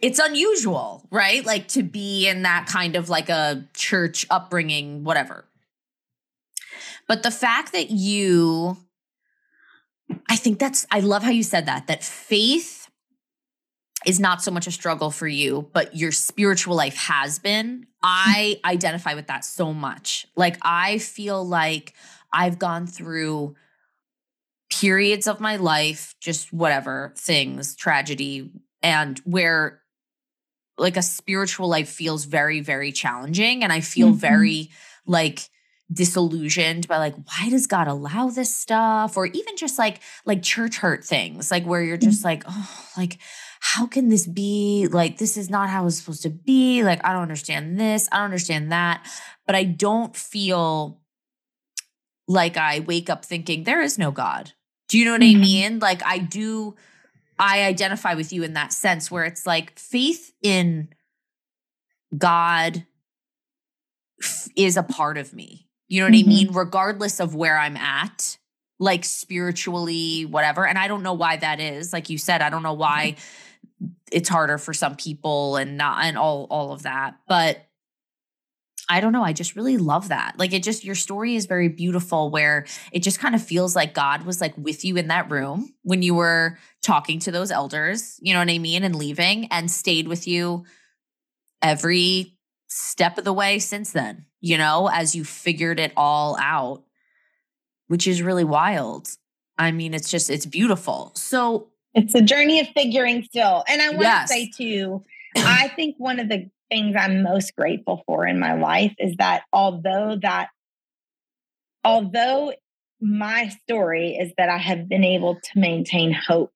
it's 0.00 0.18
unusual, 0.18 1.06
right? 1.10 1.44
Like 1.44 1.68
to 1.68 1.82
be 1.82 2.28
in 2.28 2.42
that 2.42 2.66
kind 2.66 2.96
of 2.96 3.08
like 3.08 3.28
a 3.28 3.64
church 3.74 4.26
upbringing, 4.30 5.04
whatever. 5.04 5.44
But 7.08 7.22
the 7.22 7.30
fact 7.30 7.72
that 7.72 7.90
you, 7.90 8.76
I 10.28 10.36
think 10.36 10.58
that's, 10.58 10.86
I 10.90 11.00
love 11.00 11.22
how 11.22 11.30
you 11.30 11.42
said 11.42 11.66
that, 11.66 11.86
that 11.88 12.04
faith 12.04 12.88
is 14.06 14.20
not 14.20 14.42
so 14.42 14.50
much 14.50 14.66
a 14.66 14.70
struggle 14.70 15.10
for 15.10 15.26
you, 15.26 15.68
but 15.72 15.96
your 15.96 16.12
spiritual 16.12 16.76
life 16.76 16.96
has 16.96 17.38
been. 17.38 17.86
I 18.02 18.60
identify 18.64 19.14
with 19.14 19.26
that 19.26 19.44
so 19.44 19.72
much. 19.74 20.26
Like, 20.36 20.56
I 20.62 20.98
feel 20.98 21.44
like 21.44 21.94
I've 22.32 22.58
gone 22.58 22.86
through 22.86 23.56
periods 24.70 25.26
of 25.26 25.40
my 25.40 25.56
life, 25.56 26.14
just 26.20 26.52
whatever 26.52 27.12
things, 27.16 27.74
tragedy, 27.74 28.52
and 28.82 29.18
where 29.20 29.80
like 30.76 30.96
a 30.96 31.02
spiritual 31.02 31.68
life 31.68 31.88
feels 31.88 32.24
very 32.24 32.60
very 32.60 32.92
challenging 32.92 33.64
and 33.64 33.72
i 33.72 33.80
feel 33.80 34.08
mm-hmm. 34.08 34.18
very 34.18 34.70
like 35.06 35.48
disillusioned 35.90 36.86
by 36.86 36.98
like 36.98 37.14
why 37.14 37.48
does 37.48 37.66
god 37.66 37.88
allow 37.88 38.28
this 38.28 38.54
stuff? 38.54 39.16
or 39.16 39.26
even 39.26 39.56
just 39.56 39.78
like 39.78 40.00
like 40.26 40.42
church 40.42 40.76
hurt 40.76 41.04
things 41.04 41.50
like 41.50 41.64
where 41.64 41.82
you're 41.82 41.96
just 41.96 42.18
mm-hmm. 42.18 42.28
like 42.28 42.44
oh 42.46 42.88
like 42.96 43.18
how 43.60 43.86
can 43.86 44.08
this 44.08 44.26
be? 44.26 44.86
Like 44.90 45.18
this 45.18 45.36
is 45.36 45.50
not 45.50 45.68
how 45.68 45.86
it's 45.86 45.96
supposed 45.96 46.22
to 46.22 46.30
be. 46.30 46.84
Like 46.84 47.04
i 47.04 47.12
don't 47.12 47.22
understand 47.22 47.78
this. 47.78 48.08
I 48.12 48.16
don't 48.16 48.26
understand 48.26 48.72
that. 48.72 49.04
But 49.46 49.56
i 49.56 49.64
don't 49.64 50.14
feel 50.14 51.00
like 52.26 52.56
i 52.56 52.80
wake 52.80 53.08
up 53.08 53.24
thinking 53.24 53.64
there 53.64 53.80
is 53.80 53.98
no 53.98 54.10
god. 54.10 54.52
Do 54.88 54.98
you 54.98 55.04
know 55.04 55.12
what 55.12 55.22
mm-hmm. 55.22 55.38
i 55.38 55.40
mean? 55.40 55.78
Like 55.78 56.04
i 56.04 56.18
do 56.18 56.76
I 57.40 57.64
identify 57.64 58.14
with 58.14 58.32
you 58.32 58.42
in 58.42 58.54
that 58.54 58.72
sense 58.72 59.10
where 59.10 59.24
it's 59.24 59.46
like 59.46 59.78
faith 59.78 60.32
in 60.42 60.88
God 62.16 62.84
is 64.56 64.76
a 64.76 64.82
part 64.82 65.16
of 65.16 65.32
me. 65.32 65.67
You 65.88 66.00
know 66.00 66.06
what 66.06 66.14
mm-hmm. 66.14 66.30
I 66.30 66.34
mean? 66.34 66.52
Regardless 66.52 67.20
of 67.20 67.34
where 67.34 67.58
I'm 67.58 67.76
at, 67.76 68.38
like 68.78 69.04
spiritually, 69.04 70.24
whatever. 70.26 70.66
And 70.66 70.78
I 70.78 70.88
don't 70.88 71.02
know 71.02 71.14
why 71.14 71.36
that 71.36 71.60
is. 71.60 71.92
Like 71.92 72.10
you 72.10 72.18
said, 72.18 72.42
I 72.42 72.50
don't 72.50 72.62
know 72.62 72.74
why 72.74 73.16
it's 74.12 74.28
harder 74.28 74.58
for 74.58 74.72
some 74.72 74.96
people 74.96 75.56
and 75.56 75.76
not 75.76 76.04
and 76.04 76.16
all 76.16 76.46
all 76.50 76.72
of 76.72 76.82
that. 76.82 77.16
But 77.26 77.68
I 78.88 79.00
don't 79.00 79.12
know. 79.12 79.22
I 79.22 79.34
just 79.34 79.54
really 79.54 79.76
love 79.76 80.08
that. 80.08 80.38
Like 80.38 80.54
it 80.54 80.62
just, 80.62 80.82
your 80.82 80.94
story 80.94 81.36
is 81.36 81.44
very 81.44 81.68
beautiful 81.68 82.30
where 82.30 82.64
it 82.90 83.02
just 83.02 83.18
kind 83.18 83.34
of 83.34 83.42
feels 83.42 83.76
like 83.76 83.92
God 83.92 84.24
was 84.24 84.40
like 84.40 84.56
with 84.56 84.82
you 84.82 84.96
in 84.96 85.08
that 85.08 85.30
room 85.30 85.74
when 85.82 86.00
you 86.00 86.14
were 86.14 86.58
talking 86.82 87.18
to 87.20 87.30
those 87.30 87.50
elders, 87.50 88.18
you 88.22 88.32
know 88.32 88.38
what 88.38 88.48
I 88.48 88.58
mean? 88.58 88.84
And 88.84 88.96
leaving 88.96 89.46
and 89.50 89.70
stayed 89.70 90.08
with 90.08 90.26
you 90.26 90.64
every 91.60 92.37
step 92.68 93.18
of 93.18 93.24
the 93.24 93.32
way 93.32 93.58
since 93.58 93.92
then, 93.92 94.26
you 94.40 94.56
know, 94.58 94.88
as 94.92 95.14
you 95.14 95.24
figured 95.24 95.80
it 95.80 95.92
all 95.96 96.36
out, 96.40 96.84
which 97.88 98.06
is 98.06 98.22
really 98.22 98.44
wild. 98.44 99.08
I 99.56 99.72
mean, 99.72 99.94
it's 99.94 100.10
just, 100.10 100.30
it's 100.30 100.46
beautiful. 100.46 101.12
So 101.14 101.68
it's 101.94 102.14
a 102.14 102.22
journey 102.22 102.60
of 102.60 102.68
figuring 102.68 103.24
still. 103.24 103.64
And 103.68 103.82
I 103.82 103.88
want 103.90 104.02
yes. 104.02 104.28
to 104.28 104.34
say 104.34 104.50
too, 104.56 105.02
I 105.36 105.68
think 105.68 105.96
one 105.98 106.20
of 106.20 106.28
the 106.28 106.50
things 106.70 106.94
I'm 106.96 107.22
most 107.22 107.56
grateful 107.56 108.02
for 108.06 108.26
in 108.26 108.38
my 108.38 108.54
life 108.54 108.94
is 108.98 109.16
that 109.16 109.42
although 109.52 110.18
that 110.22 110.48
although 111.84 112.52
my 113.00 113.48
story 113.48 114.16
is 114.20 114.32
that 114.36 114.48
I 114.48 114.58
have 114.58 114.88
been 114.88 115.04
able 115.04 115.36
to 115.36 115.58
maintain 115.58 116.12
hope 116.12 116.52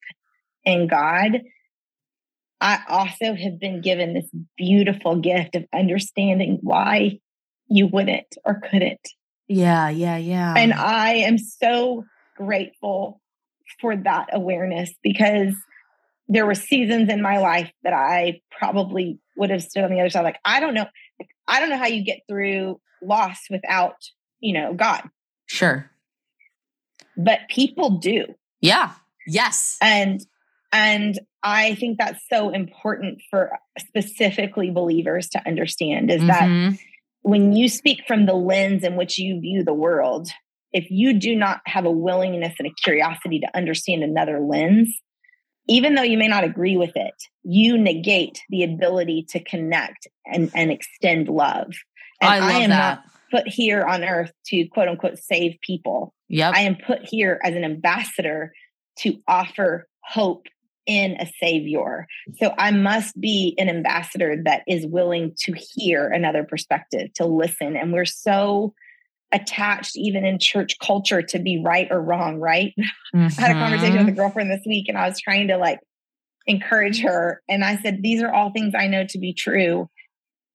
in 0.65 0.87
God, 0.87 1.43
I 2.63 2.79
also 2.89 3.35
have 3.35 3.59
been 3.59 3.81
given 3.81 4.15
this 4.15 4.31
beautiful 4.57 5.17
gift 5.17 5.57
of 5.57 5.65
understanding 5.75 6.61
why 6.63 7.19
you 7.67 7.89
wouldn't 7.89 8.37
or 8.45 8.63
couldn't. 8.71 9.01
Yeah, 9.49 9.89
yeah, 9.89 10.17
yeah. 10.17 10.55
And 10.57 10.73
I 10.73 11.15
am 11.15 11.39
so 11.39 12.05
grateful 12.37 13.21
for 13.81 13.97
that 13.97 14.29
awareness 14.33 14.95
because 15.03 15.55
there 16.29 16.47
were 16.47 16.55
seasons 16.55 17.11
in 17.11 17.21
my 17.21 17.39
life 17.39 17.73
that 17.83 17.95
I 17.95 18.41
probably 18.57 19.19
would 19.37 19.51
have 19.51 19.65
stood 19.65 19.83
on 19.83 19.91
the 19.91 19.99
other 19.99 20.11
side. 20.11 20.23
Like, 20.23 20.39
I 20.45 20.61
don't 20.61 20.75
know. 20.75 20.87
I 21.49 21.59
don't 21.59 21.69
know 21.69 21.79
how 21.79 21.89
you 21.89 22.05
get 22.05 22.21
through 22.29 22.81
loss 23.03 23.39
without, 23.51 23.97
you 24.39 24.53
know, 24.53 24.73
God. 24.73 25.03
Sure. 25.47 25.91
But 27.17 27.41
people 27.49 27.99
do. 27.99 28.27
Yeah. 28.61 28.93
Yes. 29.27 29.79
And 29.83 30.25
and 30.73 31.19
I 31.43 31.75
think 31.75 31.99
that's 31.99 32.21
so 32.33 32.51
important 32.51 33.21
for 33.31 33.59
specifically 33.79 34.71
believers 34.71 35.29
to 35.31 35.47
understand 35.47 36.11
is 36.11 36.23
mm-hmm. 36.23 36.71
that 36.71 36.79
when 37.23 37.53
you 37.53 37.69
speak 37.69 38.03
from 38.07 38.27
the 38.27 38.35
lens 38.35 38.83
in 38.83 38.97
which 38.97 39.19
you 39.19 39.41
view 39.41 39.63
the 39.63 39.75
world, 39.75 40.29
if 40.73 40.91
you 40.91 41.19
do 41.19 41.37
not 41.37 41.61
have 41.67 41.85
a 41.85 41.91
willingness 41.91 42.55
and 42.59 42.69
a 42.69 42.75
curiosity 42.83 43.39
to 43.41 43.57
understand 43.57 44.03
another 44.03 44.41
lens, 44.41 44.89
even 45.69 45.95
though 45.95 46.03
you 46.03 46.19
may 46.19 46.29
not 46.29 46.43
agree 46.43 46.77
with 46.77 46.93
it, 46.97 47.15
you 47.43 47.77
negate 47.79 48.41
the 48.49 48.65
ability 48.65 49.27
to 49.31 49.45
connect 49.45 50.09
and, 50.27 50.51
and 50.55 50.71
extend 50.71 51.29
love. 51.29 51.73
And 52.21 52.31
I, 52.31 52.49
I 52.49 52.53
am 52.61 52.71
that. 52.71 52.77
not 52.79 53.05
put 53.31 53.49
here 53.49 53.83
on 53.85 54.05
earth 54.05 54.33
to 54.47 54.67
quote 54.69 54.89
unquote 54.89 55.19
save 55.19 55.57
people. 55.61 56.15
Yep. 56.29 56.55
I 56.55 56.61
am 56.63 56.77
put 56.77 57.01
here 57.05 57.41
as 57.45 57.55
an 57.55 57.65
ambassador 57.65 58.53
to 59.01 59.19
offer 59.29 59.87
hope 60.05 60.47
in 60.87 61.17
a 61.21 61.27
savior. 61.41 62.07
So 62.41 62.55
I 62.59 62.71
must 62.71 63.21
be 63.21 63.55
an 63.59 63.69
ambassador 63.69 64.37
that 64.45 64.63
is 64.67 64.87
willing 64.87 65.35
to 65.41 65.55
hear 65.55 66.09
another 66.09 66.45
perspective, 66.45 67.13
to 67.15 67.27
listen. 67.27 67.77
And 67.77 67.93
we're 67.93 68.05
so 68.05 68.75
attached 69.33 69.97
even 69.97 70.25
in 70.25 70.39
church 70.39 70.79
culture 70.79 71.23
to 71.23 71.39
be 71.39 71.63
right 71.65 71.89
or 71.91 72.01
wrong, 72.01 72.39
right? 72.39 72.75
Mm-hmm. 73.15 73.27
I 73.39 73.47
had 73.47 73.57
a 73.57 73.61
conversation 73.61 73.93
with 73.93 74.03
a 74.03 74.11
mm-hmm. 74.11 74.17
girlfriend 74.17 74.51
this 74.51 74.63
week 74.67 74.89
and 74.89 74.99
I 74.99 75.09
was 75.09 75.21
trying 75.21 75.49
to 75.49 75.57
like 75.57 75.81
encourage 76.47 77.01
her. 77.03 77.43
And 77.49 77.65
I 77.65 77.77
said, 77.77 78.03
These 78.03 78.23
are 78.23 78.33
all 78.33 78.51
things 78.51 78.75
I 78.77 78.87
know 78.87 79.05
to 79.07 79.19
be 79.19 79.33
true. 79.33 79.89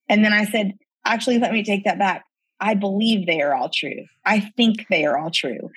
And 0.09 0.23
then 0.23 0.33
I 0.33 0.45
said, 0.45 0.73
Actually, 1.05 1.39
let 1.39 1.53
me 1.53 1.63
take 1.63 1.85
that 1.85 1.99
back. 1.99 2.23
I 2.59 2.73
believe 2.73 3.27
they 3.27 3.41
are 3.41 3.53
all 3.53 3.69
true. 3.69 4.05
I 4.25 4.39
think 4.39 4.87
they 4.89 5.05
are 5.05 5.17
all 5.17 5.31
true. 5.31 5.69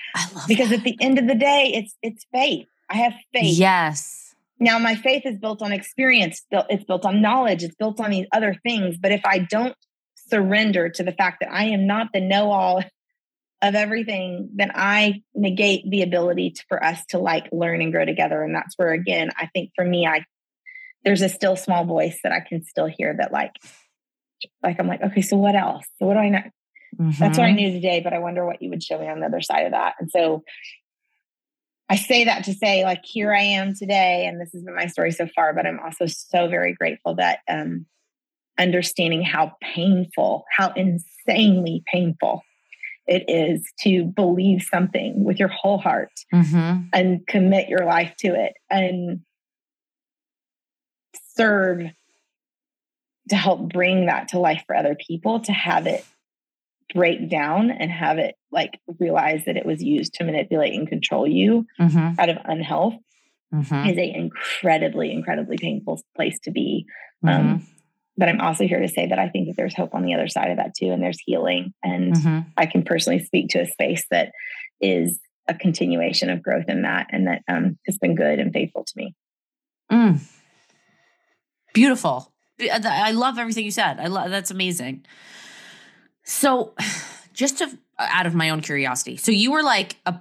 because 0.48 0.70
that. 0.70 0.78
at 0.78 0.84
the 0.84 0.96
end 1.00 1.18
of 1.18 1.26
the 1.26 1.34
day, 1.34 1.72
it's 1.74 1.96
it's 2.02 2.26
faith. 2.32 2.66
I 2.88 2.96
have 2.96 3.14
faith. 3.32 3.56
Yes. 3.56 4.29
Now 4.60 4.78
my 4.78 4.94
faith 4.94 5.22
is 5.24 5.38
built 5.38 5.62
on 5.62 5.72
experience. 5.72 6.42
It's 6.50 6.84
built 6.84 7.06
on 7.06 7.22
knowledge. 7.22 7.62
It's 7.62 7.74
built 7.74 7.98
on 7.98 8.10
these 8.10 8.26
other 8.32 8.54
things. 8.62 8.98
But 9.00 9.10
if 9.10 9.22
I 9.24 9.38
don't 9.38 9.74
surrender 10.28 10.90
to 10.90 11.02
the 11.02 11.12
fact 11.12 11.38
that 11.40 11.50
I 11.50 11.64
am 11.64 11.86
not 11.86 12.08
the 12.12 12.20
know 12.20 12.52
all 12.52 12.84
of 13.62 13.74
everything, 13.74 14.50
then 14.54 14.70
I 14.74 15.22
negate 15.34 15.90
the 15.90 16.02
ability 16.02 16.52
to, 16.52 16.64
for 16.68 16.82
us 16.82 17.04
to 17.06 17.18
like 17.18 17.48
learn 17.52 17.82
and 17.82 17.92
grow 17.92 18.04
together. 18.04 18.42
And 18.42 18.54
that's 18.54 18.74
where, 18.76 18.92
again, 18.92 19.30
I 19.36 19.46
think 19.46 19.70
for 19.74 19.84
me, 19.84 20.06
I, 20.06 20.24
there's 21.04 21.22
a 21.22 21.28
still 21.28 21.56
small 21.56 21.84
voice 21.84 22.20
that 22.22 22.32
I 22.32 22.40
can 22.40 22.62
still 22.64 22.86
hear 22.86 23.16
that 23.18 23.32
like, 23.32 23.52
like, 24.62 24.78
I'm 24.78 24.86
like, 24.86 25.02
okay, 25.02 25.22
so 25.22 25.36
what 25.36 25.56
else? 25.56 25.84
So 25.98 26.06
what 26.06 26.14
do 26.14 26.20
I 26.20 26.28
know? 26.28 26.42
Mm-hmm. 26.98 27.10
That's 27.18 27.38
what 27.38 27.46
I 27.46 27.50
mm-hmm. 27.50 27.56
knew 27.56 27.72
today, 27.72 28.00
but 28.00 28.12
I 28.12 28.18
wonder 28.18 28.46
what 28.46 28.62
you 28.62 28.70
would 28.70 28.82
show 28.82 28.98
me 28.98 29.08
on 29.08 29.20
the 29.20 29.26
other 29.26 29.40
side 29.40 29.66
of 29.66 29.72
that. 29.72 29.94
And 30.00 30.10
so 30.10 30.42
I 31.90 31.96
say 31.96 32.24
that 32.24 32.44
to 32.44 32.54
say, 32.54 32.84
like, 32.84 33.04
here 33.04 33.34
I 33.34 33.42
am 33.42 33.74
today, 33.74 34.26
and 34.26 34.40
this 34.40 34.52
has 34.52 34.62
been 34.62 34.76
my 34.76 34.86
story 34.86 35.10
so 35.10 35.26
far, 35.26 35.52
but 35.52 35.66
I'm 35.66 35.80
also 35.80 36.06
so 36.06 36.48
very 36.48 36.72
grateful 36.72 37.16
that 37.16 37.40
um 37.48 37.86
understanding 38.58 39.22
how 39.22 39.56
painful, 39.62 40.44
how 40.56 40.72
insanely 40.74 41.82
painful 41.90 42.42
it 43.06 43.24
is 43.26 43.64
to 43.80 44.04
believe 44.04 44.62
something 44.62 45.24
with 45.24 45.38
your 45.38 45.48
whole 45.48 45.78
heart 45.78 46.12
mm-hmm. 46.32 46.82
and 46.92 47.26
commit 47.26 47.68
your 47.68 47.84
life 47.84 48.14
to 48.18 48.28
it 48.28 48.52
and 48.68 49.20
serve 51.34 51.82
to 53.30 53.36
help 53.36 53.72
bring 53.72 54.06
that 54.06 54.28
to 54.28 54.38
life 54.38 54.62
for 54.66 54.76
other 54.76 54.94
people 54.94 55.40
to 55.40 55.52
have 55.52 55.86
it 55.86 56.04
break 56.94 57.28
down 57.28 57.70
and 57.70 57.90
have 57.90 58.18
it 58.18 58.34
like 58.50 58.78
realize 58.98 59.44
that 59.46 59.56
it 59.56 59.66
was 59.66 59.82
used 59.82 60.14
to 60.14 60.24
manipulate 60.24 60.74
and 60.74 60.88
control 60.88 61.26
you 61.26 61.66
mm-hmm. 61.78 62.20
out 62.20 62.28
of 62.28 62.36
unhealth 62.44 62.94
mm-hmm. 63.54 63.88
is 63.88 63.96
a 63.96 64.14
incredibly 64.14 65.12
incredibly 65.12 65.56
painful 65.56 66.00
place 66.16 66.38
to 66.40 66.50
be 66.50 66.86
um, 67.22 67.30
mm-hmm. 67.30 67.48
um, 67.52 67.66
but 68.16 68.28
i'm 68.28 68.40
also 68.40 68.66
here 68.66 68.80
to 68.80 68.88
say 68.88 69.06
that 69.06 69.18
i 69.18 69.28
think 69.28 69.48
that 69.48 69.56
there's 69.56 69.74
hope 69.74 69.94
on 69.94 70.04
the 70.04 70.14
other 70.14 70.28
side 70.28 70.50
of 70.50 70.56
that 70.56 70.74
too 70.74 70.90
and 70.90 71.02
there's 71.02 71.20
healing 71.24 71.72
and 71.82 72.14
mm-hmm. 72.14 72.40
i 72.56 72.66
can 72.66 72.82
personally 72.82 73.22
speak 73.22 73.48
to 73.48 73.60
a 73.60 73.66
space 73.66 74.04
that 74.10 74.32
is 74.80 75.18
a 75.48 75.54
continuation 75.54 76.30
of 76.30 76.42
growth 76.42 76.68
in 76.68 76.82
that 76.82 77.08
and 77.10 77.26
that 77.26 77.42
um, 77.48 77.78
has 77.86 77.98
been 77.98 78.14
good 78.14 78.38
and 78.38 78.52
faithful 78.52 78.84
to 78.84 78.92
me 78.96 79.14
mm. 79.90 80.20
beautiful 81.72 82.32
i 82.60 83.12
love 83.12 83.38
everything 83.38 83.64
you 83.64 83.70
said 83.70 83.98
i 83.98 84.06
love 84.06 84.30
that's 84.30 84.50
amazing 84.50 85.04
so, 86.24 86.74
just 87.32 87.58
to 87.58 87.78
out 87.98 88.26
of 88.26 88.34
my 88.34 88.50
own 88.50 88.60
curiosity, 88.60 89.16
so 89.16 89.30
you 89.30 89.52
were 89.52 89.62
like 89.62 89.96
a 90.06 90.20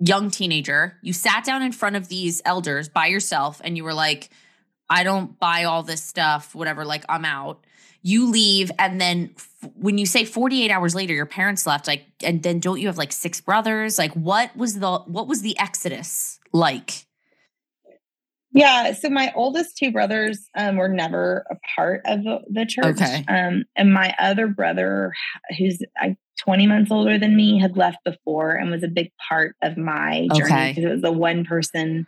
young 0.00 0.30
teenager. 0.30 0.98
You 1.02 1.12
sat 1.12 1.44
down 1.44 1.62
in 1.62 1.72
front 1.72 1.96
of 1.96 2.08
these 2.08 2.42
elders 2.44 2.88
by 2.88 3.06
yourself, 3.06 3.60
and 3.64 3.76
you 3.76 3.84
were 3.84 3.94
like, 3.94 4.30
"I 4.88 5.04
don't 5.04 5.38
buy 5.38 5.64
all 5.64 5.82
this 5.82 6.02
stuff. 6.02 6.54
Whatever. 6.54 6.84
Like, 6.84 7.04
I'm 7.08 7.24
out." 7.24 7.64
You 8.06 8.30
leave, 8.30 8.70
and 8.78 9.00
then 9.00 9.30
f- 9.34 9.70
when 9.76 9.96
you 9.96 10.04
say 10.04 10.26
48 10.26 10.70
hours 10.70 10.94
later, 10.94 11.14
your 11.14 11.24
parents 11.24 11.66
left. 11.66 11.86
Like, 11.86 12.04
and 12.22 12.42
then 12.42 12.60
don't 12.60 12.78
you 12.78 12.88
have 12.88 12.98
like 12.98 13.12
six 13.12 13.40
brothers? 13.40 13.98
Like, 13.98 14.12
what 14.12 14.54
was 14.56 14.78
the 14.78 14.98
what 14.98 15.26
was 15.26 15.40
the 15.40 15.58
exodus 15.58 16.38
like? 16.52 17.06
Yeah. 18.54 18.92
So 18.92 19.10
my 19.10 19.32
oldest 19.34 19.76
two 19.76 19.90
brothers 19.90 20.48
um, 20.56 20.76
were 20.76 20.88
never 20.88 21.44
a 21.50 21.56
part 21.74 22.02
of 22.04 22.20
the 22.22 22.64
church. 22.64 23.00
Okay. 23.00 23.24
Um, 23.28 23.64
and 23.74 23.92
my 23.92 24.14
other 24.18 24.46
brother, 24.46 25.12
who's 25.58 25.82
uh, 26.00 26.10
20 26.38 26.68
months 26.68 26.90
older 26.92 27.18
than 27.18 27.36
me, 27.36 27.58
had 27.58 27.76
left 27.76 27.98
before 28.04 28.52
and 28.52 28.70
was 28.70 28.84
a 28.84 28.88
big 28.88 29.10
part 29.28 29.56
of 29.62 29.76
my 29.76 30.28
journey 30.34 30.70
because 30.70 30.84
okay. 30.84 30.84
it 30.84 30.92
was 30.92 31.02
the 31.02 31.12
one 31.12 31.44
person 31.44 32.06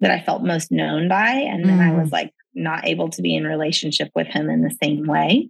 that 0.00 0.12
I 0.12 0.20
felt 0.20 0.44
most 0.44 0.70
known 0.70 1.08
by. 1.08 1.30
And 1.30 1.64
then 1.64 1.78
mm. 1.78 1.88
I 1.88 1.98
was 1.98 2.10
mm. 2.10 2.12
like 2.12 2.32
not 2.54 2.86
able 2.86 3.08
to 3.10 3.20
be 3.20 3.34
in 3.34 3.44
relationship 3.44 4.10
with 4.14 4.28
him 4.28 4.48
in 4.48 4.62
the 4.62 4.76
same 4.80 5.06
way. 5.06 5.48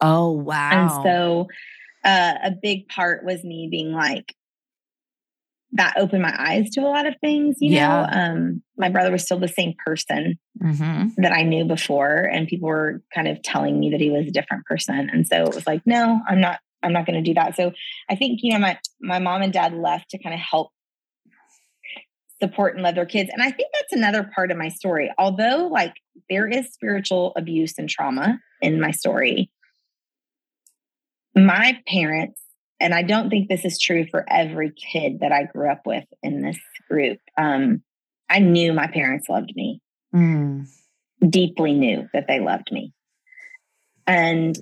Oh, 0.00 0.30
wow. 0.30 0.70
And 0.70 1.02
so 1.02 1.48
uh, 2.04 2.34
a 2.44 2.52
big 2.62 2.88
part 2.88 3.24
was 3.24 3.42
me 3.42 3.68
being 3.68 3.92
like, 3.92 4.34
that 5.72 5.94
opened 5.98 6.22
my 6.22 6.34
eyes 6.38 6.70
to 6.70 6.80
a 6.80 6.88
lot 6.88 7.06
of 7.06 7.14
things, 7.20 7.56
you 7.60 7.72
yeah. 7.72 7.88
know. 7.88 8.08
Um, 8.10 8.62
my 8.76 8.88
brother 8.88 9.12
was 9.12 9.22
still 9.22 9.38
the 9.38 9.48
same 9.48 9.74
person 9.84 10.38
mm-hmm. 10.62 11.20
that 11.22 11.32
I 11.32 11.42
knew 11.42 11.64
before, 11.64 12.22
and 12.24 12.48
people 12.48 12.68
were 12.68 13.02
kind 13.14 13.28
of 13.28 13.42
telling 13.42 13.78
me 13.78 13.90
that 13.90 14.00
he 14.00 14.10
was 14.10 14.26
a 14.26 14.30
different 14.30 14.64
person. 14.64 15.10
And 15.12 15.26
so 15.26 15.42
it 15.44 15.54
was 15.54 15.66
like, 15.66 15.82
no, 15.84 16.20
I'm 16.26 16.40
not, 16.40 16.60
I'm 16.82 16.92
not 16.92 17.06
going 17.06 17.22
to 17.22 17.28
do 17.28 17.34
that. 17.34 17.54
So 17.56 17.72
I 18.08 18.14
think, 18.14 18.40
you 18.42 18.52
know, 18.52 18.58
my 18.58 18.78
my 19.00 19.18
mom 19.18 19.42
and 19.42 19.52
dad 19.52 19.74
left 19.74 20.10
to 20.10 20.18
kind 20.18 20.34
of 20.34 20.40
help 20.40 20.70
support 22.40 22.74
and 22.74 22.82
love 22.82 22.94
their 22.94 23.06
kids. 23.06 23.30
And 23.32 23.42
I 23.42 23.50
think 23.50 23.68
that's 23.74 23.92
another 23.92 24.30
part 24.34 24.50
of 24.50 24.56
my 24.56 24.68
story. 24.68 25.12
Although 25.18 25.68
like 25.70 25.94
there 26.30 26.46
is 26.46 26.72
spiritual 26.72 27.32
abuse 27.36 27.74
and 27.78 27.88
trauma 27.88 28.38
in 28.62 28.80
my 28.80 28.92
story, 28.92 29.50
my 31.34 31.78
parents 31.86 32.40
and 32.80 32.94
I 32.94 33.02
don't 33.02 33.28
think 33.30 33.48
this 33.48 33.64
is 33.64 33.78
true 33.78 34.06
for 34.10 34.24
every 34.28 34.70
kid 34.70 35.20
that 35.20 35.32
I 35.32 35.44
grew 35.44 35.70
up 35.70 35.82
with 35.84 36.04
in 36.22 36.42
this 36.42 36.58
group. 36.88 37.18
Um, 37.36 37.82
I 38.28 38.38
knew 38.38 38.72
my 38.72 38.86
parents 38.86 39.28
loved 39.28 39.52
me, 39.54 39.80
mm. 40.14 40.66
deeply 41.28 41.72
knew 41.74 42.08
that 42.12 42.26
they 42.28 42.40
loved 42.40 42.70
me. 42.70 42.92
And 44.06 44.56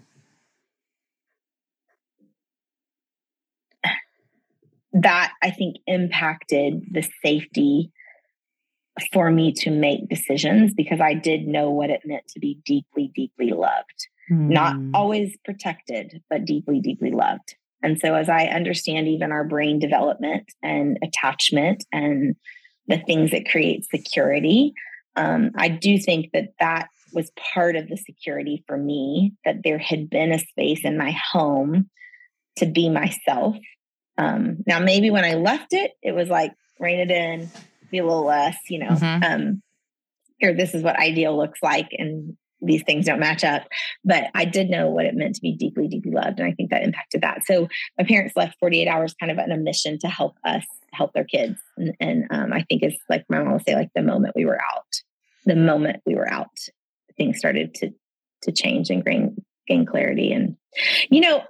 that 4.93 5.33
I 5.43 5.51
think 5.51 5.77
impacted 5.87 6.83
the 6.91 7.07
safety 7.23 7.93
for 9.13 9.31
me 9.31 9.53
to 9.53 9.71
make 9.71 10.09
decisions 10.09 10.73
because 10.75 11.01
I 11.01 11.13
did 11.13 11.47
know 11.47 11.71
what 11.71 11.91
it 11.91 12.01
meant 12.07 12.27
to 12.29 12.41
be 12.41 12.61
deeply, 12.65 13.13
deeply 13.15 13.51
loved. 13.51 14.09
Mm. 14.31 14.49
Not 14.49 14.77
always 14.95 15.37
protected, 15.45 16.23
but 16.31 16.47
deeply, 16.47 16.81
deeply 16.81 17.11
loved. 17.11 17.57
And 17.87 18.01
so, 18.01 18.17
as 18.17 18.29
I 18.29 18.47
understand 18.47 19.07
even 19.07 19.31
our 19.31 19.45
brain 19.45 19.79
development 19.79 20.53
and 20.61 20.99
attachment 21.05 21.85
and 21.93 22.35
the 22.89 22.99
things 22.99 23.31
that 23.31 23.49
create 23.49 23.85
security, 23.89 24.75
um, 25.15 25.53
I 25.57 25.69
do 25.69 25.97
think 25.97 26.33
that 26.33 26.49
that 26.59 26.89
was 27.13 27.31
part 27.55 27.77
of 27.77 27.87
the 27.87 27.97
security 27.97 28.65
for 28.67 28.77
me, 28.77 29.35
that 29.45 29.63
there 29.63 29.79
had 29.79 30.11
been 30.11 30.33
a 30.33 30.41
space 30.41 30.81
in 30.83 30.99
my 30.99 31.17
home 31.33 31.89
to 32.57 32.67
be 32.67 32.89
myself. 32.89 33.55
Um, 34.19 34.65
now, 34.67 34.81
maybe 34.81 35.11
when 35.11 35.25
I 35.25 35.35
left 35.35 35.73
it, 35.73 35.93
it 36.03 36.11
was 36.11 36.29
like 36.29 36.55
rein 36.81 36.99
it 36.99 37.13
in, 37.13 37.49
be 37.93 37.99
a 37.99 38.05
little 38.05 38.27
less, 38.27 38.57
you 38.69 38.81
know, 38.81 38.89
mm-hmm. 38.89 39.23
um, 39.23 39.63
here, 40.39 40.55
this 40.55 40.75
is 40.75 40.83
what 40.83 40.99
ideal 40.99 41.37
looks 41.37 41.61
like. 41.63 41.91
And 41.93 42.37
these 42.67 42.83
things 42.83 43.07
don't 43.07 43.21
match 43.21 43.45
up. 43.45 43.63
But 44.05 44.25
I 44.35 44.45
did 44.45 44.69
know 44.69 44.89
what 44.89 45.07
it 45.07 45.15
meant 45.15 45.35
to 45.37 45.41
be 45.41 45.53
deeply, 45.53 45.89
deeply 45.89 46.13
loved. 46.13 46.39
And 46.39 46.49
I 46.49 46.53
think 46.53 46.71
that 46.71 46.83
impacted 46.83 47.23
that. 47.23 47.41
So 47.47 47.69
my 47.99 48.05
parents 48.05 48.35
left 48.37 48.57
48 48.61 48.89
hours 48.89 49.15
kind 49.19 49.33
of 49.33 49.39
on 49.39 49.51
a 49.51 49.57
mission 49.57 49.99
to 50.01 50.09
help 50.09 50.37
us 50.45 50.65
help 50.93 51.13
their 51.13 51.25
kids. 51.25 51.59
And, 51.77 51.97
and 52.01 52.27
um, 52.31 52.53
I 52.53 52.65
think 52.69 52.83
it's 52.83 52.97
like 53.09 53.25
my 53.29 53.39
mom 53.43 53.53
will 53.53 53.61
say, 53.61 53.75
like 53.75 53.91
the 53.95 54.03
moment 54.03 54.35
we 54.37 54.45
were 54.45 54.61
out, 54.75 54.87
the 55.45 55.57
moment 55.57 56.03
we 56.07 56.15
were 56.15 56.29
out, 56.29 56.51
things 57.17 57.39
started 57.39 57.75
to 57.77 57.91
to 58.43 58.53
change 58.53 58.91
and 58.91 59.05
gain 59.05 59.43
gain 59.67 59.87
clarity. 59.87 60.33
And 60.33 60.57
you 61.11 61.21
know, 61.21 61.43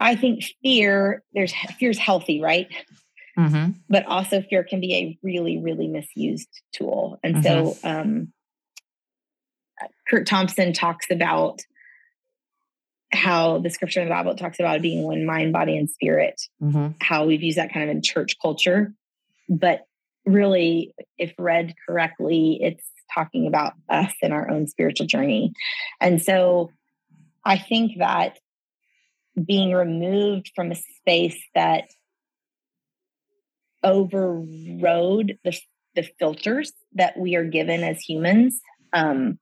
I 0.00 0.16
think 0.16 0.44
fear, 0.62 1.22
there's 1.32 1.54
fear's 1.78 1.98
healthy, 1.98 2.40
right? 2.40 2.68
Mm-hmm. 3.38 3.72
But 3.88 4.06
also 4.06 4.42
fear 4.42 4.62
can 4.62 4.80
be 4.80 4.94
a 4.94 5.18
really, 5.22 5.58
really 5.58 5.88
misused 5.88 6.48
tool. 6.72 7.18
And 7.22 7.36
mm-hmm. 7.36 7.68
so 7.70 7.78
um, 7.82 8.32
Curt 10.08 10.26
Thompson 10.26 10.72
talks 10.72 11.10
about 11.10 11.60
how 13.12 13.58
the 13.58 13.70
scripture 13.70 14.00
in 14.00 14.08
the 14.08 14.14
Bible 14.14 14.34
talks 14.34 14.58
about 14.58 14.82
being 14.82 15.02
one 15.02 15.24
mind, 15.24 15.52
body, 15.52 15.76
and 15.76 15.88
spirit, 15.88 16.40
mm-hmm. 16.60 16.88
how 17.00 17.26
we've 17.26 17.42
used 17.42 17.58
that 17.58 17.72
kind 17.72 17.88
of 17.88 17.96
in 17.96 18.02
church 18.02 18.36
culture. 18.40 18.92
But 19.48 19.86
really, 20.26 20.94
if 21.18 21.32
read 21.38 21.74
correctly, 21.86 22.58
it's 22.60 22.84
talking 23.14 23.46
about 23.46 23.74
us 23.88 24.12
and 24.22 24.32
our 24.32 24.50
own 24.50 24.66
spiritual 24.66 25.06
journey. 25.06 25.52
And 26.00 26.20
so 26.20 26.70
I 27.44 27.58
think 27.58 27.98
that 27.98 28.38
being 29.42 29.72
removed 29.72 30.52
from 30.54 30.70
a 30.70 30.76
space 30.76 31.40
that 31.54 31.84
overrode 33.82 35.38
the, 35.44 35.60
the 35.94 36.08
filters 36.18 36.72
that 36.94 37.18
we 37.18 37.36
are 37.36 37.44
given 37.44 37.84
as 37.84 38.00
humans 38.00 38.60
um, 38.92 39.38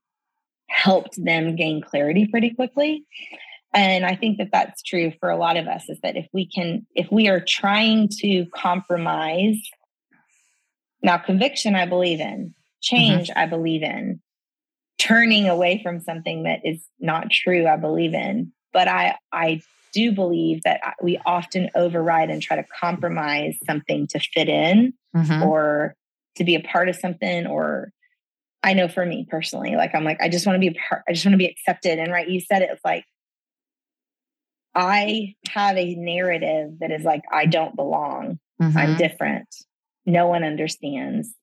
helped 0.72 1.22
them 1.22 1.54
gain 1.54 1.80
clarity 1.82 2.26
pretty 2.26 2.50
quickly 2.54 3.04
and 3.74 4.04
i 4.04 4.14
think 4.14 4.38
that 4.38 4.50
that's 4.52 4.82
true 4.82 5.12
for 5.20 5.30
a 5.30 5.36
lot 5.36 5.56
of 5.56 5.66
us 5.66 5.88
is 5.88 5.98
that 6.02 6.16
if 6.16 6.26
we 6.32 6.46
can 6.46 6.86
if 6.94 7.10
we 7.12 7.28
are 7.28 7.40
trying 7.40 8.08
to 8.08 8.46
compromise 8.54 9.58
now 11.02 11.18
conviction 11.18 11.74
i 11.74 11.86
believe 11.86 12.20
in 12.20 12.54
change 12.80 13.28
mm-hmm. 13.28 13.38
i 13.38 13.46
believe 13.46 13.82
in 13.82 14.20
turning 14.98 15.48
away 15.48 15.80
from 15.82 16.00
something 16.00 16.44
that 16.44 16.60
is 16.64 16.84
not 17.00 17.30
true 17.30 17.66
i 17.66 17.76
believe 17.76 18.14
in 18.14 18.52
but 18.72 18.88
i 18.88 19.14
i 19.32 19.60
do 19.92 20.10
believe 20.10 20.62
that 20.62 20.80
we 21.02 21.20
often 21.26 21.68
override 21.74 22.30
and 22.30 22.40
try 22.40 22.56
to 22.56 22.64
compromise 22.80 23.56
something 23.66 24.06
to 24.06 24.18
fit 24.18 24.48
in 24.48 24.94
mm-hmm. 25.14 25.42
or 25.42 25.94
to 26.36 26.44
be 26.44 26.54
a 26.54 26.60
part 26.60 26.88
of 26.88 26.96
something 26.96 27.46
or 27.46 27.92
I 28.62 28.74
know 28.74 28.88
for 28.88 29.04
me 29.04 29.26
personally, 29.28 29.74
like 29.76 29.94
I'm 29.94 30.04
like, 30.04 30.20
I 30.20 30.28
just 30.28 30.46
want 30.46 30.56
to 30.56 30.60
be 30.60 30.68
a 30.68 30.88
part, 30.88 31.02
I 31.08 31.12
just 31.12 31.24
want 31.24 31.34
to 31.34 31.38
be 31.38 31.46
accepted. 31.46 31.98
And 31.98 32.12
right, 32.12 32.28
you 32.28 32.40
said 32.40 32.62
it, 32.62 32.70
it's 32.72 32.84
like 32.84 33.04
I 34.74 35.34
have 35.48 35.76
a 35.76 35.94
narrative 35.94 36.78
that 36.80 36.90
is 36.90 37.02
like, 37.02 37.22
I 37.32 37.46
don't 37.46 37.76
belong. 37.76 38.38
Mm-hmm. 38.60 38.78
I'm 38.78 38.96
different. 38.96 39.48
No 40.06 40.28
one 40.28 40.44
understands. 40.44 41.34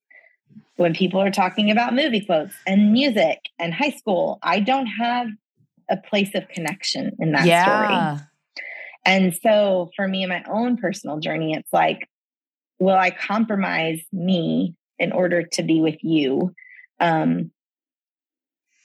When 0.76 0.94
people 0.94 1.20
are 1.20 1.30
talking 1.30 1.70
about 1.70 1.94
movie 1.94 2.24
quotes 2.24 2.54
and 2.66 2.92
music 2.92 3.38
and 3.58 3.72
high 3.74 3.90
school, 3.90 4.38
I 4.42 4.60
don't 4.60 4.86
have 4.86 5.28
a 5.90 5.96
place 5.96 6.34
of 6.34 6.48
connection 6.48 7.16
in 7.18 7.32
that 7.32 7.46
yeah. 7.46 8.16
story. 8.16 8.26
And 9.04 9.34
so 9.42 9.90
for 9.96 10.08
me 10.08 10.22
in 10.22 10.28
my 10.28 10.42
own 10.48 10.76
personal 10.76 11.18
journey, 11.18 11.54
it's 11.54 11.72
like, 11.72 12.08
will 12.78 12.96
I 12.96 13.10
compromise 13.10 14.00
me 14.12 14.74
in 14.98 15.12
order 15.12 15.42
to 15.42 15.62
be 15.62 15.80
with 15.80 16.02
you? 16.02 16.54
Um, 17.00 17.50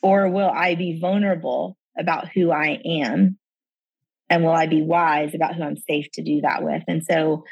or 0.01 0.29
will 0.29 0.49
I 0.49 0.75
be 0.75 0.99
vulnerable 0.99 1.77
about 1.97 2.29
who 2.29 2.51
I 2.51 2.79
am 2.85 3.37
and 4.29 4.43
will 4.43 4.51
I 4.51 4.67
be 4.67 4.81
wise 4.81 5.33
about 5.33 5.55
who 5.55 5.63
I'm 5.63 5.77
safe 5.77 6.07
to 6.13 6.23
do 6.23 6.41
that 6.41 6.63
with? 6.63 6.83
And 6.87 7.03
so, 7.03 7.43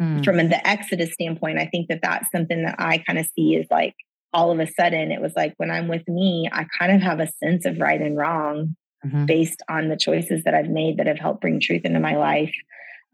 mm. 0.00 0.24
from 0.24 0.36
the 0.36 0.66
Exodus 0.66 1.12
standpoint, 1.12 1.58
I 1.58 1.66
think 1.66 1.88
that 1.88 2.00
that's 2.02 2.30
something 2.30 2.64
that 2.64 2.76
I 2.78 2.98
kind 2.98 3.18
of 3.18 3.28
see 3.34 3.54
is 3.54 3.66
like 3.70 3.94
all 4.32 4.50
of 4.50 4.58
a 4.58 4.66
sudden 4.66 5.12
it 5.12 5.20
was 5.20 5.32
like 5.36 5.54
when 5.58 5.70
I'm 5.70 5.88
with 5.88 6.06
me, 6.08 6.48
I 6.50 6.66
kind 6.78 6.92
of 6.92 7.02
have 7.02 7.20
a 7.20 7.30
sense 7.42 7.66
of 7.66 7.78
right 7.78 8.00
and 8.00 8.16
wrong 8.16 8.76
mm-hmm. 9.04 9.26
based 9.26 9.62
on 9.68 9.88
the 9.88 9.96
choices 9.96 10.44
that 10.44 10.54
I've 10.54 10.70
made 10.70 10.98
that 10.98 11.06
have 11.06 11.18
helped 11.18 11.40
bring 11.40 11.60
truth 11.60 11.82
into 11.84 12.00
my 12.00 12.16
life. 12.16 12.54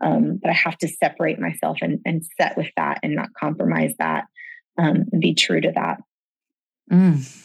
Um, 0.00 0.38
but 0.40 0.50
I 0.50 0.54
have 0.54 0.78
to 0.78 0.88
separate 0.88 1.40
myself 1.40 1.78
and, 1.80 2.00
and 2.04 2.24
set 2.40 2.56
with 2.56 2.70
that 2.76 3.00
and 3.02 3.16
not 3.16 3.34
compromise 3.38 3.94
that 3.98 4.24
um, 4.78 5.04
and 5.12 5.20
be 5.20 5.34
true 5.34 5.60
to 5.60 5.72
that. 5.74 5.98
Mm. 6.90 7.44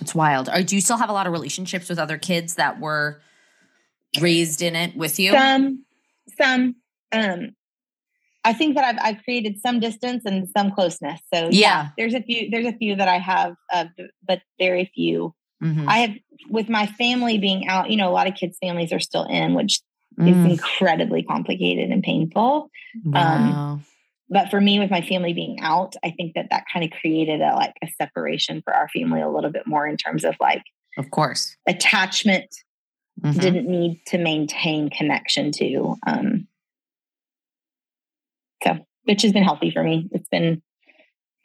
It's 0.00 0.14
wild. 0.14 0.48
Are, 0.48 0.62
do 0.62 0.74
you 0.74 0.80
still 0.80 0.96
have 0.96 1.10
a 1.10 1.12
lot 1.12 1.26
of 1.26 1.32
relationships 1.32 1.88
with 1.88 1.98
other 1.98 2.18
kids 2.18 2.54
that 2.54 2.80
were 2.80 3.20
raised 4.20 4.62
in 4.62 4.74
it 4.76 4.96
with 4.96 5.18
you? 5.18 5.32
Some, 5.32 5.84
some. 6.38 6.76
Um, 7.12 7.54
I 8.44 8.52
think 8.54 8.74
that 8.76 8.84
I've 8.84 8.96
I've 9.00 9.24
created 9.24 9.60
some 9.60 9.80
distance 9.80 10.24
and 10.24 10.48
some 10.48 10.70
closeness. 10.70 11.20
So 11.32 11.48
yeah, 11.50 11.50
yeah 11.50 11.88
there's 11.98 12.14
a 12.14 12.22
few 12.22 12.50
there's 12.50 12.66
a 12.66 12.72
few 12.72 12.96
that 12.96 13.08
I 13.08 13.18
have, 13.18 13.54
uh, 13.72 13.86
but 14.26 14.40
very 14.58 14.90
few. 14.94 15.34
Mm-hmm. 15.62 15.88
I 15.88 15.98
have 15.98 16.10
with 16.48 16.70
my 16.70 16.86
family 16.86 17.38
being 17.38 17.68
out. 17.68 17.90
You 17.90 17.98
know, 17.98 18.08
a 18.08 18.14
lot 18.14 18.26
of 18.26 18.34
kids' 18.34 18.56
families 18.62 18.92
are 18.92 19.00
still 19.00 19.24
in, 19.24 19.54
which 19.54 19.80
mm. 20.18 20.28
is 20.28 20.52
incredibly 20.52 21.22
complicated 21.22 21.90
and 21.90 22.02
painful. 22.02 22.70
Um, 23.06 23.12
wow. 23.12 23.72
Um, 23.72 23.84
but 24.30 24.48
for 24.48 24.60
me, 24.60 24.78
with 24.78 24.90
my 24.90 25.02
family 25.02 25.32
being 25.32 25.58
out, 25.60 25.96
I 26.04 26.12
think 26.12 26.34
that 26.34 26.46
that 26.50 26.64
kind 26.72 26.84
of 26.84 26.92
created 27.00 27.40
a 27.40 27.54
like 27.56 27.74
a 27.82 27.88
separation 28.00 28.62
for 28.62 28.72
our 28.72 28.88
family 28.88 29.20
a 29.20 29.28
little 29.28 29.50
bit 29.50 29.66
more 29.66 29.86
in 29.86 29.96
terms 29.96 30.24
of 30.24 30.36
like, 30.40 30.62
of 30.96 31.10
course, 31.10 31.56
attachment. 31.66 32.46
Mm-hmm. 33.20 33.38
Didn't 33.38 33.68
need 33.68 34.00
to 34.06 34.18
maintain 34.18 34.88
connection 34.88 35.52
to. 35.52 35.96
Um, 36.06 36.46
so, 38.62 38.78
which 39.04 39.22
has 39.22 39.32
been 39.32 39.42
healthy 39.42 39.70
for 39.70 39.82
me. 39.82 40.08
It's 40.12 40.28
been, 40.28 40.62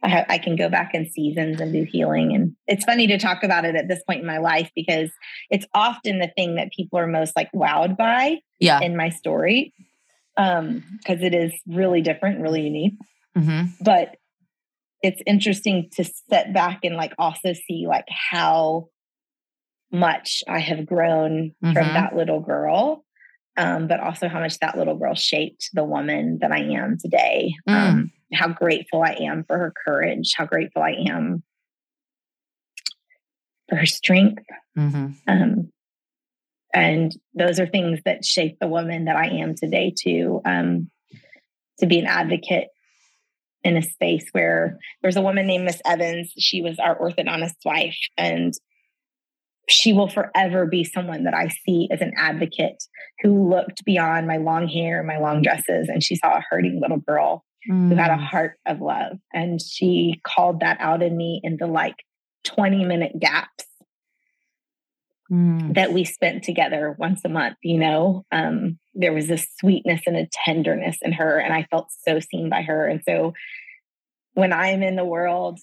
I, 0.01 0.09
ha- 0.09 0.25
I 0.29 0.37
can 0.37 0.55
go 0.55 0.69
back 0.69 0.93
in 0.93 1.09
seasons 1.09 1.59
and 1.59 1.73
do 1.73 1.83
healing. 1.83 2.33
And 2.33 2.55
it's 2.67 2.85
funny 2.85 3.07
to 3.07 3.17
talk 3.17 3.43
about 3.43 3.65
it 3.65 3.75
at 3.75 3.89
this 3.89 4.01
point 4.07 4.21
in 4.21 4.27
my 4.27 4.37
life 4.37 4.71
because 4.73 5.09
it's 5.49 5.65
often 5.73 6.19
the 6.19 6.31
thing 6.37 6.55
that 6.55 6.71
people 6.71 6.97
are 6.97 7.07
most 7.07 7.35
like 7.35 7.51
wowed 7.51 7.97
by 7.97 8.37
yeah. 8.59 8.79
in 8.81 8.95
my 8.95 9.09
story. 9.09 9.73
Um, 10.37 10.83
because 10.97 11.21
it 11.21 11.33
is 11.33 11.53
really 11.65 12.01
different, 12.01 12.41
really 12.41 12.61
unique. 12.61 12.97
Mm-hmm. 13.37 13.83
But 13.83 14.17
it's 15.01 15.21
interesting 15.25 15.89
to 15.93 16.03
step 16.03 16.53
back 16.53 16.79
and 16.83 16.95
like 16.95 17.13
also 17.17 17.53
see 17.53 17.85
like 17.87 18.05
how 18.09 18.89
much 19.91 20.43
I 20.47 20.59
have 20.59 20.85
grown 20.85 21.53
mm-hmm. 21.63 21.73
from 21.73 21.87
that 21.93 22.15
little 22.15 22.41
girl 22.41 23.05
um, 23.57 23.87
but 23.87 23.99
also 23.99 24.27
how 24.27 24.39
much 24.39 24.59
that 24.59 24.77
little 24.77 24.97
girl 24.97 25.15
shaped 25.15 25.69
the 25.73 25.83
woman 25.83 26.39
that 26.41 26.51
I 26.51 26.59
am 26.59 26.97
today. 26.97 27.55
Mm. 27.67 27.73
Um, 27.73 28.11
how 28.33 28.49
grateful 28.49 29.01
I 29.01 29.17
am 29.21 29.43
for 29.45 29.57
her 29.57 29.73
courage, 29.85 30.33
how 30.35 30.45
grateful 30.45 30.81
I 30.81 30.95
am 31.07 31.43
for 33.69 33.77
her 33.77 33.85
strength. 33.85 34.43
Mm-hmm. 34.77 35.11
Um, 35.27 35.71
and 36.75 37.15
those 37.33 37.59
are 37.59 37.65
things 37.65 37.99
that 38.05 38.25
shape 38.25 38.57
the 38.59 38.67
woman 38.67 39.05
that 39.05 39.15
I 39.15 39.27
am 39.27 39.55
today, 39.55 39.93
too. 39.97 40.41
Um, 40.45 40.91
to 41.79 41.85
be 41.85 41.99
an 41.99 42.05
advocate 42.05 42.69
in 43.63 43.75
a 43.75 43.81
space 43.81 44.27
where 44.31 44.77
there's 45.01 45.17
a 45.17 45.21
woman 45.21 45.47
named 45.47 45.65
Miss 45.65 45.81
Evans. 45.85 46.31
She 46.37 46.61
was 46.61 46.77
our 46.79 46.97
orthodontist 46.97 47.55
wife, 47.63 47.97
and 48.17 48.53
she 49.67 49.93
will 49.93 50.09
forever 50.09 50.65
be 50.65 50.83
someone 50.83 51.23
that 51.23 51.33
I 51.33 51.47
see 51.47 51.87
as 51.91 52.01
an 52.01 52.13
advocate 52.17 52.83
who 53.21 53.49
looked 53.49 53.83
beyond 53.85 54.27
my 54.27 54.37
long 54.37 54.67
hair, 54.67 54.99
and 54.99 55.07
my 55.07 55.17
long 55.17 55.41
dresses, 55.41 55.89
and 55.89 56.03
she 56.03 56.15
saw 56.15 56.37
a 56.37 56.43
hurting 56.49 56.79
little 56.81 56.99
girl 56.99 57.45
mm. 57.69 57.89
who 57.89 57.95
had 57.95 58.11
a 58.11 58.15
mm. 58.15 58.27
heart 58.27 58.57
of 58.65 58.81
love. 58.81 59.17
And 59.33 59.61
she 59.61 60.21
called 60.23 60.59
that 60.59 60.77
out 60.79 61.01
in 61.01 61.15
me 61.15 61.39
in 61.43 61.57
the 61.57 61.67
like 61.67 61.95
20 62.43 62.85
minute 62.85 63.13
gaps 63.19 63.65
mm. 65.31 65.73
that 65.75 65.93
we 65.93 66.03
spent 66.03 66.43
together 66.43 66.95
once 66.97 67.21
a 67.25 67.29
month. 67.29 67.57
You 67.63 67.79
know, 67.79 68.25
um, 68.31 68.79
there 68.93 69.13
was 69.13 69.29
a 69.29 69.37
sweetness 69.59 70.01
and 70.05 70.17
a 70.17 70.27
tenderness 70.45 70.97
in 71.01 71.13
her, 71.13 71.39
and 71.39 71.53
I 71.53 71.67
felt 71.69 71.89
so 72.05 72.19
seen 72.19 72.49
by 72.49 72.61
her. 72.63 72.87
And 72.87 73.01
so 73.07 73.33
when 74.33 74.53
I'm 74.53 74.83
in 74.83 74.95
the 74.95 75.05
world 75.05 75.59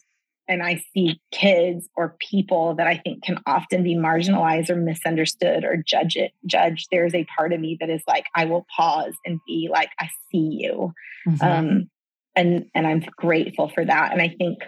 and 0.49 0.63
I 0.63 0.83
see 0.93 1.21
kids 1.31 1.89
or 1.95 2.17
people 2.19 2.75
that 2.75 2.87
I 2.87 2.97
think 2.97 3.23
can 3.23 3.39
often 3.47 3.83
be 3.83 3.95
marginalized 3.95 4.71
or 4.71 4.77
misunderstood 4.77 5.65
or 5.65 5.77
judge 5.77 6.17
it, 6.17 6.33
judge, 6.47 6.87
there's 6.91 7.15
a 7.15 7.27
part 7.37 7.53
of 7.53 7.61
me 7.61 7.77
that 7.81 7.91
is 7.91 8.03
like, 8.09 8.25
I 8.35 8.47
will 8.47 8.67
pause 8.75 9.15
and 9.25 9.41
be 9.47 9.69
like, 9.71 9.91
I 10.01 10.09
see 10.31 10.59
you. 10.61 10.93
Mm-hmm. 11.29 11.45
Um, 11.47 11.91
and 12.35 12.67
and 12.75 12.87
I'm 12.87 13.05
grateful 13.17 13.69
for 13.69 13.85
that. 13.85 14.13
And 14.13 14.23
I 14.23 14.29
think 14.29 14.59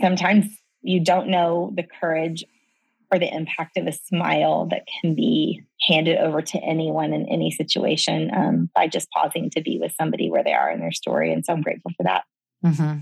sometimes 0.00 0.46
you 0.84 1.00
don't 1.00 1.28
know 1.28 1.72
the 1.74 1.82
courage 1.82 2.44
or 3.10 3.18
the 3.18 3.32
impact 3.32 3.76
of 3.76 3.86
a 3.86 3.92
smile 3.92 4.66
that 4.66 4.82
can 5.00 5.14
be 5.14 5.62
handed 5.80 6.18
over 6.18 6.42
to 6.42 6.58
anyone 6.58 7.12
in 7.12 7.28
any 7.28 7.50
situation 7.50 8.30
um, 8.34 8.70
by 8.74 8.86
just 8.86 9.10
pausing 9.10 9.50
to 9.50 9.60
be 9.60 9.78
with 9.78 9.92
somebody 9.92 10.30
where 10.30 10.44
they 10.44 10.52
are 10.52 10.70
in 10.70 10.80
their 10.80 10.92
story. 10.92 11.32
And 11.32 11.44
so 11.44 11.52
I'm 11.52 11.62
grateful 11.62 11.92
for 11.96 12.04
that. 12.04 12.24
Mm-hmm. 12.64 12.98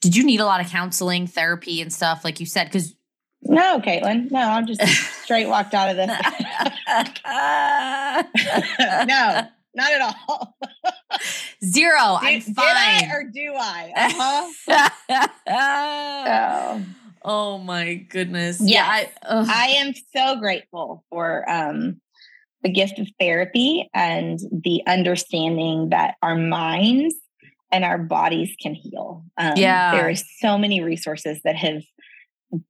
Did 0.00 0.16
you 0.16 0.24
need 0.24 0.40
a 0.40 0.46
lot 0.46 0.60
of 0.60 0.70
counseling, 0.70 1.26
therapy, 1.26 1.82
and 1.82 1.92
stuff 1.92 2.24
like 2.24 2.40
you 2.40 2.46
said? 2.46 2.64
Because 2.64 2.94
no, 3.42 3.80
Caitlin, 3.80 4.30
no, 4.30 4.40
I'm 4.40 4.66
just 4.66 4.80
straight 5.22 5.46
walked 5.46 5.74
out 5.74 5.90
of 5.90 5.96
this. 5.96 6.06
no, 9.06 9.48
not 9.74 9.92
at 9.92 10.00
all. 10.00 10.56
Zero. 11.64 12.18
Do, 12.20 12.26
I'm 12.26 12.40
fine. 12.40 12.56
I 12.66 13.10
or 13.12 13.24
do 13.24 13.54
I? 13.54 14.50
Uh-huh. 15.08 15.28
oh. 15.48 16.84
oh 17.24 17.58
my 17.58 17.94
goodness. 17.94 18.60
Yeah, 18.60 18.86
I, 18.86 19.10
I, 19.22 19.66
am 19.76 19.92
so 20.14 20.38
grateful 20.38 21.04
for 21.10 21.48
um, 21.50 22.00
the 22.62 22.70
gift 22.70 22.98
of 22.98 23.08
therapy 23.18 23.88
and 23.94 24.38
the 24.50 24.82
understanding 24.86 25.90
that 25.90 26.14
our 26.22 26.36
minds 26.36 27.14
and 27.72 27.84
our 27.84 27.98
bodies 27.98 28.54
can 28.60 28.74
heal. 28.74 29.24
Um, 29.36 29.54
yeah. 29.56 29.92
There 29.92 30.08
are 30.08 30.14
so 30.14 30.58
many 30.58 30.80
resources 30.82 31.40
that 31.44 31.56
have 31.56 31.82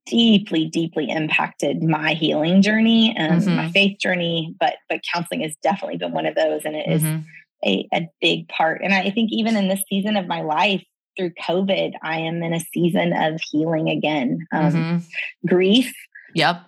deeply, 0.05 0.65
deeply 0.65 1.09
impacted 1.09 1.83
my 1.83 2.13
healing 2.13 2.61
journey 2.61 3.15
and 3.17 3.41
mm-hmm. 3.41 3.55
my 3.55 3.71
faith 3.71 3.97
journey, 3.99 4.55
but 4.59 4.75
but 4.89 5.01
counseling 5.13 5.41
has 5.41 5.55
definitely 5.63 5.97
been 5.97 6.11
one 6.11 6.25
of 6.25 6.35
those. 6.35 6.61
And 6.65 6.75
it 6.75 6.87
mm-hmm. 6.87 7.17
is 7.17 7.23
a, 7.65 7.87
a 7.93 8.09
big 8.21 8.47
part. 8.47 8.81
And 8.83 8.93
I 8.93 9.09
think 9.09 9.31
even 9.31 9.55
in 9.55 9.67
this 9.67 9.83
season 9.89 10.17
of 10.17 10.27
my 10.27 10.41
life, 10.41 10.83
through 11.17 11.31
COVID, 11.31 11.93
I 12.01 12.19
am 12.19 12.41
in 12.41 12.53
a 12.53 12.59
season 12.59 13.13
of 13.13 13.39
healing 13.51 13.89
again. 13.89 14.47
Um, 14.51 14.73
mm-hmm. 14.73 15.47
Grief. 15.47 15.93
Yep. 16.35 16.61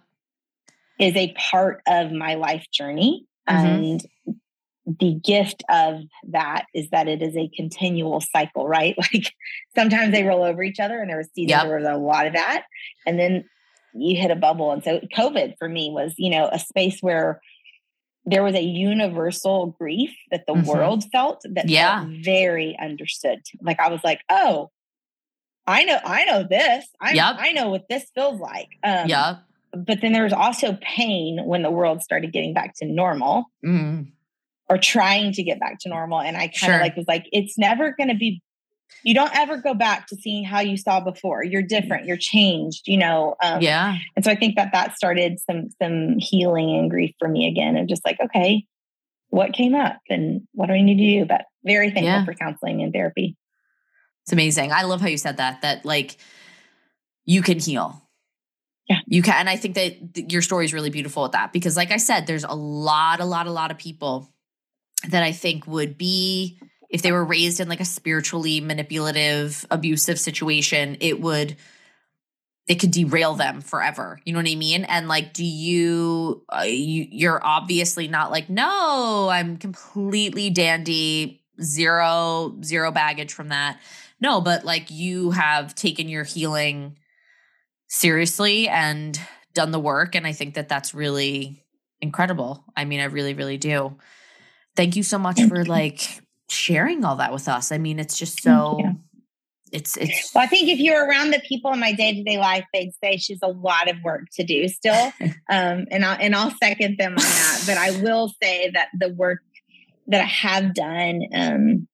Is 1.00 1.16
a 1.16 1.34
part 1.34 1.82
of 1.88 2.12
my 2.12 2.36
life 2.36 2.66
journey. 2.74 3.26
Mm-hmm. 3.50 3.66
And 3.66 4.06
the 4.86 5.14
gift 5.14 5.64
of 5.70 6.02
that 6.30 6.66
is 6.74 6.90
that 6.90 7.08
it 7.08 7.22
is 7.22 7.36
a 7.38 7.50
continual 7.56 8.22
cycle, 8.22 8.68
right? 8.68 8.96
Like 9.14 9.34
sometimes 9.76 10.12
they 10.12 10.24
roll 10.24 10.44
over 10.44 10.64
each 10.64 10.80
other, 10.80 11.00
and 11.00 11.10
there 11.10 11.18
was 11.18 11.30
seasons 11.34 11.50
yep. 11.50 11.68
where 11.68 11.82
there 11.82 11.94
was 11.94 12.02
a 12.02 12.04
lot 12.04 12.28
of 12.28 12.34
that, 12.34 12.64
and 13.06 13.20
then 13.20 13.46
you 13.94 14.20
hit 14.20 14.32
a 14.32 14.36
bubble. 14.36 14.72
And 14.72 14.84
so 14.84 15.00
COVID 15.16 15.56
for 15.58 15.70
me 15.70 15.92
was, 15.92 16.14
you 16.18 16.30
know, 16.30 16.50
a 16.52 16.60
space 16.60 17.00
where 17.02 17.42
there 18.26 18.44
was 18.44 18.56
a 18.56 18.62
universal 18.62 19.76
grief 19.80 20.12
that 20.32 20.46
the 20.48 20.54
mm-hmm. 20.54 20.68
world 20.68 21.04
felt 21.12 21.44
that 21.50 21.70
yeah. 21.70 22.02
felt 22.02 22.14
very 22.24 22.78
understood. 22.82 23.40
Like 23.62 23.80
I 23.80 23.90
was 23.90 24.04
like, 24.04 24.22
oh, 24.30 24.72
I 25.68 25.84
know, 25.84 26.00
I 26.04 26.26
know 26.26 26.44
this. 26.50 26.86
I, 27.00 27.14
yep. 27.14 27.36
I 27.38 27.52
know 27.52 27.70
what 27.70 27.88
this 27.90 28.10
feels 28.16 28.40
like. 28.40 28.70
Um, 28.84 29.08
yeah. 29.08 29.38
But 29.74 30.02
then 30.02 30.14
there 30.14 30.24
was 30.24 30.34
also 30.34 30.78
pain 30.82 31.40
when 31.46 31.62
the 31.62 31.72
world 31.72 32.02
started 32.02 32.32
getting 32.32 32.54
back 32.54 32.74
to 32.78 32.86
normal. 32.86 33.46
Mm 33.66 34.08
or 34.70 34.78
trying 34.78 35.34
to 35.34 35.44
get 35.44 35.60
back 35.60 35.80
to 35.80 35.90
normal. 35.90 36.22
And 36.22 36.38
I 36.38 36.48
kind 36.48 36.74
of 36.74 36.78
sure. 36.78 36.80
like 36.80 36.96
was 36.96 37.08
like, 37.08 37.26
it's 37.32 37.58
never 37.58 37.94
going 37.98 38.10
to 38.10 38.16
be. 38.16 38.42
You 39.04 39.14
don't 39.14 39.36
ever 39.36 39.58
go 39.58 39.74
back 39.74 40.08
to 40.08 40.16
seeing 40.16 40.46
how 40.46 40.60
you 40.60 40.78
saw 40.78 41.00
before. 41.00 41.44
You're 41.44 41.64
different. 41.64 42.06
You're 42.06 42.18
changed. 42.18 42.84
You 42.88 42.98
know. 42.98 43.36
Um, 43.44 43.62
yeah. 43.62 43.98
And 44.16 44.24
so 44.24 44.32
I 44.32 44.36
think 44.36 44.56
that 44.56 44.72
that 44.72 44.96
started 44.96 45.40
some 45.40 45.70
some 45.82 46.20
healing 46.20 46.76
and 46.78 46.90
grief 46.90 47.14
for 47.20 47.28
me 47.28 47.48
again, 47.48 47.76
and 47.76 47.90
just 47.90 48.06
like, 48.06 48.18
okay, 48.24 48.66
what 49.30 49.52
came 49.54 49.74
up 49.74 49.98
and 50.10 50.48
what 50.54 50.68
do 50.68 50.74
I 50.74 50.82
need 50.82 50.98
to 50.98 51.20
do? 51.22 51.26
But 51.26 51.46
very 51.66 51.88
thankful 51.88 52.06
yeah. 52.06 52.26
for 52.26 52.34
counseling 52.34 52.84
and 52.84 52.94
therapy. 52.94 53.36
It's 54.26 54.32
amazing. 54.32 54.72
I 54.72 54.84
love 54.84 55.02
how 55.02 55.08
you 55.08 55.18
said 55.18 55.38
that. 55.38 55.64
That 55.64 55.86
like 55.86 56.18
you 57.26 57.42
can 57.42 57.60
heal. 57.60 58.00
Yeah. 58.88 59.00
You 59.08 59.22
can. 59.22 59.36
And 59.36 59.50
I 59.50 59.56
think 59.56 59.76
that 59.76 60.32
your 60.32 60.42
story 60.42 60.66
is 60.66 60.74
really 60.74 60.90
beautiful 60.90 61.24
with 61.24 61.32
that 61.32 61.54
because, 61.54 61.78
like 61.78 61.92
I 61.92 61.98
said, 61.98 62.28
there's 62.28 62.44
a 62.44 62.54
lot, 62.54 63.22
a 63.22 63.26
lot, 63.26 63.48
a 63.48 63.52
lot 63.52 63.72
of 63.72 63.78
people 63.78 64.30
that 65.10 65.24
I 65.24 65.32
think 65.32 65.68
would 65.68 65.98
be 65.98 66.60
if 66.90 67.02
they 67.02 67.12
were 67.12 67.26
raised 67.26 67.60
in 67.60 67.68
like 67.68 67.80
a 67.80 67.86
spiritually 67.86 68.62
manipulative, 68.62 69.66
abusive 69.72 70.20
situation, 70.20 70.98
it 71.00 71.20
would 71.20 71.58
it 72.66 72.76
could 72.76 72.92
derail 72.92 73.34
them 73.34 73.62
forever. 73.62 74.20
You 74.24 74.34
know 74.34 74.40
what 74.40 74.50
I 74.50 74.56
mean? 74.56 74.86
And 74.86 75.08
like, 75.08 75.34
do 75.34 75.44
you, 75.44 76.46
uh, 76.50 76.62
you 76.62 77.08
you're 77.12 77.46
obviously 77.46 78.08
not 78.08 78.32
like, 78.32 78.50
no, 78.50 79.28
I'm 79.30 79.58
completely 79.58 80.50
dandy, 80.50 81.42
zero, 81.62 82.56
zero 82.64 82.92
baggage 82.92 83.34
from 83.34 83.50
that. 83.50 83.80
No, 84.22 84.40
but 84.40 84.64
like 84.64 84.90
you 84.90 85.32
have 85.32 85.76
taken 85.76 86.08
your 86.08 86.24
healing 86.24 86.98
seriously 87.88 88.70
and 88.70 89.20
done 89.54 89.72
the 89.72 89.80
work. 89.80 90.16
And 90.16 90.26
I 90.26 90.32
think 90.32 90.54
that 90.54 90.70
that's 90.70 90.94
really 90.94 91.66
incredible. 92.02 92.64
I 92.78 92.86
mean, 92.86 93.02
I 93.02 93.06
really, 93.06 93.34
really 93.34 93.58
do. 93.58 93.98
Thank 94.76 94.96
you 94.96 95.04
so 95.04 95.20
much 95.20 95.42
for 95.42 95.66
like 95.66 96.22
sharing 96.50 97.06
all 97.06 97.18
that 97.18 97.32
with 97.32 97.48
us. 97.48 97.72
I 97.72 97.78
mean, 97.78 98.00
it's 98.00 98.18
just 98.18 98.42
so 98.42 98.80
it's 99.74 99.98
it's 99.98 100.34
well 100.34 100.44
i 100.44 100.48
think 100.48 100.70
if 100.70 100.80
you're 100.80 101.06
around 101.06 101.32
the 101.32 101.42
people 101.48 101.74
in 101.74 101.80
my 101.80 101.92
day-to-day 101.92 102.38
life 102.38 102.64
they'd 102.74 102.94
say 103.04 103.18
she's 103.18 103.40
a 103.42 103.48
lot 103.48 103.90
of 103.90 103.98
work 104.04 104.22
to 104.32 104.44
do 104.44 104.68
still 104.68 105.12
um, 105.50 105.86
and 105.90 106.06
i'll 106.06 106.18
and 106.22 106.36
i'll 106.36 106.52
second 106.62 106.96
them 106.98 107.14
on 107.14 107.24
that 107.24 107.64
but 107.66 107.78
i 107.78 107.90
will 108.02 108.32
say 108.42 108.70
that 108.70 108.90
the 108.98 109.10
work 109.10 109.40
that 110.08 110.22
i 110.22 110.26
have 110.26 110.74
done 110.76 111.24
um, 111.34 111.88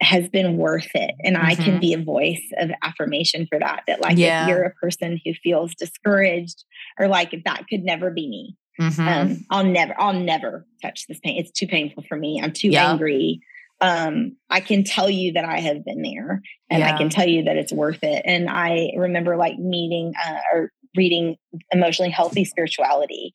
has 0.00 0.28
been 0.28 0.58
worth 0.58 0.90
it 0.94 1.14
and 1.24 1.36
mm-hmm. 1.36 1.46
i 1.46 1.54
can 1.54 1.64
mm-hmm. 1.64 1.80
be 1.80 1.94
a 1.94 2.02
voice 2.02 2.46
of 2.58 2.70
affirmation 2.82 3.46
for 3.48 3.58
that 3.58 3.82
that 3.86 4.02
like 4.02 4.18
yeah. 4.18 4.42
if 4.42 4.48
you're 4.48 4.64
a 4.64 4.74
person 4.74 5.18
who 5.24 5.32
feels 5.42 5.74
discouraged 5.74 6.64
or 7.00 7.08
like 7.08 7.34
that 7.46 7.64
could 7.68 7.82
never 7.82 8.10
be 8.10 8.28
me 8.28 8.56
mm-hmm. 8.80 9.08
um, 9.08 9.44
i'll 9.50 9.64
never 9.64 9.94
i'll 9.98 10.12
never 10.12 10.66
touch 10.82 11.06
this 11.08 11.18
pain 11.20 11.38
it's 11.38 11.50
too 11.50 11.66
painful 11.66 12.04
for 12.08 12.16
me 12.16 12.40
i'm 12.42 12.52
too 12.52 12.68
yep. 12.68 12.88
angry 12.88 13.40
um, 13.80 14.36
I 14.50 14.60
can 14.60 14.82
tell 14.82 15.08
you 15.08 15.34
that 15.34 15.44
I 15.44 15.60
have 15.60 15.84
been 15.84 16.02
there 16.02 16.42
and 16.68 16.80
yeah. 16.80 16.92
I 16.92 16.98
can 16.98 17.10
tell 17.10 17.28
you 17.28 17.44
that 17.44 17.56
it's 17.56 17.72
worth 17.72 18.02
it. 18.02 18.22
And 18.24 18.48
I 18.50 18.90
remember 18.96 19.36
like 19.36 19.58
meeting 19.58 20.14
uh, 20.26 20.38
or 20.52 20.72
reading 20.96 21.36
emotionally 21.70 22.10
healthy 22.10 22.44
spirituality. 22.44 23.32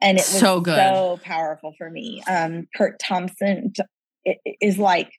And 0.00 0.18
it 0.18 0.22
was 0.22 0.40
so, 0.40 0.60
good. 0.60 0.76
so 0.76 1.20
powerful 1.22 1.72
for 1.78 1.88
me. 1.88 2.22
Um, 2.28 2.66
Curt 2.74 2.98
Thompson 2.98 3.72
is 4.60 4.78
like 4.78 5.10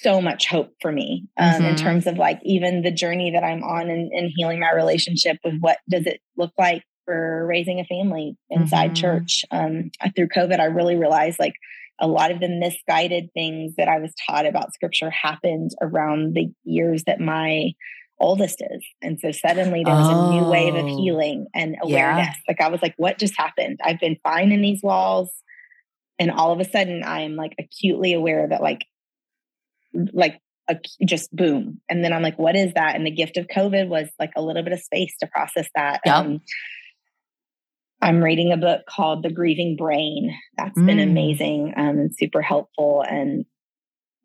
so 0.00 0.20
much 0.20 0.48
hope 0.48 0.72
for 0.80 0.92
me 0.92 1.28
um, 1.38 1.52
mm-hmm. 1.52 1.64
in 1.64 1.76
terms 1.76 2.06
of 2.06 2.18
like 2.18 2.40
even 2.44 2.82
the 2.82 2.90
journey 2.90 3.30
that 3.30 3.42
I'm 3.42 3.62
on 3.62 3.88
and, 3.88 4.30
healing 4.36 4.60
my 4.60 4.72
relationship 4.72 5.38
with 5.44 5.58
what 5.60 5.78
does 5.88 6.06
it 6.06 6.20
look 6.36 6.52
like 6.58 6.82
for 7.04 7.46
raising 7.46 7.80
a 7.80 7.84
family 7.84 8.36
inside 8.50 8.92
mm-hmm. 8.92 8.94
church. 8.94 9.44
Um, 9.50 9.90
through 10.14 10.28
COVID, 10.28 10.60
I 10.60 10.66
really 10.66 10.96
realized 10.96 11.38
like 11.38 11.54
a 12.00 12.06
lot 12.06 12.30
of 12.30 12.40
the 12.40 12.48
misguided 12.48 13.30
things 13.32 13.74
that 13.76 13.88
I 13.88 13.98
was 13.98 14.12
taught 14.28 14.46
about 14.46 14.74
scripture 14.74 15.10
happened 15.10 15.70
around 15.80 16.34
the 16.34 16.50
years 16.64 17.04
that 17.04 17.20
my 17.20 17.72
oldest 18.18 18.62
is. 18.70 18.84
And 19.02 19.18
so 19.20 19.30
suddenly 19.32 19.82
there 19.84 19.94
was 19.94 20.08
oh, 20.08 20.30
a 20.30 20.32
new 20.32 20.48
wave 20.48 20.74
of 20.74 20.84
oh. 20.84 20.96
healing 20.96 21.46
and 21.54 21.76
awareness. 21.82 22.28
Yeah. 22.28 22.32
Like 22.48 22.60
I 22.60 22.68
was 22.68 22.82
like, 22.82 22.94
what 22.96 23.18
just 23.18 23.36
happened? 23.36 23.80
I've 23.82 24.00
been 24.00 24.16
fine 24.22 24.52
in 24.52 24.62
these 24.62 24.82
walls. 24.82 25.30
And 26.18 26.30
all 26.30 26.52
of 26.52 26.60
a 26.60 26.64
sudden 26.64 27.02
I'm 27.04 27.36
like 27.36 27.54
acutely 27.58 28.14
aware 28.14 28.46
that 28.48 28.62
like, 28.62 28.84
like 30.12 30.40
a, 30.68 30.76
just 31.04 31.34
boom. 31.34 31.80
And 31.88 32.04
then 32.04 32.12
I'm 32.12 32.22
like, 32.22 32.38
what 32.38 32.56
is 32.56 32.72
that? 32.74 32.94
And 32.94 33.04
the 33.04 33.10
gift 33.10 33.36
of 33.36 33.48
COVID 33.48 33.88
was 33.88 34.08
like 34.18 34.32
a 34.36 34.42
little 34.42 34.62
bit 34.62 34.72
of 34.72 34.80
space 34.80 35.14
to 35.20 35.26
process 35.26 35.68
that. 35.74 36.00
Yep. 36.06 36.14
Um, 36.14 36.40
I'm 38.02 38.22
reading 38.22 38.52
a 38.52 38.56
book 38.56 38.82
called 38.86 39.22
The 39.22 39.30
Grieving 39.30 39.76
Brain. 39.76 40.36
That's 40.56 40.76
mm. 40.76 40.86
been 40.86 40.98
amazing 40.98 41.74
um, 41.76 41.98
and 41.98 42.14
super 42.14 42.42
helpful. 42.42 43.04
And 43.08 43.46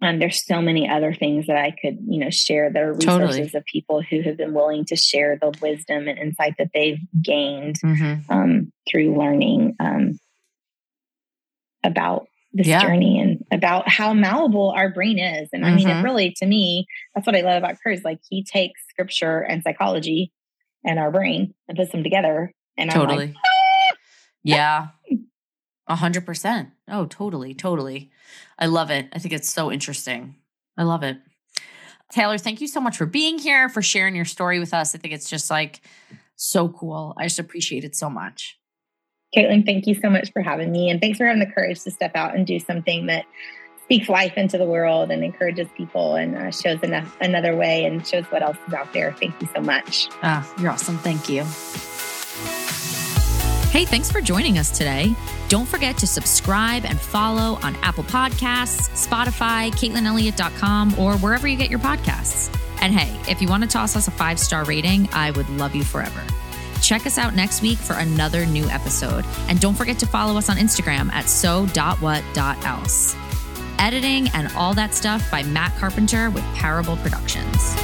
and 0.01 0.21
there's 0.21 0.45
so 0.45 0.61
many 0.61 0.87
other 0.87 1.13
things 1.13 1.47
that 1.47 1.57
I 1.57 1.71
could, 1.71 1.97
you 2.07 2.19
know, 2.19 2.29
share 2.29 2.71
that 2.71 2.83
are 2.83 2.93
resources 2.93 3.37
totally. 3.37 3.51
of 3.55 3.65
people 3.65 4.01
who 4.01 4.21
have 4.21 4.37
been 4.37 4.53
willing 4.53 4.85
to 4.85 4.95
share 4.95 5.39
the 5.41 5.57
wisdom 5.59 6.07
and 6.07 6.19
insight 6.19 6.55
that 6.59 6.69
they've 6.73 6.99
gained 7.19 7.79
mm-hmm. 7.83 8.31
um, 8.31 8.71
through 8.89 9.17
learning 9.17 9.75
um, 9.79 10.19
about 11.83 12.27
this 12.53 12.67
yeah. 12.67 12.81
journey 12.81 13.19
and 13.19 13.43
about 13.51 13.89
how 13.89 14.13
malleable 14.13 14.71
our 14.75 14.91
brain 14.91 15.17
is. 15.17 15.49
And 15.51 15.65
I 15.65 15.73
mean, 15.73 15.87
it 15.87 15.93
mm-hmm. 15.93 16.03
really, 16.03 16.35
to 16.37 16.45
me, 16.45 16.85
that's 17.15 17.25
what 17.25 17.35
I 17.35 17.41
love 17.41 17.57
about 17.57 17.77
Curt. 17.83 18.03
Like 18.05 18.19
he 18.29 18.43
takes 18.43 18.81
scripture 18.89 19.39
and 19.39 19.63
psychology 19.63 20.31
and 20.83 20.99
our 20.99 21.11
brain 21.11 21.55
and 21.67 21.77
puts 21.77 21.91
them 21.91 22.03
together. 22.03 22.51
And 22.77 22.91
totally. 22.91 23.23
I'm 23.23 23.29
like, 23.29 23.35
yeah. 24.55 24.87
A 25.87 25.95
hundred 25.95 26.25
percent. 26.25 26.69
Oh, 26.89 27.05
totally, 27.05 27.53
totally. 27.53 28.11
I 28.59 28.65
love 28.65 28.89
it. 28.89 29.07
I 29.13 29.19
think 29.19 29.33
it's 29.33 29.49
so 29.49 29.71
interesting. 29.71 30.35
I 30.77 30.83
love 30.83 31.03
it. 31.03 31.17
Taylor, 32.11 32.37
thank 32.37 32.61
you 32.61 32.67
so 32.67 32.79
much 32.79 32.97
for 32.97 33.05
being 33.05 33.37
here, 33.37 33.69
for 33.69 33.81
sharing 33.81 34.15
your 34.15 34.25
story 34.25 34.59
with 34.59 34.73
us. 34.73 34.95
I 34.95 34.97
think 34.97 35.13
it's 35.13 35.29
just 35.29 35.49
like 35.49 35.81
so 36.35 36.69
cool. 36.69 37.13
I 37.17 37.23
just 37.23 37.39
appreciate 37.39 37.83
it 37.83 37.95
so 37.95 38.09
much. 38.09 38.57
Caitlin, 39.35 39.65
thank 39.65 39.87
you 39.87 39.95
so 39.95 40.09
much 40.09 40.31
for 40.31 40.41
having 40.41 40.71
me. 40.71 40.89
And 40.89 41.01
thanks 41.01 41.17
for 41.17 41.25
having 41.25 41.39
the 41.39 41.51
courage 41.51 41.83
to 41.83 41.91
step 41.91 42.11
out 42.15 42.35
and 42.35 42.47
do 42.47 42.59
something 42.59 43.07
that 43.07 43.25
speaks 43.83 44.09
life 44.09 44.33
into 44.37 44.57
the 44.57 44.65
world 44.65 45.11
and 45.11 45.23
encourages 45.23 45.67
people 45.75 46.15
and 46.15 46.35
uh, 46.35 46.51
shows 46.51 46.81
enough, 46.81 47.15
another 47.19 47.55
way 47.55 47.85
and 47.85 48.05
shows 48.05 48.25
what 48.25 48.41
else 48.41 48.57
is 48.67 48.73
out 48.73 48.91
there. 48.93 49.13
Thank 49.13 49.41
you 49.41 49.47
so 49.53 49.61
much. 49.61 50.09
Ah, 50.23 50.49
you're 50.59 50.71
awesome. 50.71 50.97
Thank 50.97 51.29
you. 51.29 51.43
Hey, 53.71 53.85
thanks 53.85 54.11
for 54.11 54.21
joining 54.21 54.57
us 54.57 54.75
today. 54.75 55.13
Don't 55.49 55.67
forget 55.67 55.97
to 55.97 56.07
subscribe 56.07 56.85
and 56.85 56.99
follow 56.99 57.59
on 57.61 57.75
Apple 57.83 58.05
Podcasts, 58.05 58.89
Spotify, 59.07 59.69
CaitlinElliott.com, 59.71 60.97
or 60.97 61.17
wherever 61.17 61.47
you 61.47 61.57
get 61.57 61.69
your 61.69 61.79
podcasts. 61.79 62.49
And 62.81 62.93
hey, 62.93 63.19
if 63.29 63.41
you 63.41 63.47
want 63.47 63.63
to 63.63 63.69
toss 63.69 63.95
us 63.95 64.07
a 64.07 64.11
five 64.11 64.39
star 64.39 64.63
rating, 64.63 65.09
I 65.11 65.31
would 65.31 65.49
love 65.49 65.75
you 65.75 65.83
forever. 65.83 66.23
Check 66.81 67.05
us 67.05 67.17
out 67.17 67.35
next 67.35 67.61
week 67.61 67.77
for 67.77 67.93
another 67.93 68.45
new 68.45 68.65
episode. 68.69 69.25
And 69.49 69.59
don't 69.59 69.75
forget 69.75 69.99
to 69.99 70.07
follow 70.07 70.37
us 70.37 70.49
on 70.49 70.57
Instagram 70.57 71.11
at 71.11 71.27
so.what.else. 71.27 73.15
Editing 73.79 74.29
and 74.29 74.51
all 74.55 74.73
that 74.73 74.93
stuff 74.95 75.29
by 75.29 75.43
Matt 75.43 75.75
Carpenter 75.77 76.29
with 76.29 76.43
Parable 76.55 76.97
Productions. 76.97 77.75